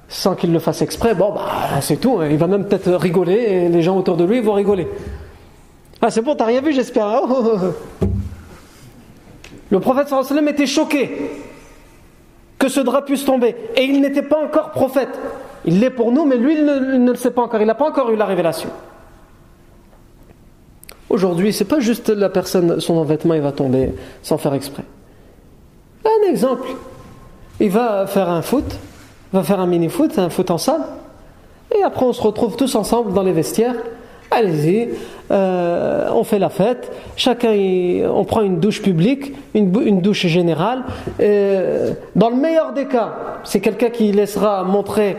sans 0.07 0.35
qu'il 0.35 0.53
le 0.53 0.59
fasse 0.59 0.81
exprès, 0.81 1.15
bon, 1.15 1.33
bah, 1.33 1.81
c'est 1.81 1.97
tout. 1.97 2.19
Hein. 2.19 2.27
Il 2.29 2.37
va 2.37 2.47
même 2.47 2.65
peut-être 2.65 2.93
rigoler 2.93 3.33
et 3.33 3.69
les 3.69 3.81
gens 3.81 3.97
autour 3.97 4.15
de 4.15 4.23
lui 4.23 4.39
vont 4.39 4.53
rigoler. 4.53 4.87
Ah, 6.01 6.09
c'est 6.11 6.21
bon, 6.21 6.35
t'as 6.35 6.45
rien 6.45 6.61
vu, 6.61 6.71
j'espère. 6.71 7.07
Hein. 7.07 7.73
Le 9.69 9.81
prophète 9.81 10.07
sallam 10.07 10.47
était 10.47 10.65
choqué 10.65 11.29
que 12.57 12.69
ce 12.69 12.79
drap 12.79 13.03
puisse 13.03 13.25
tomber. 13.25 13.55
Et 13.75 13.83
il 13.83 14.01
n'était 14.01 14.21
pas 14.21 14.43
encore 14.43 14.71
prophète. 14.71 15.09
Il 15.65 15.79
l'est 15.79 15.89
pour 15.89 16.11
nous, 16.11 16.25
mais 16.25 16.37
lui, 16.37 16.55
il 16.55 16.65
ne, 16.65 17.11
le 17.11 17.15
sait 17.15 17.31
pas 17.31 17.43
encore. 17.43 17.61
Il 17.61 17.67
n'a 17.67 17.75
pas 17.75 17.87
encore 17.87 18.09
eu 18.09 18.15
la 18.15 18.25
révélation. 18.25 18.69
Aujourd'hui, 21.09 21.53
c'est 21.53 21.65
pas 21.65 21.79
juste 21.79 22.09
la 22.09 22.29
personne, 22.29 22.79
son 22.79 23.01
vêtement, 23.03 23.33
il 23.33 23.41
va 23.41 23.51
tomber 23.51 23.93
sans 24.21 24.37
faire 24.37 24.53
exprès. 24.53 24.83
Un 26.05 26.29
exemple. 26.29 26.67
Il 27.59 27.71
va 27.71 28.05
faire 28.07 28.29
un 28.29 28.41
foot, 28.41 28.65
va 29.33 29.43
faire 29.43 29.59
un 29.59 29.67
mini-foot, 29.67 30.19
un 30.19 30.29
foot 30.29 30.51
en 30.51 30.57
salle, 30.57 30.83
et 31.75 31.81
après 31.81 32.05
on 32.05 32.13
se 32.13 32.21
retrouve 32.21 32.55
tous 32.55 32.75
ensemble 32.75 33.13
dans 33.13 33.23
les 33.23 33.31
vestiaires. 33.31 33.75
Allez-y, 34.29 34.89
euh, 35.31 36.09
on 36.13 36.23
fait 36.23 36.39
la 36.39 36.49
fête, 36.49 36.91
chacun 37.15 37.53
on 38.09 38.25
prend 38.25 38.41
une 38.41 38.59
douche 38.59 38.81
publique, 38.81 39.33
une, 39.53 40.01
douche 40.01 40.27
générale. 40.27 40.83
dans 41.19 42.29
le 42.29 42.35
meilleur 42.35 42.73
des 42.73 42.85
cas, 42.85 43.13
c'est 43.43 43.61
quelqu'un 43.61 43.89
qui 43.89 44.11
laissera 44.11 44.63
montrer 44.63 45.15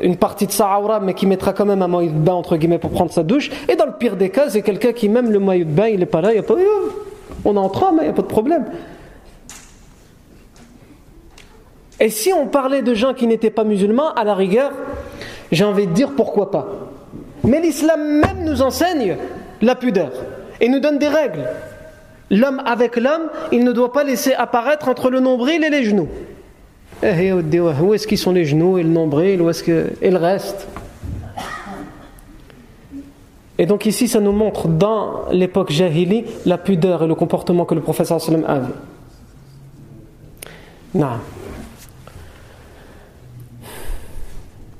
une 0.00 0.16
partie 0.16 0.46
de 0.46 0.52
sa 0.52 0.78
aura, 0.78 1.00
mais 1.00 1.14
qui 1.14 1.26
mettra 1.26 1.52
quand 1.52 1.66
même 1.66 1.82
un 1.82 1.88
maillot 1.88 2.10
de 2.10 2.18
bain 2.18 2.34
entre 2.34 2.56
guillemets 2.56 2.78
pour 2.78 2.90
prendre 2.90 3.12
sa 3.12 3.22
douche. 3.22 3.50
Et 3.68 3.76
dans 3.76 3.86
le 3.86 3.92
pire 3.92 4.16
des 4.16 4.30
cas, 4.30 4.48
c'est 4.48 4.62
quelqu'un 4.62 4.92
qui 4.92 5.08
même 5.08 5.30
le 5.30 5.38
maillot 5.38 5.64
de 5.64 5.70
bain, 5.70 5.88
il 5.88 5.98
n'est 6.00 6.06
pas 6.06 6.20
là, 6.20 6.32
il 6.32 6.36
y 6.36 6.38
a 6.38 6.42
pas, 6.42 6.54
on 7.44 7.56
entre 7.56 7.92
mais 7.92 8.02
il 8.02 8.04
n'y 8.04 8.10
a 8.10 8.14
pas 8.14 8.22
de 8.22 8.26
problème. 8.26 8.64
Et 12.00 12.10
si 12.10 12.32
on 12.32 12.46
parlait 12.46 12.82
de 12.82 12.94
gens 12.94 13.14
qui 13.14 13.26
n'étaient 13.26 13.50
pas 13.50 13.64
musulmans, 13.64 14.12
à 14.14 14.24
la 14.24 14.34
rigueur, 14.34 14.72
j'ai 15.52 15.64
envie 15.64 15.86
de 15.86 15.92
dire 15.92 16.10
pourquoi 16.16 16.50
pas. 16.50 16.66
Mais 17.44 17.60
l'islam 17.60 18.20
même 18.20 18.44
nous 18.44 18.62
enseigne 18.62 19.16
la 19.60 19.74
pudeur 19.74 20.12
et 20.60 20.68
nous 20.68 20.80
donne 20.80 20.98
des 20.98 21.08
règles. 21.08 21.44
L'homme 22.30 22.62
avec 22.64 22.96
l'homme, 22.96 23.30
il 23.50 23.64
ne 23.64 23.72
doit 23.72 23.92
pas 23.92 24.04
laisser 24.04 24.32
apparaître 24.32 24.88
entre 24.88 25.10
le 25.10 25.20
nombril 25.20 25.64
et 25.64 25.70
les 25.70 25.84
genoux. 25.84 26.08
Eh, 27.02 27.28
eh, 27.28 27.32
où 27.32 27.94
est-ce 27.94 28.06
qu'ils 28.06 28.18
sont 28.18 28.32
les 28.32 28.44
genoux 28.44 28.78
et 28.78 28.82
le 28.82 28.88
nombril? 28.88 29.42
Où 29.42 29.50
est-ce 29.50 29.62
que... 29.62 29.92
Et 30.00 30.10
le 30.10 30.18
reste? 30.18 30.68
Et 33.58 33.66
donc 33.66 33.86
ici, 33.86 34.08
ça 34.08 34.20
nous 34.20 34.32
montre 34.32 34.66
dans 34.66 35.28
l'époque 35.30 35.70
jahili 35.70 36.24
la 36.46 36.58
pudeur 36.58 37.02
et 37.02 37.06
le 37.06 37.14
comportement 37.14 37.64
que 37.64 37.74
le 37.74 37.80
professeur 37.80 38.20
sallam 38.20 38.44
avait. 38.46 38.72
Non. 40.94 41.18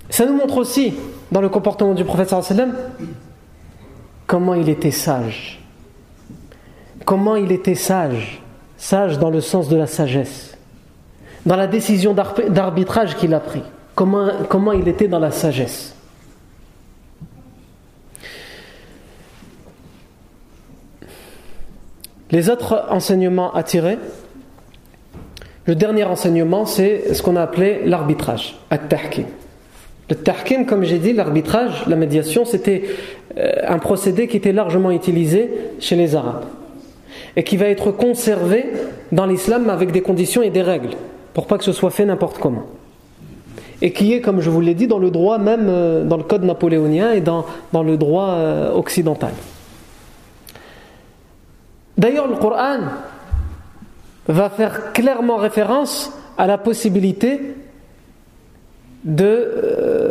Ça 0.08 0.26
nous 0.26 0.34
montre 0.34 0.58
aussi, 0.58 0.94
dans 1.32 1.40
le 1.40 1.48
comportement 1.48 1.94
du 1.94 2.04
prophète 2.04 2.34
comment 4.26 4.54
il 4.54 4.68
était 4.68 4.90
sage. 4.90 5.60
Comment 7.06 7.36
il 7.36 7.50
était 7.50 7.74
sage. 7.74 8.42
Sage 8.76 9.18
dans 9.18 9.30
le 9.30 9.40
sens 9.40 9.68
de 9.68 9.76
la 9.76 9.86
sagesse. 9.86 10.56
Dans 11.46 11.56
la 11.56 11.66
décision 11.66 12.14
d'arbitrage 12.48 13.16
qu'il 13.16 13.32
a 13.34 13.40
pris. 13.40 13.62
Comment, 13.94 14.28
comment 14.48 14.72
il 14.72 14.86
était 14.86 15.08
dans 15.08 15.18
la 15.18 15.30
sagesse. 15.30 15.94
Les 22.30 22.48
autres 22.48 22.86
enseignements 22.90 23.52
à 23.54 23.62
tirer, 23.62 23.98
le 25.66 25.74
dernier 25.74 26.04
enseignement, 26.04 26.66
c'est 26.66 27.14
ce 27.14 27.22
qu'on 27.22 27.36
a 27.36 27.42
appelé 27.42 27.82
l'arbitrage, 27.84 28.58
at-tahkim. 28.70 29.26
Le 30.12 30.18
tahkim, 30.18 30.66
comme 30.66 30.84
j'ai 30.84 30.98
dit, 30.98 31.14
l'arbitrage, 31.14 31.86
la 31.86 31.96
médiation, 31.96 32.44
c'était 32.44 32.82
euh, 33.38 33.50
un 33.66 33.78
procédé 33.78 34.28
qui 34.28 34.36
était 34.36 34.52
largement 34.52 34.90
utilisé 34.90 35.50
chez 35.80 35.96
les 35.96 36.14
Arabes 36.14 36.44
et 37.34 37.42
qui 37.44 37.56
va 37.56 37.64
être 37.68 37.92
conservé 37.92 38.66
dans 39.10 39.24
l'islam 39.24 39.70
avec 39.70 39.90
des 39.90 40.02
conditions 40.02 40.42
et 40.42 40.50
des 40.50 40.60
règles 40.60 40.90
pour 41.32 41.46
pas 41.46 41.56
que 41.56 41.64
ce 41.64 41.72
soit 41.72 41.88
fait 41.88 42.04
n'importe 42.04 42.36
comment. 42.36 42.66
Et 43.80 43.94
qui 43.94 44.12
est, 44.12 44.20
comme 44.20 44.42
je 44.42 44.50
vous 44.50 44.60
l'ai 44.60 44.74
dit, 44.74 44.86
dans 44.86 44.98
le 44.98 45.10
droit 45.10 45.38
même, 45.38 45.68
euh, 45.70 46.04
dans 46.04 46.18
le 46.18 46.24
code 46.24 46.44
napoléonien 46.44 47.12
et 47.12 47.22
dans, 47.22 47.46
dans 47.72 47.82
le 47.82 47.96
droit 47.96 48.32
euh, 48.32 48.70
occidental. 48.74 49.32
D'ailleurs, 51.96 52.28
le 52.28 52.36
Coran 52.36 52.80
va 54.28 54.50
faire 54.50 54.92
clairement 54.92 55.38
référence 55.38 56.12
à 56.36 56.46
la 56.46 56.58
possibilité 56.58 57.40
euh, 59.20 60.01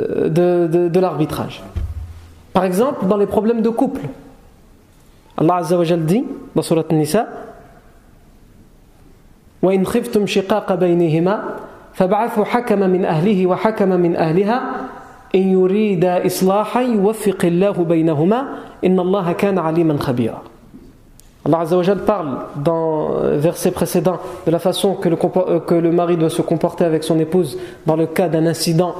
de, 0.00 0.66
de, 0.66 0.88
de, 0.88 1.00
l'arbitrage. 1.00 1.62
Par 2.52 2.64
exemple, 2.64 3.06
dans 3.06 3.16
les 3.16 3.26
problèmes 3.26 3.62
de 3.62 3.68
couple, 3.68 4.02
Allah 5.36 5.56
Azza 5.56 5.76
wa 5.76 5.84
dit 5.84 6.24
dans 6.54 6.62
Surat 6.62 6.84
Nisa 6.90 7.26
وإن 9.62 9.86
خفتم 9.86 10.26
شقاق 10.26 10.74
بينهما 10.74 11.42
فابعثوا 11.94 12.44
حكما 12.44 12.86
من 12.86 13.04
أهله 13.04 13.46
وحكما 13.46 13.96
من 13.96 14.16
أهلها 14.16 14.62
إن 15.34 15.40
يريد 15.40 16.04
إصلاحا 16.04 16.80
يوفق 16.82 17.44
الله 17.44 17.72
بينهما 17.84 18.48
إن 18.84 19.00
الله 19.00 19.32
كان 19.32 19.58
عليما 19.58 19.96
خبيرا 19.98 20.42
Allah 21.46 21.60
Azzawajal 21.60 21.98
parle 21.98 22.38
dans 22.56 23.22
le 23.22 23.36
verset 23.36 23.70
précédent 23.70 24.18
de 24.46 24.50
la 24.50 24.58
façon 24.58 24.94
que 24.94 25.08
le, 25.08 25.16
euh, 25.36 25.60
que 25.60 25.76
le 25.76 25.92
mari 25.92 26.16
doit 26.16 26.28
se 26.28 26.42
comporter 26.42 26.84
avec 26.84 27.04
son 27.04 27.20
épouse 27.20 27.56
dans 27.86 27.94
le 27.94 28.06
cas 28.06 28.28
d'un 28.28 28.46
incident 28.46 28.96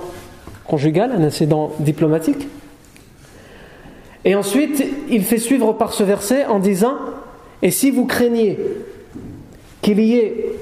conjugal, 0.65 1.11
un 1.11 1.23
incident 1.23 1.71
diplomatique. 1.79 2.47
Et 4.23 4.35
ensuite, 4.35 4.83
il 5.09 5.23
fait 5.23 5.37
suivre 5.37 5.73
par 5.73 5.93
ce 5.93 6.03
verset 6.03 6.45
en 6.45 6.59
disant 6.59 6.95
Et 7.61 7.71
si 7.71 7.91
vous 7.91 8.05
craignez 8.05 8.59
qu'il 9.81 9.99
y 9.99 10.17
ait 10.17 10.53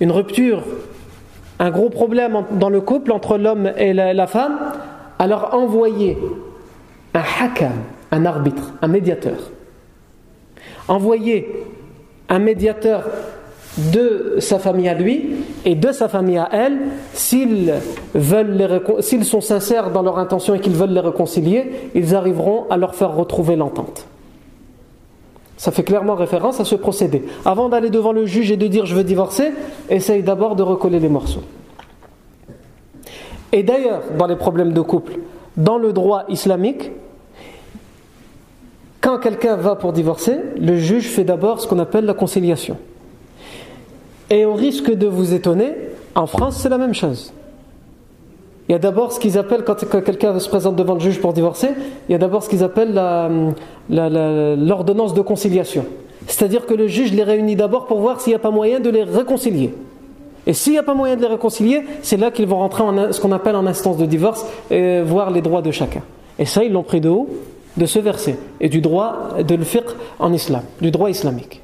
une 0.00 0.10
rupture, 0.10 0.64
un 1.58 1.70
gros 1.70 1.90
problème 1.90 2.44
dans 2.52 2.70
le 2.70 2.80
couple 2.80 3.12
entre 3.12 3.36
l'homme 3.36 3.72
et 3.76 3.92
la, 3.92 4.26
femme, 4.26 4.58
alors 5.18 5.50
envoyez 5.52 6.16
un 7.12 7.22
hakam, 7.40 7.72
un 8.10 8.24
arbitre, 8.24 8.72
un 8.80 8.88
médiateur 8.88 9.50
envoyer 10.90 11.48
un 12.28 12.40
médiateur 12.40 13.04
de 13.78 14.36
sa 14.38 14.58
famille 14.58 14.88
à 14.88 14.94
lui 14.94 15.30
et 15.64 15.74
de 15.74 15.92
sa 15.92 16.08
famille 16.08 16.38
à 16.38 16.48
elle, 16.52 16.78
s'ils 17.12 17.72
veulent 18.14 18.82
s'ils 19.00 19.24
sont 19.24 19.40
sincères 19.40 19.90
dans 19.90 20.02
leur 20.02 20.18
intention 20.18 20.54
et 20.54 20.60
qu'ils 20.60 20.74
veulent 20.74 20.92
les 20.92 21.00
réconcilier, 21.00 21.70
ils 21.94 22.14
arriveront 22.14 22.66
à 22.70 22.76
leur 22.76 22.94
faire 22.94 23.14
retrouver 23.14 23.56
l'entente. 23.56 24.06
Ça 25.56 25.70
fait 25.70 25.82
clairement 25.82 26.14
référence 26.14 26.58
à 26.58 26.64
ce 26.64 26.74
procédé. 26.74 27.22
Avant 27.44 27.68
d'aller 27.68 27.90
devant 27.90 28.12
le 28.12 28.24
juge 28.26 28.50
et 28.50 28.56
de 28.56 28.66
dire 28.66 28.86
je 28.86 28.94
veux 28.94 29.04
divorcer, 29.04 29.52
essaye 29.88 30.22
d'abord 30.22 30.56
de 30.56 30.62
recoller 30.62 30.98
les 30.98 31.08
morceaux. 31.08 31.42
Et 33.52 33.62
d'ailleurs, 33.62 34.02
dans 34.16 34.26
les 34.26 34.36
problèmes 34.36 34.72
de 34.72 34.80
couple, 34.80 35.18
dans 35.56 35.76
le 35.76 35.92
droit 35.92 36.24
islamique, 36.28 36.90
quand 39.00 39.18
quelqu'un 39.18 39.56
va 39.56 39.76
pour 39.76 39.92
divorcer, 39.92 40.36
le 40.56 40.76
juge 40.76 41.08
fait 41.08 41.24
d'abord 41.24 41.60
ce 41.60 41.66
qu'on 41.66 41.78
appelle 41.78 42.04
la 42.04 42.14
conciliation. 42.14 42.76
Et 44.30 44.44
au 44.44 44.54
risque 44.54 44.92
de 44.92 45.06
vous 45.06 45.34
étonner, 45.34 45.72
en 46.14 46.26
France, 46.26 46.58
c'est 46.62 46.68
la 46.68 46.78
même 46.78 46.94
chose. 46.94 47.32
Il 48.68 48.72
y 48.72 48.74
a 48.76 48.78
d'abord 48.78 49.12
ce 49.12 49.18
qu'ils 49.18 49.36
appellent, 49.36 49.64
quand 49.64 49.84
quelqu'un 50.02 50.38
se 50.38 50.48
présente 50.48 50.76
devant 50.76 50.94
le 50.94 51.00
juge 51.00 51.20
pour 51.20 51.32
divorcer, 51.32 51.70
il 52.08 52.12
y 52.12 52.14
a 52.14 52.18
d'abord 52.18 52.44
ce 52.44 52.48
qu'ils 52.48 52.62
appellent 52.62 52.94
l'ordonnance 53.88 55.12
de 55.12 55.20
conciliation. 55.22 55.84
C'est-à-dire 56.28 56.66
que 56.66 56.74
le 56.74 56.86
juge 56.86 57.12
les 57.12 57.24
réunit 57.24 57.56
d'abord 57.56 57.86
pour 57.86 57.98
voir 57.98 58.20
s'il 58.20 58.30
n'y 58.30 58.36
a 58.36 58.40
pas 58.40 58.52
moyen 58.52 58.78
de 58.78 58.88
les 58.88 59.02
réconcilier. 59.02 59.74
Et 60.46 60.52
s'il 60.52 60.74
n'y 60.74 60.78
a 60.78 60.84
pas 60.84 60.94
moyen 60.94 61.16
de 61.16 61.22
les 61.22 61.26
réconcilier, 61.26 61.82
c'est 62.02 62.16
là 62.16 62.30
qu'ils 62.30 62.46
vont 62.46 62.58
rentrer 62.58 62.84
en 62.84 63.12
ce 63.12 63.20
qu'on 63.20 63.32
appelle 63.32 63.56
en 63.56 63.66
instance 63.66 63.96
de 63.96 64.06
divorce 64.06 64.46
et 64.70 65.02
voir 65.02 65.32
les 65.32 65.42
droits 65.42 65.62
de 65.62 65.72
chacun. 65.72 66.02
Et 66.38 66.44
ça, 66.44 66.62
ils 66.62 66.72
l'ont 66.72 66.84
pris 66.84 67.00
de 67.00 67.08
haut 67.08 67.28
de 67.76 67.86
ce 67.86 67.98
verset 67.98 68.36
et 68.60 68.68
du 68.68 68.80
droit 68.80 69.30
de 69.44 69.54
le 69.54 69.64
fiqh 69.64 69.84
en 70.20 70.32
islam, 70.32 70.62
du 70.80 70.92
droit 70.92 71.10
islamique. 71.10 71.60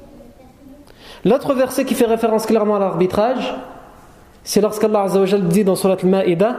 L'autre 1.24 1.54
verset 1.54 1.84
qui 1.84 1.94
fait 1.94 2.06
référence 2.06 2.46
clairement 2.46 2.76
à 2.76 2.78
l'arbitrage, 2.78 3.54
c'est 4.44 4.60
lorsqu'Allah 4.60 5.02
Azzawajal 5.02 5.48
dit 5.48 5.64
dans 5.64 5.76
Surat 5.76 5.96
Al-Ma'ida 6.02 6.56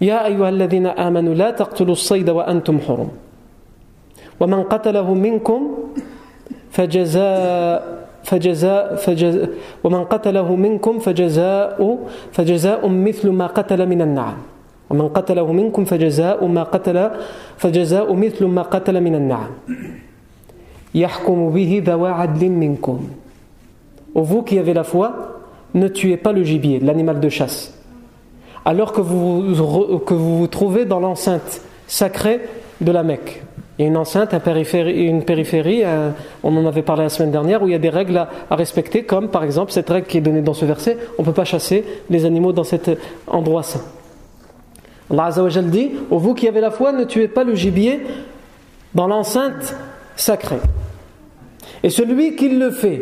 Ya 0.00 0.20
ayyuhalladhina 0.22 0.92
amanu 0.92 1.34
la 1.34 1.52
taqtulu 1.52 1.92
as-sayda 1.92 2.32
wa 2.32 2.44
antum 2.46 2.78
hurum. 2.78 3.10
Wa 4.38 4.46
man 4.46 4.64
qatalahu 4.64 5.14
minkum 5.14 5.62
فجزاء 6.70 7.98
فجزاء 8.24 8.96
فجزاء 8.96 9.48
ومن 9.84 10.02
قتله 10.04 10.56
منكم 10.56 10.98
فجزاء 10.98 11.78
فجزاء 12.32 12.88
مثل 12.88 13.26
ما 13.30 13.46
قتل 13.46 13.80
من 13.86 14.00
النعم 14.02 14.38
ومن 14.90 15.08
قتله 15.08 15.52
منكم 15.52 15.84
فجزاء 15.84 16.46
ما 16.46 16.62
قتل 16.62 17.10
فجزاء 17.56 18.14
مثل 18.14 18.44
ما 18.46 18.62
قتل 18.62 19.00
من 19.00 19.14
النعم 19.14 19.50
يحكم 20.94 21.50
به 21.50 21.82
ذوى 21.86 22.10
عدل 22.10 22.48
منكم 22.48 22.98
vous 24.15 24.43
qui 24.43 24.59
avez 24.59 24.73
la 24.73 24.83
foi, 24.83 25.41
ne 25.73 25.87
tuez 25.87 26.17
pas 26.17 26.31
le 26.31 26.43
gibier, 26.43 26.79
l'animal 26.79 27.19
de 27.19 27.29
chasse. 27.29 27.73
Alors 28.65 28.93
que 28.93 29.01
vous, 29.01 29.53
vous 29.53 30.47
trouvez 30.47 30.85
dans 30.85 30.99
l'enceinte 30.99 31.61
sacrée 31.87 32.41
de 32.79 32.91
la 32.91 33.03
Mecque. 33.03 33.43
Il 33.77 33.81
y 33.81 33.85
a 33.85 33.87
une 33.87 33.97
enceinte, 33.97 34.33
une 34.33 35.23
périphérie, 35.23 35.83
on 36.43 36.55
en 36.55 36.65
avait 36.67 36.83
parlé 36.83 37.03
la 37.03 37.09
semaine 37.09 37.31
dernière, 37.31 37.63
où 37.63 37.67
il 37.67 37.71
y 37.71 37.75
a 37.75 37.79
des 37.79 37.89
règles 37.89 38.17
à, 38.17 38.55
respecter, 38.55 39.03
comme 39.03 39.29
par 39.29 39.43
exemple 39.43 39.71
cette 39.71 39.89
règle 39.89 40.05
qui 40.05 40.19
est 40.19 40.21
donnée 40.21 40.41
dans 40.41 40.53
ce 40.53 40.65
verset, 40.65 40.97
on 41.17 41.23
ne 41.23 41.25
peut 41.25 41.33
pas 41.33 41.43
chasser 41.43 41.83
les 42.09 42.25
animaux 42.25 42.53
dans 42.53 42.63
cet 42.63 42.91
endroit 43.25 43.63
saint. 43.63 43.81
Allah 45.09 45.31
dit, 45.63 45.91
vous 46.09 46.33
qui 46.35 46.47
avez 46.47 46.61
la 46.61 46.71
foi, 46.71 46.91
ne 46.91 47.03
tuez 47.03 47.27
pas 47.27 47.43
le 47.43 47.55
gibier 47.55 48.01
dans 48.93 49.07
l'enceinte 49.07 49.75
sacrée. 50.15 50.61
Et 51.81 51.89
celui 51.89 52.35
qui 52.35 52.49
le 52.49 52.69
fait 52.69 53.01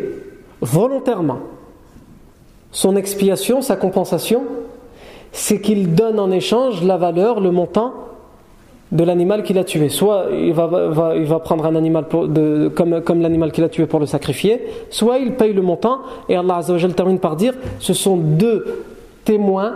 volontairement, 0.61 1.39
son 2.71 2.95
expiation, 2.95 3.61
sa 3.61 3.75
compensation, 3.75 4.43
c'est 5.31 5.59
qu'il 5.61 5.93
donne 5.93 6.19
en 6.19 6.31
échange 6.31 6.83
la 6.83 6.97
valeur, 6.97 7.39
le 7.39 7.51
montant 7.51 7.93
de 8.91 9.03
l'animal 9.03 9.43
qu'il 9.43 9.57
a 9.57 9.63
tué. 9.63 9.89
Soit 9.89 10.27
il 10.31 10.53
va, 10.53 11.39
prendre 11.39 11.65
un 11.65 11.75
animal 11.75 12.05
comme, 12.07 13.01
comme 13.01 13.21
l'animal 13.21 13.51
qu'il 13.51 13.63
a 13.63 13.69
tué 13.69 13.85
pour 13.85 13.99
le 13.99 14.05
sacrifier, 14.05 14.61
soit 14.89 15.19
il 15.19 15.35
paye 15.35 15.53
le 15.53 15.61
montant. 15.61 15.99
Et 16.29 16.35
Allah 16.35 16.57
Azzawajal 16.57 16.93
termine 16.93 17.19
par 17.19 17.35
dire 17.35 17.53
ce 17.79 17.93
sont 17.93 18.17
deux 18.17 18.83
témoins, 19.23 19.73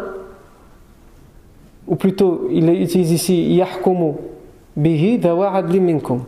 ou 1.87 1.95
plutôt 1.95 2.47
il 2.51 2.69
utilise 2.69 3.11
ici 3.11 3.55
yahkumu 3.55 4.13
bihi 4.75 5.19
minkum, 5.79 6.23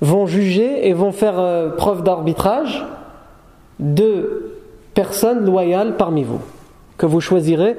vont 0.00 0.26
juger 0.26 0.88
et 0.88 0.92
vont 0.92 1.12
faire 1.12 1.38
euh, 1.38 1.70
preuve 1.70 2.02
d'arbitrage 2.02 2.84
deux 3.78 4.60
personnes 4.94 5.44
loyales 5.44 5.96
parmi 5.96 6.24
vous, 6.24 6.40
que 6.96 7.06
vous 7.06 7.20
choisirez, 7.20 7.76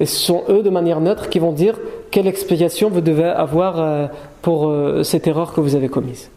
et 0.00 0.06
ce 0.06 0.16
sont 0.16 0.44
eux 0.48 0.62
de 0.62 0.70
manière 0.70 1.00
neutre 1.00 1.28
qui 1.28 1.38
vont 1.38 1.52
dire 1.52 1.78
quelle 2.10 2.26
explication 2.26 2.88
vous 2.88 3.00
devez 3.00 3.24
avoir 3.24 3.80
euh, 3.80 4.06
pour 4.40 4.68
euh, 4.68 5.02
cette 5.02 5.26
erreur 5.26 5.52
que 5.52 5.60
vous 5.60 5.74
avez 5.74 5.88
commise. 5.88 6.30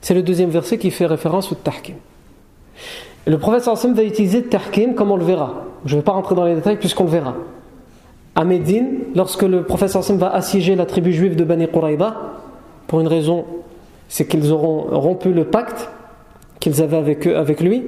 C'est 0.00 0.14
le 0.14 0.22
deuxième 0.22 0.50
verset 0.50 0.78
qui 0.78 0.90
fait 0.90 1.06
référence 1.06 1.50
au 1.52 1.54
tahkim. 1.54 1.96
Le 3.26 3.38
prophète 3.38 3.62
sallam 3.62 3.94
va 3.94 4.04
utiliser 4.04 4.44
tahkim 4.44 4.94
comme 4.94 5.10
on 5.10 5.16
le 5.16 5.24
verra. 5.24 5.64
Je 5.84 5.94
ne 5.94 6.00
vais 6.00 6.04
pas 6.04 6.12
rentrer 6.12 6.34
dans 6.34 6.44
les 6.44 6.54
détails 6.54 6.78
puisqu'on 6.78 7.04
le 7.04 7.10
verra. 7.10 7.34
À 8.34 8.44
Médine, 8.44 8.98
lorsque 9.14 9.42
le 9.42 9.62
prophète 9.62 9.88
sallam 9.88 10.18
va 10.18 10.32
assiéger 10.32 10.76
la 10.76 10.86
tribu 10.86 11.12
juive 11.12 11.36
de 11.36 11.44
Bani 11.44 11.66
Quraïba, 11.68 12.34
pour 12.86 13.00
une 13.00 13.08
raison, 13.08 13.44
c'est 14.08 14.26
qu'ils 14.26 14.52
auront 14.52 14.86
rompu 14.90 15.32
le 15.32 15.44
pacte 15.44 15.90
qu'ils 16.66 16.82
avaient 16.82 16.96
avec, 16.96 17.28
eux, 17.28 17.36
avec 17.36 17.60
lui. 17.60 17.84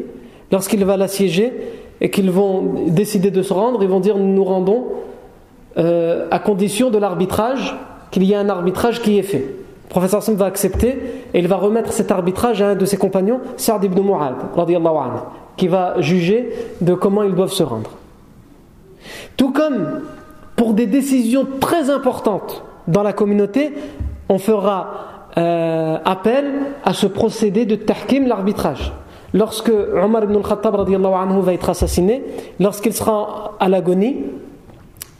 Lorsqu'il 0.52 0.84
va 0.84 0.96
l'assiéger 0.96 1.52
et 2.00 2.10
qu'ils 2.10 2.30
vont 2.30 2.84
décider 2.86 3.32
de 3.32 3.42
se 3.42 3.52
rendre, 3.52 3.82
ils 3.82 3.88
vont 3.88 3.98
dire 3.98 4.16
nous 4.16 4.32
nous 4.32 4.44
rendons 4.44 4.84
euh, 5.78 6.28
à 6.30 6.38
condition 6.38 6.88
de 6.88 6.98
l'arbitrage, 6.98 7.76
qu'il 8.12 8.22
y 8.22 8.32
ait 8.32 8.36
un 8.36 8.48
arbitrage 8.48 9.02
qui 9.02 9.18
est 9.18 9.22
fait. 9.22 9.38
Le 9.84 9.90
professeur 9.90 10.22
Sam 10.22 10.36
va 10.36 10.44
accepter 10.44 10.96
et 11.34 11.40
il 11.40 11.48
va 11.48 11.56
remettre 11.56 11.92
cet 11.92 12.12
arbitrage 12.12 12.62
à 12.62 12.68
un 12.68 12.74
de 12.76 12.84
ses 12.84 12.96
compagnons, 12.96 13.40
Sa'd 13.56 13.82
ibn 13.82 14.00
Mu'ad, 14.00 14.34
qui 15.56 15.66
va 15.66 16.00
juger 16.00 16.50
de 16.80 16.94
comment 16.94 17.24
ils 17.24 17.34
doivent 17.34 17.52
se 17.52 17.64
rendre. 17.64 17.90
Tout 19.36 19.50
comme 19.50 20.02
pour 20.54 20.72
des 20.72 20.86
décisions 20.86 21.46
très 21.58 21.90
importantes 21.90 22.62
dans 22.86 23.02
la 23.02 23.12
communauté, 23.12 23.72
on 24.28 24.38
fera 24.38 25.17
euh, 25.38 25.98
appel 26.04 26.46
à 26.84 26.92
ce 26.92 27.06
procédé 27.06 27.64
de 27.64 27.76
tahkim, 27.76 28.26
l'arbitrage. 28.26 28.92
Lorsque 29.34 29.70
Omar 29.70 30.24
ibn 30.24 30.36
al-Khattab 30.36 30.74
va 30.76 31.52
être 31.52 31.70
assassiné, 31.70 32.24
lorsqu'il 32.58 32.92
sera 32.92 33.56
à 33.60 33.68
l'agonie, 33.68 34.24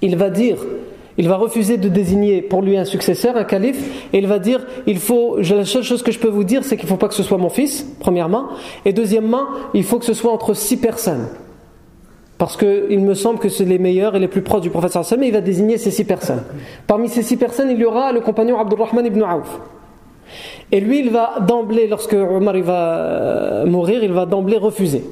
il 0.01 0.17
va 0.17 0.31
dire, 0.31 0.57
il 1.19 1.29
va 1.29 1.37
refuser 1.37 1.77
de 1.77 1.89
désigner 1.89 2.43
pour 2.43 2.63
lui 2.63 2.77
un 2.77 2.85
successeur, 2.85 3.37
un 3.37 3.45
calife, 3.45 4.09
et 4.13 4.19
il 4.19 4.27
va 4.27 4.39
dire, 4.39 4.65
il 4.87 4.99
faut, 4.99 5.37
la 5.39 5.65
seule 5.65 5.83
chose 5.83 6.03
que 6.03 6.13
je 6.13 6.19
peux 6.19 6.29
vous 6.29 6.45
dire, 6.45 6.65
c'est 6.65 6.77
qu'il 6.77 6.87
ne 6.87 6.91
faut 6.91 6.97
pas 6.97 7.09
que 7.09 7.15
ce 7.15 7.23
soit 7.23 7.39
mon 7.39 7.51
fils, 7.51 7.85
premièrement, 8.01 8.49
et 8.85 8.93
deuxièmement, 8.93 9.47
il 9.75 9.85
faut 9.85 9.99
que 9.99 10.05
ce 10.05 10.15
soit 10.15 10.33
entre 10.33 10.55
six 10.55 10.79
personnes. 10.79 11.29
Parce 12.39 12.57
qu'il 12.57 13.01
me 13.01 13.15
semble 13.15 13.41
que 13.41 13.49
c'est 13.49 13.65
les 13.65 13.81
meilleurs 13.81 14.15
et 14.15 14.21
les 14.21 14.29
plus 14.29 14.43
proches 14.43 14.63
du 14.63 14.71
professeur 14.71 15.05
Sam, 15.05 15.23
et 15.23 15.27
il 15.27 15.33
va 15.33 15.41
désigner 15.41 15.77
ces 15.77 15.91
six 15.91 16.05
personnes. 16.05 16.45
Parmi 16.87 17.09
ces 17.09 17.23
six 17.23 17.37
personnes, 17.37 17.71
il 17.71 17.79
y 17.79 17.85
aura 17.85 18.13
le 18.13 18.21
compagnon 18.21 18.59
Abdurrahman 18.59 19.05
ibn 19.05 19.23
Auf. 19.23 19.61
Et 20.73 20.81
lui, 20.81 21.01
il 21.01 21.11
va 21.11 21.41
d'emblée, 21.41 21.87
lorsque 21.87 22.15
Omar 22.15 22.57
va 22.59 22.99
euh, 22.99 23.67
mourir, 23.67 24.03
il 24.03 24.13
va 24.13 24.27
d'emblée 24.27 24.57
refuser 24.59 25.05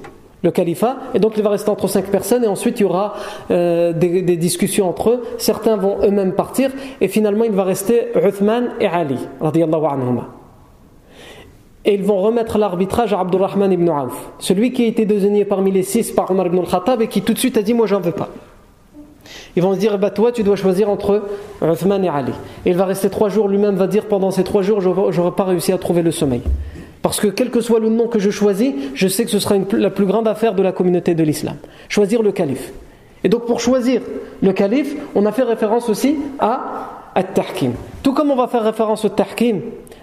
le 0.42 0.50
califat, 0.50 0.96
et 1.14 1.18
donc 1.18 1.32
il 1.36 1.42
va 1.42 1.50
rester 1.50 1.70
entre 1.70 1.88
cinq 1.88 2.06
personnes, 2.06 2.44
et 2.44 2.46
ensuite 2.46 2.78
il 2.78 2.82
y 2.82 2.86
aura 2.86 3.14
euh, 3.50 3.92
des, 3.92 4.36
discussions 4.36 4.88
entre 4.88 5.10
eux. 5.10 5.22
Certains 5.38 5.76
vont 5.76 5.98
eux-mêmes 6.02 6.34
partir, 6.34 6.70
et 7.00 7.08
finalement 7.08 7.44
il 7.44 7.52
va 7.52 7.64
rester 7.64 8.08
Uthman 8.14 8.70
et 8.80 8.86
Ali, 8.86 9.18
Et 11.84 11.94
ils 11.94 12.04
vont 12.04 12.18
remettre 12.18 12.58
l'arbitrage 12.58 13.12
à 13.12 13.20
Abdurrahman 13.20 13.72
ibn 13.72 13.88
Auf, 13.88 14.30
celui 14.38 14.72
qui 14.72 14.84
a 14.84 14.86
été 14.86 15.04
désigné 15.04 15.44
parmi 15.44 15.72
les 15.72 15.82
six 15.82 16.12
par 16.12 16.30
Omar 16.30 16.46
ibn 16.46 16.58
al-Khattab 16.58 17.02
et 17.02 17.08
qui 17.08 17.22
tout 17.22 17.32
de 17.32 17.38
suite 17.38 17.56
a 17.56 17.62
dit 17.62 17.74
Moi 17.74 17.86
j'en 17.86 18.00
veux 18.00 18.12
pas. 18.12 18.28
Ils 19.57 19.62
vont 19.62 19.74
se 19.74 19.79
dire 19.79 19.99
bah, 19.99 20.11
Toi 20.11 20.33
tu 20.33 20.43
dois 20.43 20.57
choisir 20.57 20.89
entre 20.89 21.22
Uthman 21.62 22.05
et 22.05 22.09
Ali. 22.09 22.33
Et 22.64 22.70
il 22.70 22.77
va 22.77 22.85
rester 22.85 23.11
trois 23.11 23.29
jours, 23.29 23.49
lui-même 23.49 23.77
va 23.77 23.87
dire 23.87 24.07
Pendant 24.07 24.31
ces 24.31 24.45
trois 24.45 24.62
jours, 24.62 24.81
j'aurais 24.81 25.33
pas 25.33 25.45
réussi 25.45 25.72
à 25.72 25.79
trouver 25.79 26.03
le 26.03 26.11
sommeil. 26.11 26.43
Parce 27.03 27.20
que 27.20 27.29
quel 27.29 27.51
que 27.51 27.61
soit 27.61 27.79
le 27.79 27.89
nom 27.89 28.09
que 28.09 28.18
je 28.18 28.31
choisis, 28.31 28.74
je 28.95 29.07
sais 29.07 29.24
que 29.24 29.31
ce 29.31 29.39
sera 29.39 29.55
la 29.72 29.91
plus 29.91 30.07
grande 30.07 30.27
affaire 30.27 30.55
de 30.55 30.62
la 30.62 30.72
communauté 30.72 31.14
de 31.14 31.22
l'islam. 31.22 31.57
Choisir 31.89 32.22
le 32.22 32.33
calife. 32.33 32.72
Et 33.22 33.29
donc 33.29 33.47
pour 33.47 33.61
choisir 33.61 34.01
le 34.43 34.53
calife, 34.53 34.97
on 35.14 35.24
a 35.27 35.33
fait 35.33 35.43
référence 35.43 35.89
aussi 35.89 36.16
à 36.39 37.11
At-Tahkim. 37.14 37.72
Tout 38.03 38.12
comme 38.12 38.31
on 38.31 38.37
va 38.37 38.47
faire 38.49 38.62
référence 38.62 39.05
au 39.05 39.09
Tahkim 39.09 39.61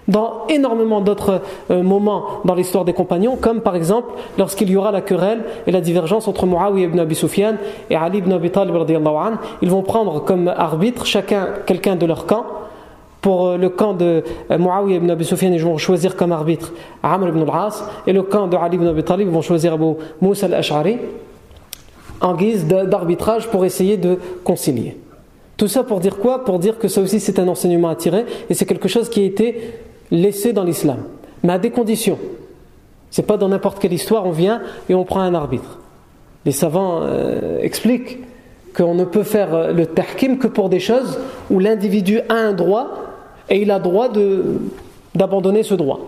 dans 0.08 0.46
énormément 0.50 1.02
d'autres 1.02 1.42
euh, 1.72 1.84
moments 1.84 2.24
dans 2.46 2.56
l'histoire 2.56 2.86
des 2.86 2.94
compagnons, 2.94 3.38
comme 3.38 3.62
par 3.62 3.76
exemple 3.76 4.14
lorsqu'il 4.38 4.70
y 4.70 4.76
aura 4.76 4.92
la 4.92 5.02
querelle 5.02 5.44
et 5.68 5.72
la 5.72 5.82
divergence 5.82 6.28
entre 6.28 6.46
Muawiyah 6.46 6.88
ibn 6.88 7.00
Abi 7.00 7.16
Sufyan 7.16 7.56
et 7.90 7.96
Ali 7.96 8.20
ibn 8.20 8.32
Abi 8.34 8.50
Talib, 8.50 8.76
ils 9.62 9.70
vont 9.70 9.82
prendre 9.82 10.24
comme 10.24 10.48
arbitre 10.48 11.06
chacun 11.06 11.50
quelqu'un 11.66 11.96
de 11.96 12.06
leur 12.06 12.26
camp. 12.26 12.46
Pour 13.22 13.48
euh, 13.48 13.58
le 13.58 13.70
camp 13.70 13.94
de 13.94 14.24
euh, 14.52 14.58
Muawiyah 14.58 14.98
ibn 14.98 15.10
Abi 15.10 15.24
Sufyan, 15.24 15.52
ils 15.54 15.64
vont 15.64 15.78
choisir 15.78 16.18
comme 16.18 16.34
arbitre 16.34 16.74
Amr 17.02 17.30
ibn 17.30 17.42
al-As, 17.44 17.90
et 18.06 18.12
le 18.12 18.24
camp 18.24 18.48
de 18.48 18.58
Ali 18.58 18.76
ibn 18.76 18.88
Abi 18.88 19.04
Talib, 19.04 19.28
ils 19.30 19.34
vont 19.34 19.42
choisir 19.42 19.74
Abu 19.74 19.94
Moussa 20.22 20.48
al-Ash'ari 20.48 20.98
en 22.20 22.34
guise 22.36 22.66
d'arbitrage 22.66 23.48
pour 23.48 23.64
essayer 23.64 23.98
de 23.98 24.18
concilier. 24.44 24.98
Tout 25.56 25.68
ça 25.68 25.84
pour 25.84 26.00
dire 26.00 26.18
quoi? 26.18 26.44
Pour 26.44 26.60
dire 26.60 26.80
que 26.80 26.88
ça 26.88 27.02
aussi 27.02 27.20
c'est 27.20 27.40
un 27.40 27.48
enseignement 27.48 27.90
à 27.90 27.96
tirer 27.96 28.26
et 28.50 28.54
c'est 28.54 28.66
quelque 28.66 28.88
chose 28.88 29.10
qui 29.10 29.22
a 29.22 29.26
été 29.26 29.74
laissé 30.14 30.54
dans 30.54 30.64
l'islam, 30.64 31.00
mais 31.44 31.54
à 31.54 31.60
des 31.60 31.72
conditions. 31.72 32.18
C'est 33.12 33.28
pas 33.28 33.36
dans 33.36 33.50
n'importe 33.50 33.80
quelle 33.80 33.94
histoire 33.94 34.26
on 34.26 34.32
vient 34.32 34.62
et 34.88 34.96
on 34.96 35.04
prend 35.04 35.20
un 35.20 35.34
arbitre. 35.34 35.80
Les 36.46 36.52
savants 36.52 37.02
euh, 37.02 37.60
expliquent 37.60 38.20
qu'on 38.74 38.96
ne 38.96 39.04
peut 39.04 39.24
faire 39.24 39.74
le 39.74 39.86
tahkim 39.86 40.38
que 40.38 40.48
pour 40.48 40.70
des 40.70 40.80
choses 40.80 41.20
où 41.52 41.60
l'individu 41.60 42.22
a 42.30 42.36
un 42.36 42.54
droit 42.54 42.90
et 43.50 43.62
il 43.62 43.72
a 43.72 43.80
droit 43.80 44.10
d'abandonner 45.14 45.64
ce 45.64 45.76
droit. 45.76 46.00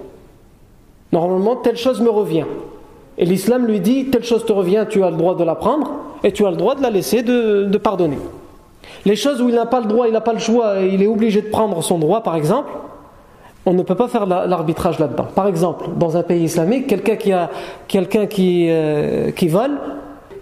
Normalement, 1.11 1.55
telle 1.57 1.77
chose 1.77 2.01
me 2.01 2.09
revient. 2.09 2.45
Et 3.17 3.25
l'islam 3.25 3.65
lui 3.65 3.79
dit, 3.79 4.05
telle 4.05 4.23
chose 4.23 4.45
te 4.45 4.51
revient, 4.51 4.85
tu 4.89 5.03
as 5.03 5.09
le 5.09 5.17
droit 5.17 5.35
de 5.35 5.43
la 5.43 5.55
prendre, 5.55 5.91
et 6.23 6.31
tu 6.31 6.45
as 6.45 6.51
le 6.51 6.57
droit 6.57 6.75
de 6.75 6.81
la 6.81 6.89
laisser, 6.89 7.23
de, 7.23 7.77
pardonner. 7.77 8.17
Les 9.05 9.15
choses 9.15 9.41
où 9.41 9.47
il 9.47 9.55
n'a 9.55 9.65
pas 9.65 9.79
le 9.79 9.85
droit, 9.85 10.07
il 10.07 10.13
n'a 10.13 10.21
pas 10.21 10.33
le 10.33 10.39
choix, 10.39 10.79
il 10.79 11.01
est 11.01 11.07
obligé 11.07 11.41
de 11.41 11.47
prendre 11.47 11.81
son 11.83 11.99
droit, 11.99 12.23
par 12.23 12.35
exemple, 12.35 12.69
on 13.65 13.73
ne 13.73 13.83
peut 13.83 13.95
pas 13.95 14.07
faire 14.07 14.25
l'arbitrage 14.25 14.99
là-dedans. 14.99 15.27
Par 15.33 15.47
exemple, 15.47 15.85
dans 15.97 16.17
un 16.17 16.23
pays 16.23 16.43
islamique, 16.43 16.87
quelqu'un 16.87 17.47
euh, 18.39 19.31
qui 19.31 19.47
vole, 19.47 19.71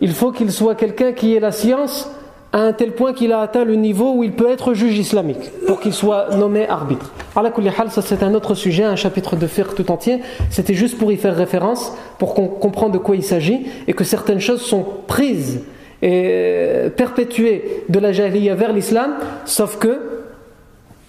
il 0.02 0.12
faut 0.12 0.32
qu'il 0.32 0.52
soit 0.52 0.76
quelqu'un 0.76 1.14
qui 1.14 1.36
ait 1.36 1.40
la 1.40 1.52
science 1.52 2.10
à 2.52 2.60
un 2.60 2.74
tel 2.74 2.92
point 2.92 3.14
qu'il 3.14 3.32
a 3.32 3.40
atteint 3.40 3.64
le 3.66 3.76
niveau 3.76 4.14
où 4.14 4.24
il 4.24 4.34
peut 4.34 4.50
être 4.50 4.74
juge 4.76 5.00
islamique 5.00 5.52
pour 5.66 5.80
qu'il 5.80 5.94
soit 5.94 6.36
nommé 6.36 6.68
arbitre. 6.68 7.12
Ça 7.90 8.02
c'est 8.04 8.22
un 8.22 8.36
autre 8.36 8.54
sujet, 8.54 8.84
un 8.84 8.96
chapitre 8.96 9.36
de 9.36 9.48
fiqh 9.48 9.74
tout 9.76 9.90
entier. 9.90 10.20
C'était 10.52 10.76
juste 10.76 11.00
pour 11.00 11.12
y 11.12 11.18
faire 11.18 11.36
référence, 11.36 11.94
pour 12.20 12.36
qu'on 12.36 12.48
comprenne 12.48 12.92
de 12.92 13.00
quoi 13.00 13.16
il 13.16 13.24
s'agit 13.24 13.66
et 13.88 13.94
que 13.94 14.04
certaines 14.04 14.40
choses 14.40 14.62
sont 14.62 14.86
prises 15.08 15.62
et 16.04 16.90
perpétuées 16.96 17.86
de 17.90 17.98
la 17.98 18.12
jahiliya 18.12 18.56
vers 18.56 18.74
l'islam, 18.74 19.16
sauf 19.46 19.78
que 19.78 20.00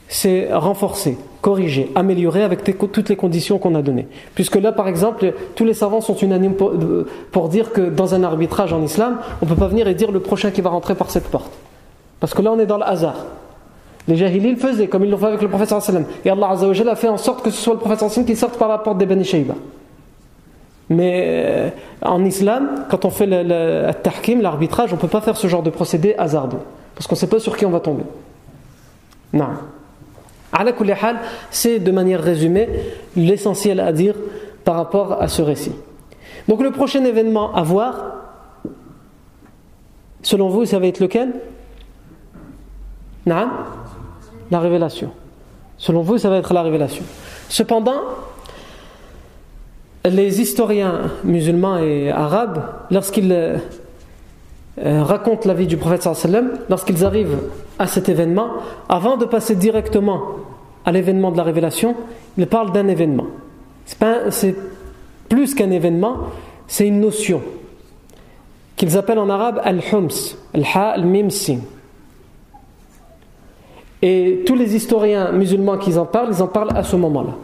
c'est 0.09 0.49
renforcé, 0.53 1.19
corrigé, 1.45 1.93
amélioré 1.95 2.43
avec 2.43 2.65
toutes 2.65 3.11
les 3.11 3.17
conditions 3.17 3.59
qu'on 3.59 3.75
a 3.75 3.83
données. 3.83 4.09
Puisque 4.35 4.57
là, 4.57 4.73
par 4.73 4.89
exemple, 4.89 5.35
tous 5.55 5.67
les 5.67 5.75
savants 5.75 6.01
sont 6.01 6.17
unanimes 6.17 6.55
pour, 6.55 7.49
dire 7.51 7.71
que 7.71 7.83
dans 7.83 8.15
un 8.15 8.25
arbitrage 8.25 8.73
en 8.73 8.83
islam, 8.83 9.19
on 9.43 9.45
ne 9.45 9.51
peut 9.51 9.57
pas 9.57 9.69
venir 9.69 9.87
et 9.87 9.95
dire 9.95 10.11
le 10.11 10.21
prochain 10.21 10.51
qui 10.51 10.63
va 10.63 10.71
rentrer 10.71 10.95
par 10.95 11.11
cette 11.11 11.29
porte. 11.29 11.53
Parce 12.19 12.33
que 12.33 12.41
là, 12.41 12.51
on 12.51 12.59
est 12.59 12.65
dans 12.65 12.79
le 12.79 12.85
hasard. 12.85 13.27
Les 14.09 14.17
jahili 14.17 14.53
le 14.53 14.57
faisaient, 14.57 14.89
comme 14.89 15.05
ils 15.05 15.11
l'ont 15.11 15.19
fait 15.19 15.27
avec 15.27 15.43
le 15.43 15.49
prophète 15.49 15.69
sallam. 15.69 16.07
Et 16.25 16.31
Allah 16.31 16.49
a 16.51 16.97
fait 16.97 17.09
en 17.09 17.19
sorte 17.19 17.45
que 17.45 17.51
ce 17.51 17.61
soit 17.61 17.75
le 17.75 17.81
prophète 17.81 18.09
sallam 18.09 18.27
qui 18.27 18.37
sorte 18.37 18.57
par 18.57 18.69
la 18.69 18.79
porte 18.79 18.97
des 18.97 19.05
Bani 19.05 19.25
Shayba. 19.25 19.55
Mais 20.89 21.25
euh, 21.27 21.71
en 22.01 22.25
islam, 22.25 22.87
quand 22.89 23.05
on 23.05 23.11
fait 23.11 23.27
le, 23.27 23.43
le, 23.43 23.93
tahkim, 24.03 24.41
l'arbitrage, 24.41 24.95
on 24.95 24.97
ne 24.97 25.01
peut 25.01 25.09
pas 25.09 25.21
faire 25.21 25.37
ce 25.37 25.47
genre 25.47 25.63
de 25.63 25.69
procédé 25.69 26.15
hasardeux. 26.17 26.65
Parce 26.95 27.07
qu'on 27.07 27.17
ne 27.17 27.21
sait 27.21 27.27
pas 27.27 27.39
sur 27.39 27.55
qui 27.55 27.67
on 27.67 27.71
va 27.71 27.81
tomber. 27.81 28.05
Non 29.35 29.49
c'est 31.51 31.79
de 31.79 31.91
manière 31.91 32.23
résumée 32.23 32.69
l'essentiel 33.17 33.81
à 33.81 33.93
dire 33.93 34.15
par 34.65 34.77
rapport 34.77 35.21
à 35.21 35.29
ce 35.29 35.43
récit. 35.43 35.73
Donc 36.49 36.63
le 36.63 36.71
prochain 36.71 37.05
événement 37.05 37.55
à 37.55 37.63
voir, 37.63 38.17
selon 40.23 40.49
vous, 40.49 40.65
ça 40.65 40.79
va 40.79 40.87
être 40.87 41.01
lequel? 41.01 41.33
La 44.51 44.61
révélation. 44.61 45.11
Selon 45.79 46.03
vous, 46.03 46.19
ça 46.19 46.29
va 46.31 46.37
être 46.37 46.55
la 46.55 46.63
révélation. 46.63 47.05
Cependant, 47.49 48.01
les 50.05 50.41
historiens 50.41 51.11
musulmans 51.25 51.79
et 51.79 52.11
arabes, 52.11 52.63
lorsqu'ils 52.91 53.33
euh, 53.33 53.59
racontent 54.79 55.49
la 55.49 55.55
vie 55.55 55.67
du 55.67 55.77
prophète 55.77 56.03
lorsqu'ils 56.69 57.05
arrivent 57.05 57.39
à 57.79 57.87
cet 57.87 58.09
événement, 58.09 58.49
avant 58.89 59.17
de 59.17 59.25
passer 59.25 59.57
directement 59.57 60.23
à 60.85 60.93
l'événement 60.93 61.31
de 61.31 61.37
la 61.37 61.43
révélation, 61.43 61.97
il 62.37 62.47
parle 62.47 62.73
d'un 62.73 62.89
événement. 62.89 63.27
C'est 63.87 64.55
plus 65.29 65.55
qu'un 65.55 65.71
événement, 65.71 66.17
c'est 66.67 66.87
une 66.87 67.01
notion 67.01 67.43
qu'ils 68.77 68.97
appellent 68.97 69.19
en 69.19 69.31
arabe 69.31 69.61
al-hums, 69.65 70.37
al-ha, 70.53 70.91
al-mim, 70.91 71.31
sin. 71.31 71.59
Et 74.03 74.43
tous 74.47 74.55
les 74.55 74.77
historiens 74.77 75.33
musulmans 75.33 75.79
qui 75.79 75.97
en 75.97 76.05
parlent, 76.05 76.29
ils 76.31 76.43
en 76.43 76.49
parlent 76.49 76.77
à 76.77 76.83
ce 76.83 76.97
moment-là. 76.97 77.37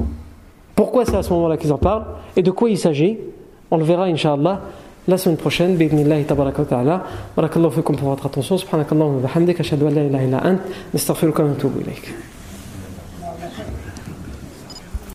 Pourquoi 0.75 1.05
c'est 1.05 1.17
à 1.17 1.23
ce 1.23 1.33
moment-là 1.33 1.57
qu'ils 1.57 1.73
en 1.73 1.79
parlent 1.79 2.05
et 2.37 2.43
de 2.43 2.51
quoi 2.51 2.69
il 2.69 2.79
s'agit 2.79 3.19
On 3.71 3.77
le 3.77 3.85
verra, 3.85 4.05
inshallah 4.05 4.61
la 5.09 5.17
semaine 5.17 5.37
prochaine 5.37 5.77
باذن 5.77 6.27
tabarak 6.27 6.59
wa 6.59 6.65
ta'ala 6.65 7.03
barakallahu 7.37 7.73
fikum 7.73 7.97
pour 7.97 8.09
votre 8.11 8.27
attention 8.27 8.59
subhanakallahu 8.59 9.17
wa 9.17 9.29
bihamdika 9.29 9.61
ashhadu 9.61 9.87
an 9.87 9.95
la 9.95 10.03
ilaha 10.03 10.25
illa 10.25 10.39
ant 10.45 10.61
nastaghfiruka 10.93 11.43
wa 11.43 11.49
natubu 11.49 11.81
ilayk 11.81 12.13